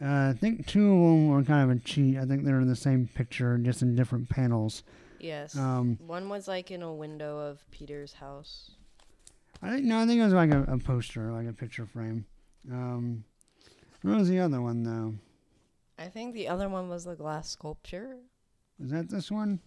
Uh, 0.01 0.33
I 0.33 0.33
think 0.33 0.65
two 0.65 0.91
of 0.91 0.99
them 0.99 1.27
were 1.29 1.43
kind 1.43 1.69
of 1.69 1.77
a 1.77 1.79
cheat. 1.79 2.17
I 2.17 2.25
think 2.25 2.43
they're 2.43 2.59
in 2.59 2.67
the 2.67 2.75
same 2.75 3.07
picture, 3.13 3.55
just 3.59 3.83
in 3.83 3.95
different 3.95 4.29
panels. 4.29 4.83
Yes. 5.19 5.55
Um, 5.55 5.99
One 6.05 6.27
was 6.27 6.47
like 6.47 6.71
in 6.71 6.81
a 6.81 6.91
window 6.91 7.37
of 7.37 7.59
Peter's 7.69 8.13
house. 8.13 8.71
I 9.61 9.69
think 9.69 9.85
no, 9.85 9.99
I 9.99 10.07
think 10.07 10.19
it 10.19 10.23
was 10.23 10.33
like 10.33 10.51
a, 10.51 10.63
a 10.63 10.79
poster, 10.79 11.31
like 11.31 11.47
a 11.47 11.53
picture 11.53 11.85
frame. 11.85 12.25
Um, 12.71 13.23
where 14.01 14.15
was 14.15 14.27
the 14.27 14.39
other 14.39 14.59
one 14.59 14.83
though? 14.83 15.13
I 15.97 16.07
think 16.07 16.33
the 16.33 16.47
other 16.47 16.67
one 16.69 16.89
was 16.89 17.05
the 17.05 17.15
glass 17.15 17.49
sculpture. 17.49 18.17
Is 18.83 18.91
that 18.91 19.09
this 19.09 19.31
one? 19.31 19.59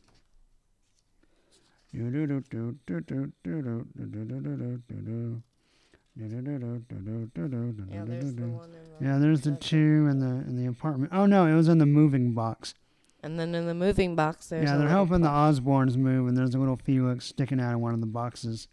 Yeah, 7.90 8.04
there's 8.04 8.34
the 8.34 8.46
one 8.46 8.70
in 8.70 8.98
the 8.98 9.04
Yeah, 9.04 9.18
there's 9.18 9.40
the 9.42 9.52
two 9.52 10.08
in 10.10 10.18
the 10.18 10.48
in 10.48 10.56
the 10.56 10.66
apartment. 10.66 11.12
Oh 11.14 11.26
no, 11.26 11.46
it 11.46 11.54
was 11.54 11.68
in 11.68 11.78
the 11.78 11.86
moving 11.86 12.34
box. 12.34 12.74
And 13.22 13.38
then 13.38 13.54
in 13.54 13.66
the 13.66 13.74
moving 13.74 14.14
box, 14.14 14.48
there's 14.48 14.68
yeah, 14.68 14.76
they're 14.76 14.88
helping 14.88 15.22
the. 15.22 15.28
Osborns 15.28 15.96
move, 15.96 16.28
and 16.28 16.36
there's 16.36 16.54
a 16.54 16.58
little 16.58 16.76
Felix 16.76 17.26
sticking 17.26 17.60
out 17.60 17.74
of 17.74 17.80
one 17.80 17.94
of 17.94 18.00
the 18.00 18.06
boxes. 18.06 18.68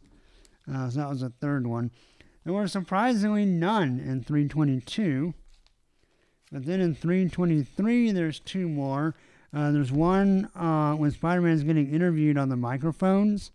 Uh, 0.72 0.89
so 0.89 0.99
that 0.99 1.10
was 1.10 1.22
the 1.22 1.30
third 1.41 1.66
one. 1.66 1.91
There 2.43 2.53
were 2.53 2.68
surprisingly 2.68 3.45
none 3.45 3.99
in 3.99 4.24
322. 4.24 5.34
But 6.52 6.66
then 6.66 6.80
in 6.80 6.96
323, 6.96 8.12
there's 8.12 8.39
two 8.39 8.68
more. 8.70 9.16
Uh, 9.54 9.72
there's 9.72 9.91
one 9.91 10.50
uh, 10.56 10.93
when 10.93 11.12
Spider 11.12 11.41
Man's 11.41 11.64
getting 11.64 11.91
interviewed 11.93 12.38
on 12.38 12.50
the 12.50 12.56
microphones, 12.58 13.52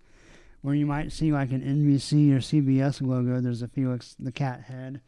where 0.62 0.74
you 0.74 0.86
might 0.86 1.12
see 1.12 1.30
like 1.32 1.50
an 1.52 1.60
NBC 1.60 2.32
or 2.32 2.38
CBS 2.38 3.00
logo. 3.06 3.40
There's 3.40 3.62
a 3.62 3.68
Felix 3.68 4.16
the 4.18 4.32
cat 4.32 4.62
head. 4.62 5.00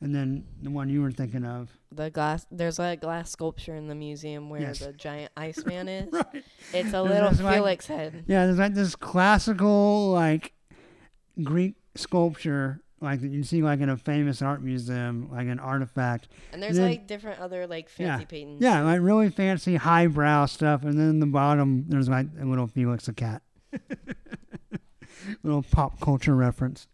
And 0.00 0.12
then 0.14 0.44
the 0.60 0.70
one 0.70 0.88
you 0.88 1.00
were 1.00 1.12
thinking 1.12 1.44
of. 1.44 1.70
the 1.92 2.10
glass. 2.10 2.44
There's 2.50 2.80
a 2.80 2.96
glass 2.96 3.30
sculpture 3.30 3.76
in 3.76 3.86
the 3.86 3.94
museum 3.94 4.50
where 4.50 4.60
Yes. 4.60 4.80
the 4.80 4.92
giant 4.92 5.30
Iceman 5.36 5.88
is. 5.88 6.12
Right. 6.12 6.26
It's 6.74 6.88
a 6.88 6.90
There's 6.90 6.92
little 6.92 7.30
this, 7.30 7.40
like- 7.40 7.54
Felix 7.54 7.86
head. 7.86 8.24
Yeah, 8.26 8.46
there's 8.46 8.58
like 8.58 8.74
this 8.74 8.96
classical 8.96 10.10
like 10.10 10.54
Greek 11.42 11.76
sculpture 11.94 12.80
like 13.02 13.20
you 13.20 13.42
see 13.42 13.62
like 13.62 13.80
in 13.80 13.88
a 13.88 13.96
famous 13.96 14.40
art 14.40 14.62
museum, 14.62 15.28
like 15.30 15.48
an 15.48 15.58
artifact. 15.58 16.28
And 16.52 16.62
there's 16.62 16.76
then- 16.76 16.88
like 16.90 17.06
different 17.06 17.40
other 17.40 17.66
like 17.66 17.90
Yeah. 17.98 18.16
fancy 18.16 18.24
paintings. 18.26 18.62
Yeah, 18.62 18.80
like 18.82 19.00
really 19.02 19.28
fancy 19.28 19.76
highbrow 19.76 20.46
stuff, 20.46 20.84
and 20.84 20.98
then 20.98 21.08
in 21.10 21.20
the 21.20 21.26
bottom 21.26 21.84
there's 21.88 22.08
like 22.08 22.26
a 22.40 22.44
little 22.44 22.66
Felix 22.68 23.06
the 23.06 23.12
cat. 23.12 23.42
little 25.42 25.62
pop 25.62 26.00
culture 26.00 26.34
reference. 26.34 26.86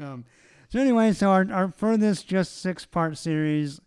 Um, 0.00 0.24
so 0.68 0.80
anyway, 0.80 1.12
so 1.12 1.30
our, 1.30 1.46
our 1.52 1.68
for 1.70 1.96
this 1.96 2.22
just 2.22 2.60
six 2.60 2.84
part 2.84 3.16
series, 3.16 3.80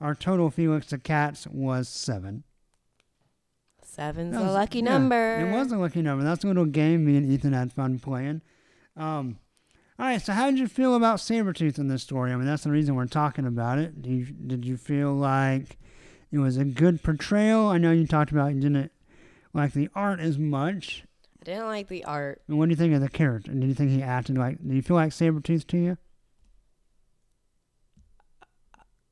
our 0.00 0.14
total 0.14 0.50
Felix 0.50 0.88
the 0.88 0.98
cats 0.98 1.46
was 1.46 1.88
seven. 1.88 2.44
Seven's 3.84 4.34
That 4.34 4.42
a 4.46 4.52
lucky 4.52 4.78
yeah, 4.78 4.84
number. 4.84 5.40
It 5.40 5.52
was 5.52 5.72
a 5.72 5.76
lucky 5.76 6.00
number. 6.00 6.24
That's 6.24 6.44
a 6.44 6.46
little 6.46 6.64
game 6.64 7.04
me 7.04 7.16
and 7.16 7.30
Ethan 7.30 7.52
had 7.52 7.72
fun 7.72 7.98
playing. 7.98 8.40
Um, 8.96 9.38
all 10.00 10.06
right, 10.06 10.22
so 10.22 10.32
how 10.32 10.46
did 10.46 10.58
you 10.58 10.66
feel 10.66 10.94
about 10.94 11.18
Sabretooth 11.18 11.78
in 11.78 11.88
this 11.88 12.02
story? 12.02 12.32
I 12.32 12.36
mean, 12.36 12.46
that's 12.46 12.64
the 12.64 12.70
reason 12.70 12.94
we're 12.94 13.04
talking 13.04 13.44
about 13.44 13.78
it. 13.78 14.00
Did 14.00 14.10
you, 14.10 14.24
did 14.24 14.64
you 14.64 14.78
feel 14.78 15.12
like 15.12 15.76
it 16.32 16.38
was 16.38 16.56
a 16.56 16.64
good 16.64 17.02
portrayal? 17.02 17.66
I 17.66 17.76
know 17.76 17.92
you 17.92 18.06
talked 18.06 18.30
about 18.30 18.54
you 18.54 18.62
didn't 18.62 18.90
like 19.52 19.74
the 19.74 19.90
art 19.94 20.18
as 20.18 20.38
much. 20.38 21.04
I 21.42 21.44
didn't 21.44 21.66
like 21.66 21.88
the 21.88 22.02
art. 22.04 22.40
And 22.48 22.58
what 22.58 22.64
do 22.64 22.70
you 22.70 22.76
think 22.76 22.94
of 22.94 23.02
the 23.02 23.10
character? 23.10 23.52
Did 23.52 23.62
you 23.64 23.74
think 23.74 23.90
he 23.90 24.02
acted 24.02 24.38
like, 24.38 24.66
did 24.66 24.72
you 24.72 24.80
feel 24.80 24.96
like 24.96 25.10
Sabretooth 25.10 25.66
to 25.66 25.76
you? 25.76 25.98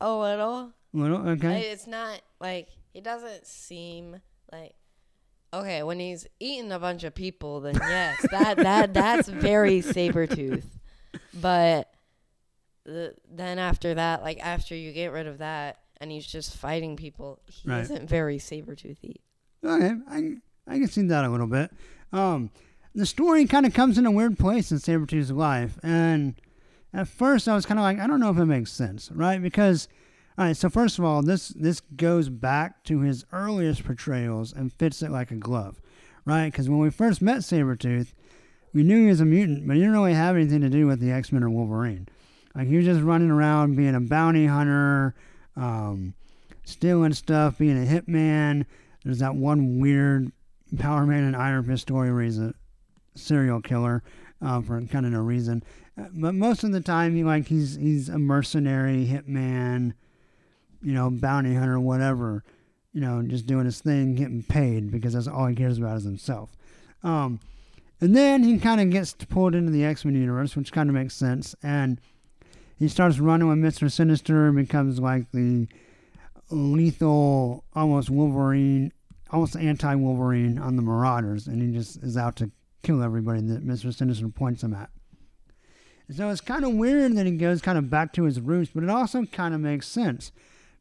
A 0.01 0.11
little. 0.11 0.73
A 0.95 0.97
little? 0.97 1.29
Okay. 1.29 1.69
It's 1.69 1.85
not 1.85 2.19
like 2.39 2.69
he 2.93 2.99
doesn't 2.99 3.45
seem 3.45 4.21
like 4.51 4.73
okay 5.53 5.83
when 5.83 5.99
he's 5.99 6.25
eating 6.39 6.71
a 6.71 6.79
bunch 6.79 7.03
of 7.03 7.13
people. 7.13 7.59
Then 7.59 7.75
yes, 7.75 8.25
that 8.31 8.57
that 8.57 8.95
that's 8.95 9.27
very 9.29 9.83
Sabretooth. 9.83 10.78
But 11.33 11.91
the, 12.85 13.13
then 13.31 13.59
after 13.59 13.93
that, 13.93 14.21
like 14.23 14.39
after 14.45 14.75
you 14.75 14.91
get 14.91 15.11
rid 15.11 15.27
of 15.27 15.39
that 15.39 15.79
and 16.01 16.11
he's 16.11 16.25
just 16.25 16.55
fighting 16.55 16.95
people, 16.95 17.39
he 17.45 17.69
Right. 17.69 17.81
isn't 17.81 18.07
very 18.09 18.39
saber 18.39 18.75
toothy. 18.75 19.21
Okay, 19.63 19.93
I, 20.09 20.35
I 20.67 20.79
can 20.79 20.87
see 20.87 21.01
that 21.03 21.25
a 21.25 21.29
little 21.29 21.47
bit. 21.47 21.71
Um, 22.13 22.49
the 22.95 23.05
story 23.05 23.45
kind 23.45 23.65
of 23.65 23.73
comes 23.73 23.97
in 23.97 24.05
a 24.05 24.11
weird 24.11 24.39
place 24.39 24.71
in 24.71 24.77
Sabretooth's 24.77 25.31
life. 25.31 25.77
And 25.83 26.35
at 26.93 27.07
first, 27.07 27.47
I 27.47 27.53
was 27.55 27.65
kind 27.65 27.79
of 27.79 27.83
like, 27.83 27.99
I 27.99 28.07
don't 28.07 28.19
know 28.19 28.31
if 28.31 28.37
it 28.37 28.45
makes 28.45 28.71
sense, 28.71 29.11
right? 29.11 29.41
Because, 29.41 29.87
all 30.37 30.45
right, 30.45 30.57
so 30.57 30.69
first 30.69 30.97
of 30.97 31.05
all, 31.05 31.21
this, 31.21 31.49
this 31.49 31.81
goes 31.81 32.29
back 32.29 32.83
to 32.85 33.01
his 33.01 33.25
earliest 33.31 33.83
portrayals 33.83 34.53
and 34.53 34.73
fits 34.73 35.03
it 35.03 35.11
like 35.11 35.29
a 35.29 35.35
glove, 35.35 35.81
right? 36.25 36.51
Because 36.51 36.69
when 36.69 36.79
we 36.79 36.89
first 36.89 37.21
met 37.21 37.39
Sabretooth, 37.39 38.13
we 38.73 38.83
knew 38.83 39.03
he 39.03 39.09
was 39.09 39.21
a 39.21 39.25
mutant, 39.25 39.67
but 39.67 39.75
he 39.75 39.79
didn't 39.79 39.93
really 39.93 40.13
have 40.13 40.35
anything 40.35 40.61
to 40.61 40.69
do 40.69 40.87
with 40.87 40.99
the 40.99 41.11
X 41.11 41.31
Men 41.31 41.43
or 41.43 41.49
Wolverine. 41.49 42.07
Like, 42.55 42.67
he 42.67 42.77
was 42.77 42.85
just 42.85 43.01
running 43.01 43.29
around 43.31 43.75
being 43.75 43.95
a 43.95 44.01
bounty 44.01 44.47
hunter, 44.47 45.15
um, 45.55 46.13
stealing 46.65 47.13
stuff, 47.13 47.57
being 47.57 47.81
a 47.81 47.85
hitman. 47.85 48.65
There's 49.03 49.19
that 49.19 49.35
one 49.35 49.79
weird 49.79 50.31
Power 50.77 51.05
Man 51.05 51.23
and 51.23 51.35
Iron 51.35 51.63
Fist 51.63 51.83
story 51.83 52.11
where 52.11 52.23
he's 52.23 52.39
a 52.39 52.53
serial 53.15 53.61
killer 53.61 54.03
uh, 54.41 54.61
for 54.61 54.81
kind 54.81 55.05
of 55.05 55.11
no 55.11 55.21
reason. 55.21 55.63
Uh, 55.97 56.05
But 56.13 56.35
most 56.35 56.63
of 56.63 56.71
the 56.71 56.81
time, 56.81 57.15
he 57.15 57.23
like 57.23 57.47
he's 57.47 57.75
he's 57.75 58.09
a 58.09 58.19
mercenary 58.19 59.05
hitman, 59.05 59.93
you 60.81 60.93
know, 60.93 61.09
bounty 61.09 61.55
hunter, 61.55 61.79
whatever. 61.79 62.43
You 62.91 63.01
know, 63.01 63.21
just 63.21 63.45
doing 63.45 63.65
his 63.65 63.79
thing, 63.81 64.15
getting 64.15 64.41
paid 64.41 64.91
because 64.91 65.13
that's 65.13 65.27
all 65.27 65.45
he 65.45 65.55
cares 65.55 65.77
about 65.77 65.97
is 65.97 66.03
himself. 66.03 66.49
Um, 67.03 67.39
and 68.01 68.15
then 68.15 68.43
he 68.43 68.57
kind 68.57 68.79
of 68.79 68.89
gets 68.89 69.13
pulled 69.13 69.55
into 69.55 69.71
the 69.71 69.83
X 69.83 70.05
Men 70.05 70.15
universe, 70.15 70.55
which 70.55 70.71
kind 70.71 70.89
of 70.89 70.95
makes 70.95 71.15
sense. 71.15 71.55
And 71.61 71.99
he 72.77 72.87
starts 72.87 73.19
running 73.19 73.47
with 73.47 73.57
Mister 73.57 73.89
Sinister 73.89 74.47
and 74.47 74.55
becomes 74.55 74.99
like 74.99 75.31
the 75.31 75.67
lethal, 76.49 77.65
almost 77.73 78.09
Wolverine, 78.09 78.91
almost 79.31 79.55
anti 79.55 79.95
Wolverine 79.95 80.57
on 80.57 80.75
the 80.75 80.81
Marauders, 80.81 81.47
and 81.47 81.61
he 81.61 81.77
just 81.77 82.01
is 82.03 82.17
out 82.17 82.35
to 82.37 82.51
kill 82.81 83.03
everybody 83.03 83.41
that 83.41 83.63
Mister 83.63 83.91
Sinister 83.91 84.29
points 84.29 84.63
him 84.63 84.73
at. 84.73 84.89
So 86.11 86.29
it's 86.29 86.41
kind 86.41 86.65
of 86.65 86.73
weird 86.73 87.15
that 87.17 87.27
he 87.27 87.33
goes 87.33 87.61
kind 87.61 87.77
of 87.77 87.89
back 87.89 88.13
to 88.13 88.23
his 88.23 88.39
roots, 88.39 88.71
but 88.73 88.83
it 88.83 88.89
also 88.89 89.25
kind 89.25 89.53
of 89.53 89.61
makes 89.61 89.87
sense 89.87 90.31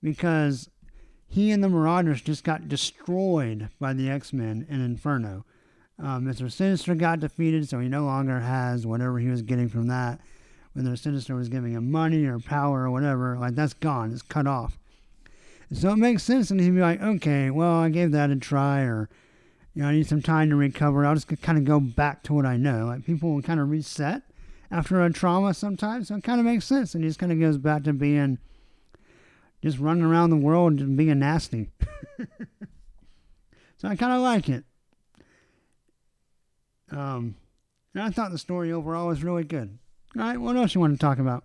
because 0.02 0.70
he 1.26 1.50
and 1.50 1.62
the 1.62 1.68
Marauders 1.68 2.22
just 2.22 2.44
got 2.44 2.68
destroyed 2.68 3.68
by 3.78 3.92
the 3.92 4.08
X 4.08 4.32
Men 4.32 4.66
in 4.70 4.80
Inferno. 4.80 5.44
Um, 6.00 6.24
Mr. 6.24 6.50
Sinister 6.50 6.94
got 6.94 7.20
defeated, 7.20 7.68
so 7.68 7.80
he 7.80 7.88
no 7.88 8.04
longer 8.04 8.40
has 8.40 8.86
whatever 8.86 9.18
he 9.18 9.28
was 9.28 9.42
getting 9.42 9.68
from 9.68 9.88
that. 9.88 10.20
Whether 10.72 10.94
Sinister 10.94 11.34
was 11.34 11.48
giving 11.48 11.72
him 11.72 11.90
money 11.90 12.24
or 12.24 12.38
power 12.38 12.84
or 12.84 12.90
whatever, 12.90 13.36
like 13.38 13.54
that's 13.56 13.74
gone, 13.74 14.12
it's 14.12 14.22
cut 14.22 14.46
off. 14.46 14.78
So 15.72 15.90
it 15.90 15.96
makes 15.96 16.22
sense, 16.22 16.50
and 16.50 16.60
he'd 16.60 16.70
be 16.70 16.80
like, 16.80 17.02
okay, 17.02 17.50
well, 17.50 17.74
I 17.74 17.88
gave 17.88 18.12
that 18.12 18.30
a 18.30 18.36
try, 18.36 18.82
or 18.82 19.08
you 19.74 19.82
know, 19.82 19.88
I 19.88 19.92
need 19.92 20.06
some 20.06 20.22
time 20.22 20.50
to 20.50 20.56
recover. 20.56 21.04
I'll 21.04 21.14
just 21.14 21.28
kind 21.42 21.58
of 21.58 21.64
go 21.64 21.80
back 21.80 22.22
to 22.24 22.34
what 22.34 22.46
I 22.46 22.56
know. 22.56 22.86
Like 22.86 23.04
people 23.04 23.34
will 23.34 23.42
kind 23.42 23.60
of 23.60 23.68
reset 23.68 24.22
after 24.70 25.02
a 25.02 25.12
trauma 25.12 25.52
sometimes, 25.52 26.08
so 26.08 26.14
it 26.14 26.24
kind 26.24 26.38
of 26.38 26.46
makes 26.46 26.64
sense, 26.64 26.94
and 26.94 27.02
he 27.02 27.10
just 27.10 27.18
kind 27.18 27.32
of 27.32 27.40
goes 27.40 27.58
back 27.58 27.82
to 27.84 27.92
being 27.92 28.38
just 29.62 29.78
running 29.78 30.04
around 30.04 30.30
the 30.30 30.36
world 30.36 30.80
and 30.80 30.96
being 30.96 31.18
nasty. 31.18 31.70
so 33.76 33.88
I 33.88 33.96
kind 33.96 34.12
of 34.12 34.20
like 34.20 34.48
it. 34.48 34.64
Um, 36.90 37.36
and 37.94 38.02
I 38.04 38.10
thought 38.10 38.30
the 38.30 38.38
story 38.38 38.72
overall 38.72 39.08
was 39.08 39.22
really 39.24 39.44
good. 39.44 39.78
All 40.16 40.22
right, 40.22 40.38
what 40.38 40.56
else 40.56 40.74
you 40.74 40.80
want 40.80 40.94
to 40.94 40.98
talk 40.98 41.18
about? 41.18 41.44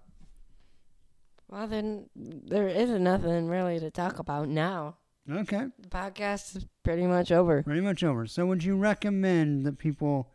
Well, 1.49 1.67
then 1.67 2.09
there 2.15 2.67
isn't 2.67 3.03
nothing 3.03 3.47
really 3.47 3.79
to 3.79 3.91
talk 3.91 4.19
about 4.19 4.47
now. 4.47 4.97
Okay, 5.29 5.67
The 5.79 5.87
podcast 5.89 6.55
is 6.57 6.65
pretty 6.83 7.05
much 7.07 7.31
over. 7.31 7.63
pretty 7.63 7.81
much 7.81 8.03
over. 8.03 8.25
So 8.25 8.45
would 8.47 8.63
you 8.63 8.75
recommend 8.75 9.65
that 9.65 9.77
people 9.77 10.29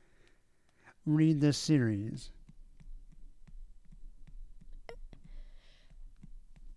read 1.05 1.41
this 1.41 1.59
series? 1.59 2.31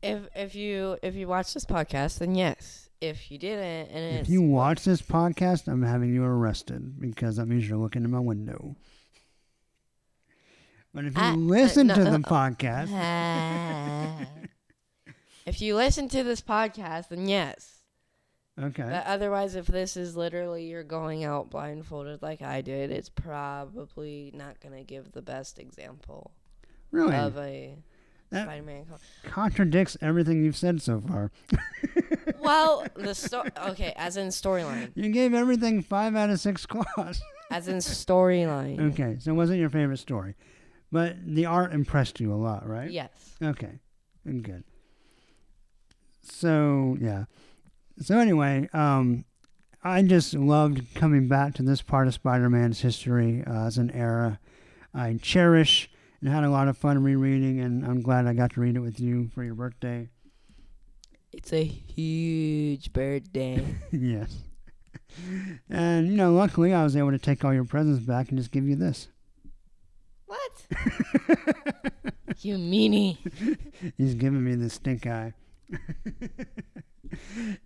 If 0.02 0.28
if 0.36 0.56
you 0.56 0.98
if 1.04 1.16
you 1.16 1.28
watch 1.28 1.54
this 1.54 1.66
podcast, 1.66 2.18
then 2.20 2.34
yes. 2.36 2.81
If 3.02 3.32
you 3.32 3.40
didn't, 3.40 3.90
and 3.90 4.20
If 4.20 4.30
you 4.30 4.44
watch 4.44 4.84
this 4.84 5.02
podcast, 5.02 5.68
I'm 5.68 5.82
having 5.82 6.14
you 6.14 6.24
arrested 6.24 7.00
because 7.00 7.38
that 7.38 7.48
means 7.48 7.68
you're 7.68 7.80
looking 7.80 8.04
in 8.04 8.12
my 8.12 8.20
window. 8.20 8.76
But 10.94 11.06
if 11.06 11.16
you 11.16 11.22
Uh, 11.22 11.32
uh, 11.32 11.36
listen 11.36 11.88
no, 11.88 11.96
to 11.96 12.04
the 12.04 12.16
uh, 12.16 12.20
podcast, 12.20 12.92
if 15.46 15.62
you 15.62 15.76
listen 15.76 16.10
to 16.10 16.24
this 16.24 16.42
podcast, 16.42 17.10
then 17.10 17.28
yes. 17.28 17.80
okay, 18.60 18.84
But 18.84 19.06
otherwise, 19.08 19.56
if 19.56 19.68
this 19.68 19.98
is 19.98 20.16
literally 20.16 20.70
you're 20.70 20.84
going 20.84 21.24
out 21.24 21.50
blindfolded 21.50 22.22
like 22.22 22.42
I 22.42 22.62
did, 22.62 22.92
it's 22.92 23.10
probably 23.10 24.32
not 24.36 24.60
gonna 24.60 24.84
give 24.84 25.12
the 25.14 25.22
best 25.22 25.60
example 25.60 26.32
really, 26.92 27.16
of 27.16 27.38
a 27.38 27.78
That- 28.32 28.46
Spider-Man. 28.46 28.86
co- 28.90 29.30
contradicts 29.30 29.98
everything 30.02 30.44
you've 30.44 30.56
said 30.56 30.82
so 30.82 31.02
far. 31.02 31.32
well, 32.42 32.86
the 32.96 33.14
sto- 33.14 33.44
okay, 33.68 33.94
as 33.98 34.16
in 34.18 34.30
storyline, 34.30 34.92
You 34.96 35.10
gave 35.10 35.34
everything 35.34 35.82
five 35.82 36.16
out 36.16 36.30
of 36.30 36.40
six 36.40 36.66
claws. 36.68 37.22
as 37.52 37.68
in 37.68 37.78
storyline. 37.78 38.92
okay, 38.94 39.18
so 39.20 39.32
it 39.32 39.36
wasn't 39.36 39.60
your 39.60 39.70
favorite 39.70 39.98
story, 40.00 40.36
but 40.92 41.16
the 41.26 41.46
art 41.46 41.74
impressed 41.74 42.20
you 42.22 42.34
a 42.34 42.36
lot, 42.36 42.66
right? 42.68 42.90
Yes. 42.90 43.12
Okay, 43.44 43.80
good. 44.26 44.64
So 46.24 46.98
yeah. 47.02 47.26
So 48.00 48.18
anyway, 48.18 48.70
um, 48.74 49.26
I 49.84 50.02
just 50.04 50.34
loved 50.34 50.94
coming 50.96 51.28
back 51.28 51.54
to 51.56 51.64
this 51.64 51.82
part 51.82 52.08
of 52.08 52.14
Spider-Man's 52.14 52.80
history 52.82 53.44
uh, 53.46 53.66
as 53.68 53.78
an 53.78 53.92
era 53.92 54.40
I 54.94 55.18
cherish 55.22 55.90
and 56.22 56.30
had 56.30 56.44
a 56.44 56.50
lot 56.50 56.68
of 56.68 56.78
fun 56.78 57.04
rereading, 57.04 57.60
and 57.60 57.84
I'm 57.86 58.02
glad 58.02 58.28
I 58.28 58.34
got 58.34 58.52
to 58.54 58.62
read 58.62 58.76
it 58.76 58.80
with 58.80 59.00
you 59.00 59.30
for 59.34 59.44
your 59.44 59.56
birthday. 59.56 60.10
It's 61.34 61.54
a 61.54 61.64
huge 61.64 62.94
birthday. 62.94 63.66
yes. 63.92 64.36
And 65.70 66.08
you 66.08 66.16
know, 66.16 66.34
luckily 66.34 66.74
I 66.74 66.84
was 66.84 66.96
able 66.96 67.12
to 67.12 67.20
take 67.20 67.44
all 67.44 67.54
your 67.54 67.66
presents 67.66 68.06
back 68.06 68.30
and 68.30 68.38
just 68.38 68.52
give 68.52 68.68
you 68.68 68.76
this. 68.76 69.08
what? 70.26 70.68
you 72.40 72.56
meanie. 72.58 73.18
He's 73.98 74.16
giving 74.16 74.44
me 74.44 74.56
the 74.56 74.70
stink 74.70 75.08
eye. 75.08 75.34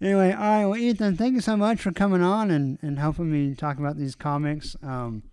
anyway, 0.02 0.32
all 0.32 0.40
right. 0.40 0.66
Well, 0.66 0.78
Ethan, 0.78 1.18
thank 1.18 1.36
you 1.36 1.42
so 1.42 1.58
much 1.58 1.82
for 1.82 1.92
coming 1.92 2.22
on 2.22 2.52
and, 2.52 2.80
and 2.82 3.00
helping 3.00 3.32
me 3.32 3.56
talk 3.56 3.78
about 3.80 3.98
these 3.98 4.16
comics. 4.16 4.76
Um, 4.82 5.24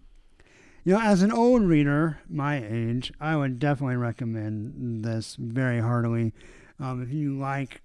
you 0.84 0.94
know, 0.94 1.00
as 1.00 1.22
an 1.22 1.30
old 1.30 1.62
reader, 1.62 2.18
my 2.28 2.64
age, 2.64 3.12
I 3.20 3.36
would 3.36 3.58
definitely 3.58 3.96
recommend 3.96 5.04
this 5.04 5.36
very 5.36 5.80
heartily. 5.80 6.32
Um, 6.80 7.02
if 7.02 7.12
you 7.12 7.38
like 7.38 7.82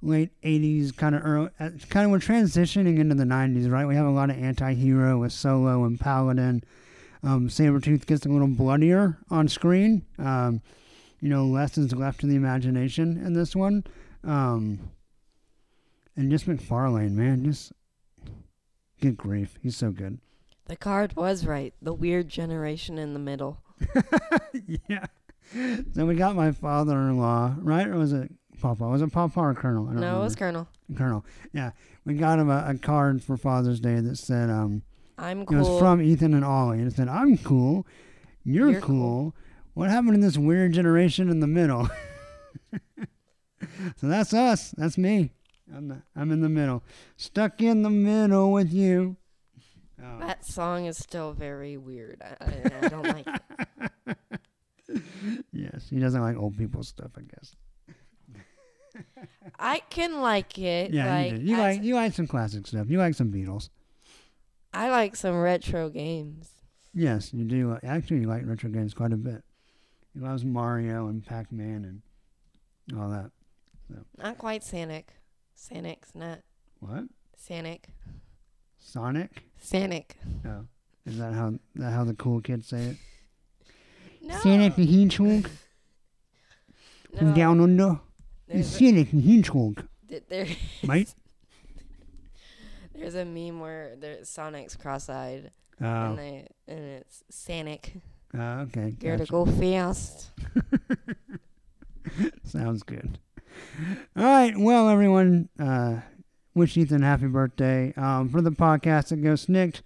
late 0.00 0.30
80s, 0.42 0.96
kind 0.96 1.14
of 1.14 1.22
early, 1.24 1.50
uh, 1.60 1.70
kind 1.90 2.06
of 2.06 2.12
we're 2.12 2.18
transitioning 2.18 2.98
into 2.98 3.14
the 3.14 3.24
90s, 3.24 3.70
right? 3.70 3.86
We 3.86 3.96
have 3.96 4.06
a 4.06 4.10
lot 4.10 4.30
of 4.30 4.38
anti 4.38 4.72
hero 4.74 5.18
with 5.18 5.32
Solo 5.32 5.84
and 5.84 6.00
Paladin. 6.00 6.62
Um, 7.22 7.48
Sabretooth 7.48 8.06
gets 8.06 8.24
a 8.24 8.30
little 8.30 8.48
bloodier 8.48 9.18
on 9.30 9.48
screen. 9.48 10.06
Um, 10.18 10.62
you 11.20 11.28
know, 11.28 11.44
less 11.44 11.76
is 11.76 11.92
left 11.92 12.20
to 12.20 12.26
the 12.26 12.36
imagination 12.36 13.18
in 13.18 13.34
this 13.34 13.54
one. 13.54 13.84
Um, 14.24 14.90
and 16.16 16.30
just 16.30 16.46
McFarlane, 16.46 17.12
man, 17.12 17.44
just 17.44 17.72
good 19.02 19.16
grief, 19.16 19.58
he's 19.60 19.76
so 19.76 19.90
good. 19.90 20.18
The 20.66 20.76
card 20.76 21.14
was 21.16 21.46
right. 21.46 21.74
The 21.80 21.92
weird 21.92 22.28
generation 22.28 22.98
in 22.98 23.12
the 23.12 23.18
middle. 23.20 23.60
yeah. 24.88 25.06
So 25.94 26.06
we 26.06 26.16
got 26.16 26.34
my 26.34 26.50
father-in-law, 26.52 27.56
right? 27.60 27.86
Or 27.86 27.96
was 27.96 28.12
it 28.12 28.32
Papa? 28.60 28.84
Was 28.84 29.02
it 29.02 29.12
Papa 29.12 29.38
or 29.38 29.54
Colonel? 29.54 29.86
I 29.88 29.92
don't 29.92 30.00
No, 30.00 30.20
it 30.20 30.24
was. 30.24 30.34
Colonel. 30.34 30.66
Colonel. 30.96 31.24
Yeah, 31.52 31.70
we 32.04 32.14
got 32.14 32.38
him 32.38 32.50
a, 32.50 32.64
a 32.68 32.78
card 32.78 33.22
for 33.22 33.36
Father's 33.36 33.80
Day 33.80 34.00
that 34.00 34.16
said, 34.18 34.50
um, 34.50 34.82
I'm 35.18 35.46
cool." 35.46 35.56
it 35.56 35.60
was 35.60 35.78
from 35.78 36.02
Ethan 36.02 36.34
and 36.34 36.44
Ollie, 36.44 36.78
and 36.78 36.88
it 36.88 36.94
said, 36.94 37.08
"I'm 37.08 37.38
cool, 37.38 37.86
you're, 38.44 38.70
You're 38.70 38.80
cool. 38.80 38.96
cool. 38.96 39.34
What 39.74 39.90
happened 39.90 40.14
to 40.14 40.20
this 40.20 40.36
weird 40.38 40.72
generation 40.72 41.30
in 41.30 41.40
the 41.40 41.46
middle?" 41.46 41.88
so 43.96 44.06
that's 44.08 44.34
us. 44.34 44.72
That's 44.76 44.98
me. 44.98 45.32
I'm 45.74 45.88
the, 45.88 46.02
I'm 46.14 46.30
in 46.30 46.40
the 46.40 46.48
middle, 46.48 46.82
stuck 47.16 47.60
in 47.60 47.82
the 47.82 47.90
middle 47.90 48.52
with 48.52 48.72
you. 48.72 49.16
Oh. 50.02 50.18
that 50.20 50.44
song 50.44 50.86
is 50.86 50.98
still 50.98 51.32
very 51.32 51.76
weird. 51.76 52.22
I, 52.22 52.46
I, 52.82 52.88
don't 52.88 53.02
like 53.02 53.26
it. 53.26 55.02
yes, 55.52 55.88
he 55.88 55.98
doesn't 55.98 56.20
like 56.20 56.36
old 56.36 56.56
people 56.58 56.82
stuff, 56.82 57.12
I 57.16 57.22
guess. 57.22 57.56
I 59.58 59.80
can 59.90 60.20
like 60.20 60.58
it. 60.58 60.92
Yeah, 60.92 61.14
like, 61.14 61.32
you. 61.32 61.38
You 61.38 61.56
like 61.56 61.82
you 61.82 61.94
like 61.94 62.12
some 62.12 62.26
classic 62.26 62.66
stuff. 62.66 62.88
You 62.88 62.98
like 62.98 63.14
some 63.14 63.32
Beatles. 63.32 63.70
I 64.72 64.90
like 64.90 65.16
some 65.16 65.40
retro 65.40 65.88
games. 65.88 66.50
Yes, 66.92 67.32
you 67.32 67.44
do. 67.44 67.78
Actually, 67.82 68.20
you 68.20 68.26
like 68.26 68.46
retro 68.46 68.70
games 68.70 68.94
quite 68.94 69.12
a 69.12 69.16
bit. 69.16 69.42
He 70.14 70.20
loves 70.20 70.44
Mario 70.44 71.08
and 71.08 71.24
Pac-Man 71.24 72.02
and 72.88 72.98
all 72.98 73.10
that. 73.10 73.30
Not 74.18 74.38
quite 74.38 74.64
Sonic. 74.64 75.12
Sonic's 75.54 76.14
not 76.14 76.40
What? 76.80 77.04
Sonic. 77.36 77.88
Sonic? 78.96 79.42
Sonic. 79.60 80.16
Oh, 80.46 80.64
is 81.04 81.18
that 81.18 81.34
how 81.34 81.52
that 81.74 81.90
how 81.92 82.04
the 82.04 82.14
cool 82.14 82.40
kids 82.40 82.66
say 82.68 82.82
it? 82.82 82.96
No. 84.22 84.34
Sonic 84.38 84.74
the 84.74 84.86
Hedgehog 84.86 85.50
no. 87.20 87.34
down 87.34 87.60
under. 87.60 88.00
There's 88.48 88.66
Sonic 88.68 89.10
the 89.10 89.20
Hedgehog, 89.20 89.84
th- 90.08 90.22
there, 90.30 90.46
mate. 90.82 91.14
there's 92.94 93.14
a 93.16 93.26
meme 93.26 93.60
where 93.60 93.96
there's 94.00 94.30
Sonic's 94.30 94.76
cross-eyed, 94.76 95.50
Oh, 95.78 95.84
and 95.84 96.18
they 96.18 96.48
and 96.66 96.78
it's 96.80 97.22
Sonic. 97.28 97.96
oh, 98.32 98.60
okay. 98.60 98.92
Gotta 98.98 99.18
gotcha. 99.26 99.30
go 99.30 99.44
fast. 99.44 100.30
Sounds 102.44 102.82
good. 102.82 103.18
All 104.16 104.24
right. 104.24 104.54
Well, 104.56 104.88
everyone, 104.88 105.50
uh, 105.58 106.00
wish 106.56 106.76
Ethan 106.76 107.02
happy 107.02 107.26
birthday. 107.26 107.92
Um, 107.96 108.28
for 108.28 108.40
the 108.40 108.50
podcast 108.50 109.08
that 109.08 109.22
goes 109.22 109.46
SNIKT, 109.46 109.82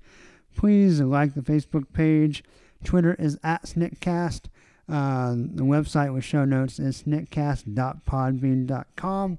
please 0.56 1.00
like 1.00 1.34
the 1.34 1.42
Facebook 1.42 1.92
page. 1.92 2.42
Twitter 2.84 3.14
is 3.18 3.38
at 3.42 3.64
sniktcast. 3.64 4.42
Uh, 4.88 5.32
the 5.32 5.64
website 5.64 6.14
with 6.14 6.24
show 6.24 6.44
notes 6.44 6.78
is 6.78 7.02
sniktcast.podbean.com. 7.02 9.38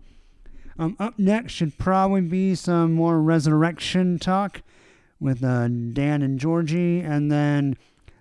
Um, 0.78 0.96
up 1.00 1.18
next 1.18 1.54
should 1.54 1.78
probably 1.78 2.22
be 2.22 2.54
some 2.56 2.92
more 2.94 3.16
ResurreXion 3.16 4.22
talk 4.22 4.62
with 5.20 5.44
uh, 5.44 5.68
Dan 5.68 6.22
and 6.22 6.40
Georgie. 6.40 7.00
And 7.00 7.30
then 7.32 7.76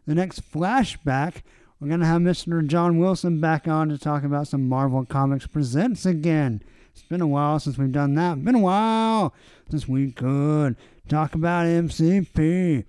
the 0.07 0.15
next 0.15 0.51
flashback 0.53 1.43
we're 1.81 1.89
going 1.89 2.01
to 2.01 2.07
have 2.07 2.21
Mr. 2.21 2.67
John 2.67 2.99
Wilson 2.99 3.41
back 3.41 3.67
on 3.67 3.89
to 3.89 3.97
talk 3.97 4.23
about 4.23 4.47
some 4.47 4.69
Marvel 4.69 5.07
Comics 5.07 5.47
Presents 5.47 6.05
again. 6.05 6.63
It's 6.93 7.03
been 7.03 7.21
a 7.21 7.27
while 7.27 7.59
since 7.59 7.79
we've 7.79 7.93
done 7.93 8.15
that. 8.15 8.45
Been 8.45 8.55
a 8.55 8.59
while 8.61 9.35
since 9.71 9.89
we 9.89 10.13
could 10.13 10.77
talk 11.09 11.35
about 11.35 11.67
MCP. 11.67 12.85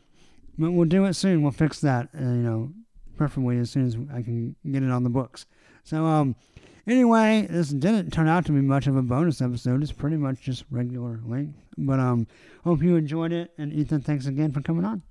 But 0.57 0.71
we'll 0.71 0.87
do 0.87 1.05
it 1.05 1.13
soon. 1.13 1.41
We'll 1.41 1.51
fix 1.51 1.79
that, 1.81 2.09
uh, 2.15 2.21
you 2.21 2.25
know, 2.43 2.71
preferably 3.17 3.57
as 3.57 3.69
soon 3.71 3.85
as 3.87 3.95
I 4.13 4.21
can 4.21 4.55
get 4.69 4.83
it 4.83 4.91
on 4.91 5.03
the 5.03 5.09
books. 5.09 5.45
So, 5.83 6.05
um, 6.05 6.35
anyway, 6.85 7.47
this 7.49 7.69
didn't 7.69 8.11
turn 8.11 8.27
out 8.27 8.45
to 8.45 8.51
be 8.51 8.61
much 8.61 8.85
of 8.87 8.95
a 8.95 9.01
bonus 9.01 9.41
episode. 9.41 9.81
It's 9.81 9.91
pretty 9.91 10.17
much 10.17 10.41
just 10.41 10.65
regular 10.69 11.19
length. 11.25 11.57
But, 11.77 11.99
um, 11.99 12.27
hope 12.63 12.83
you 12.83 12.95
enjoyed 12.95 13.31
it. 13.31 13.51
And 13.57 13.73
Ethan, 13.73 14.01
thanks 14.01 14.25
again 14.25 14.51
for 14.51 14.61
coming 14.61 14.85
on. 14.85 15.01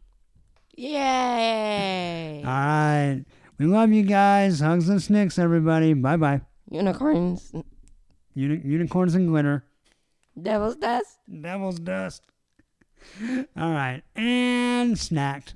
Yay! 0.77 2.43
All 2.45 2.51
right. 2.51 3.25
We 3.59 3.67
love 3.67 3.93
you 3.93 4.03
guys. 4.03 4.61
Hugs 4.61 4.89
and 4.89 5.03
snicks, 5.03 5.39
everybody. 5.39 5.93
Bye 5.93 6.17
bye. 6.17 6.41
Unicorns, 6.71 7.53
Uni- 8.41 8.63
unicorns 8.65 9.15
and 9.15 9.29
glitter. 9.29 9.65
devil's 10.41 10.77
dust. 10.77 11.19
Devil's 11.29 11.79
dust. 11.79 12.23
All 13.57 13.73
right. 13.73 14.03
And 14.17 14.95
snacked. 14.97 15.55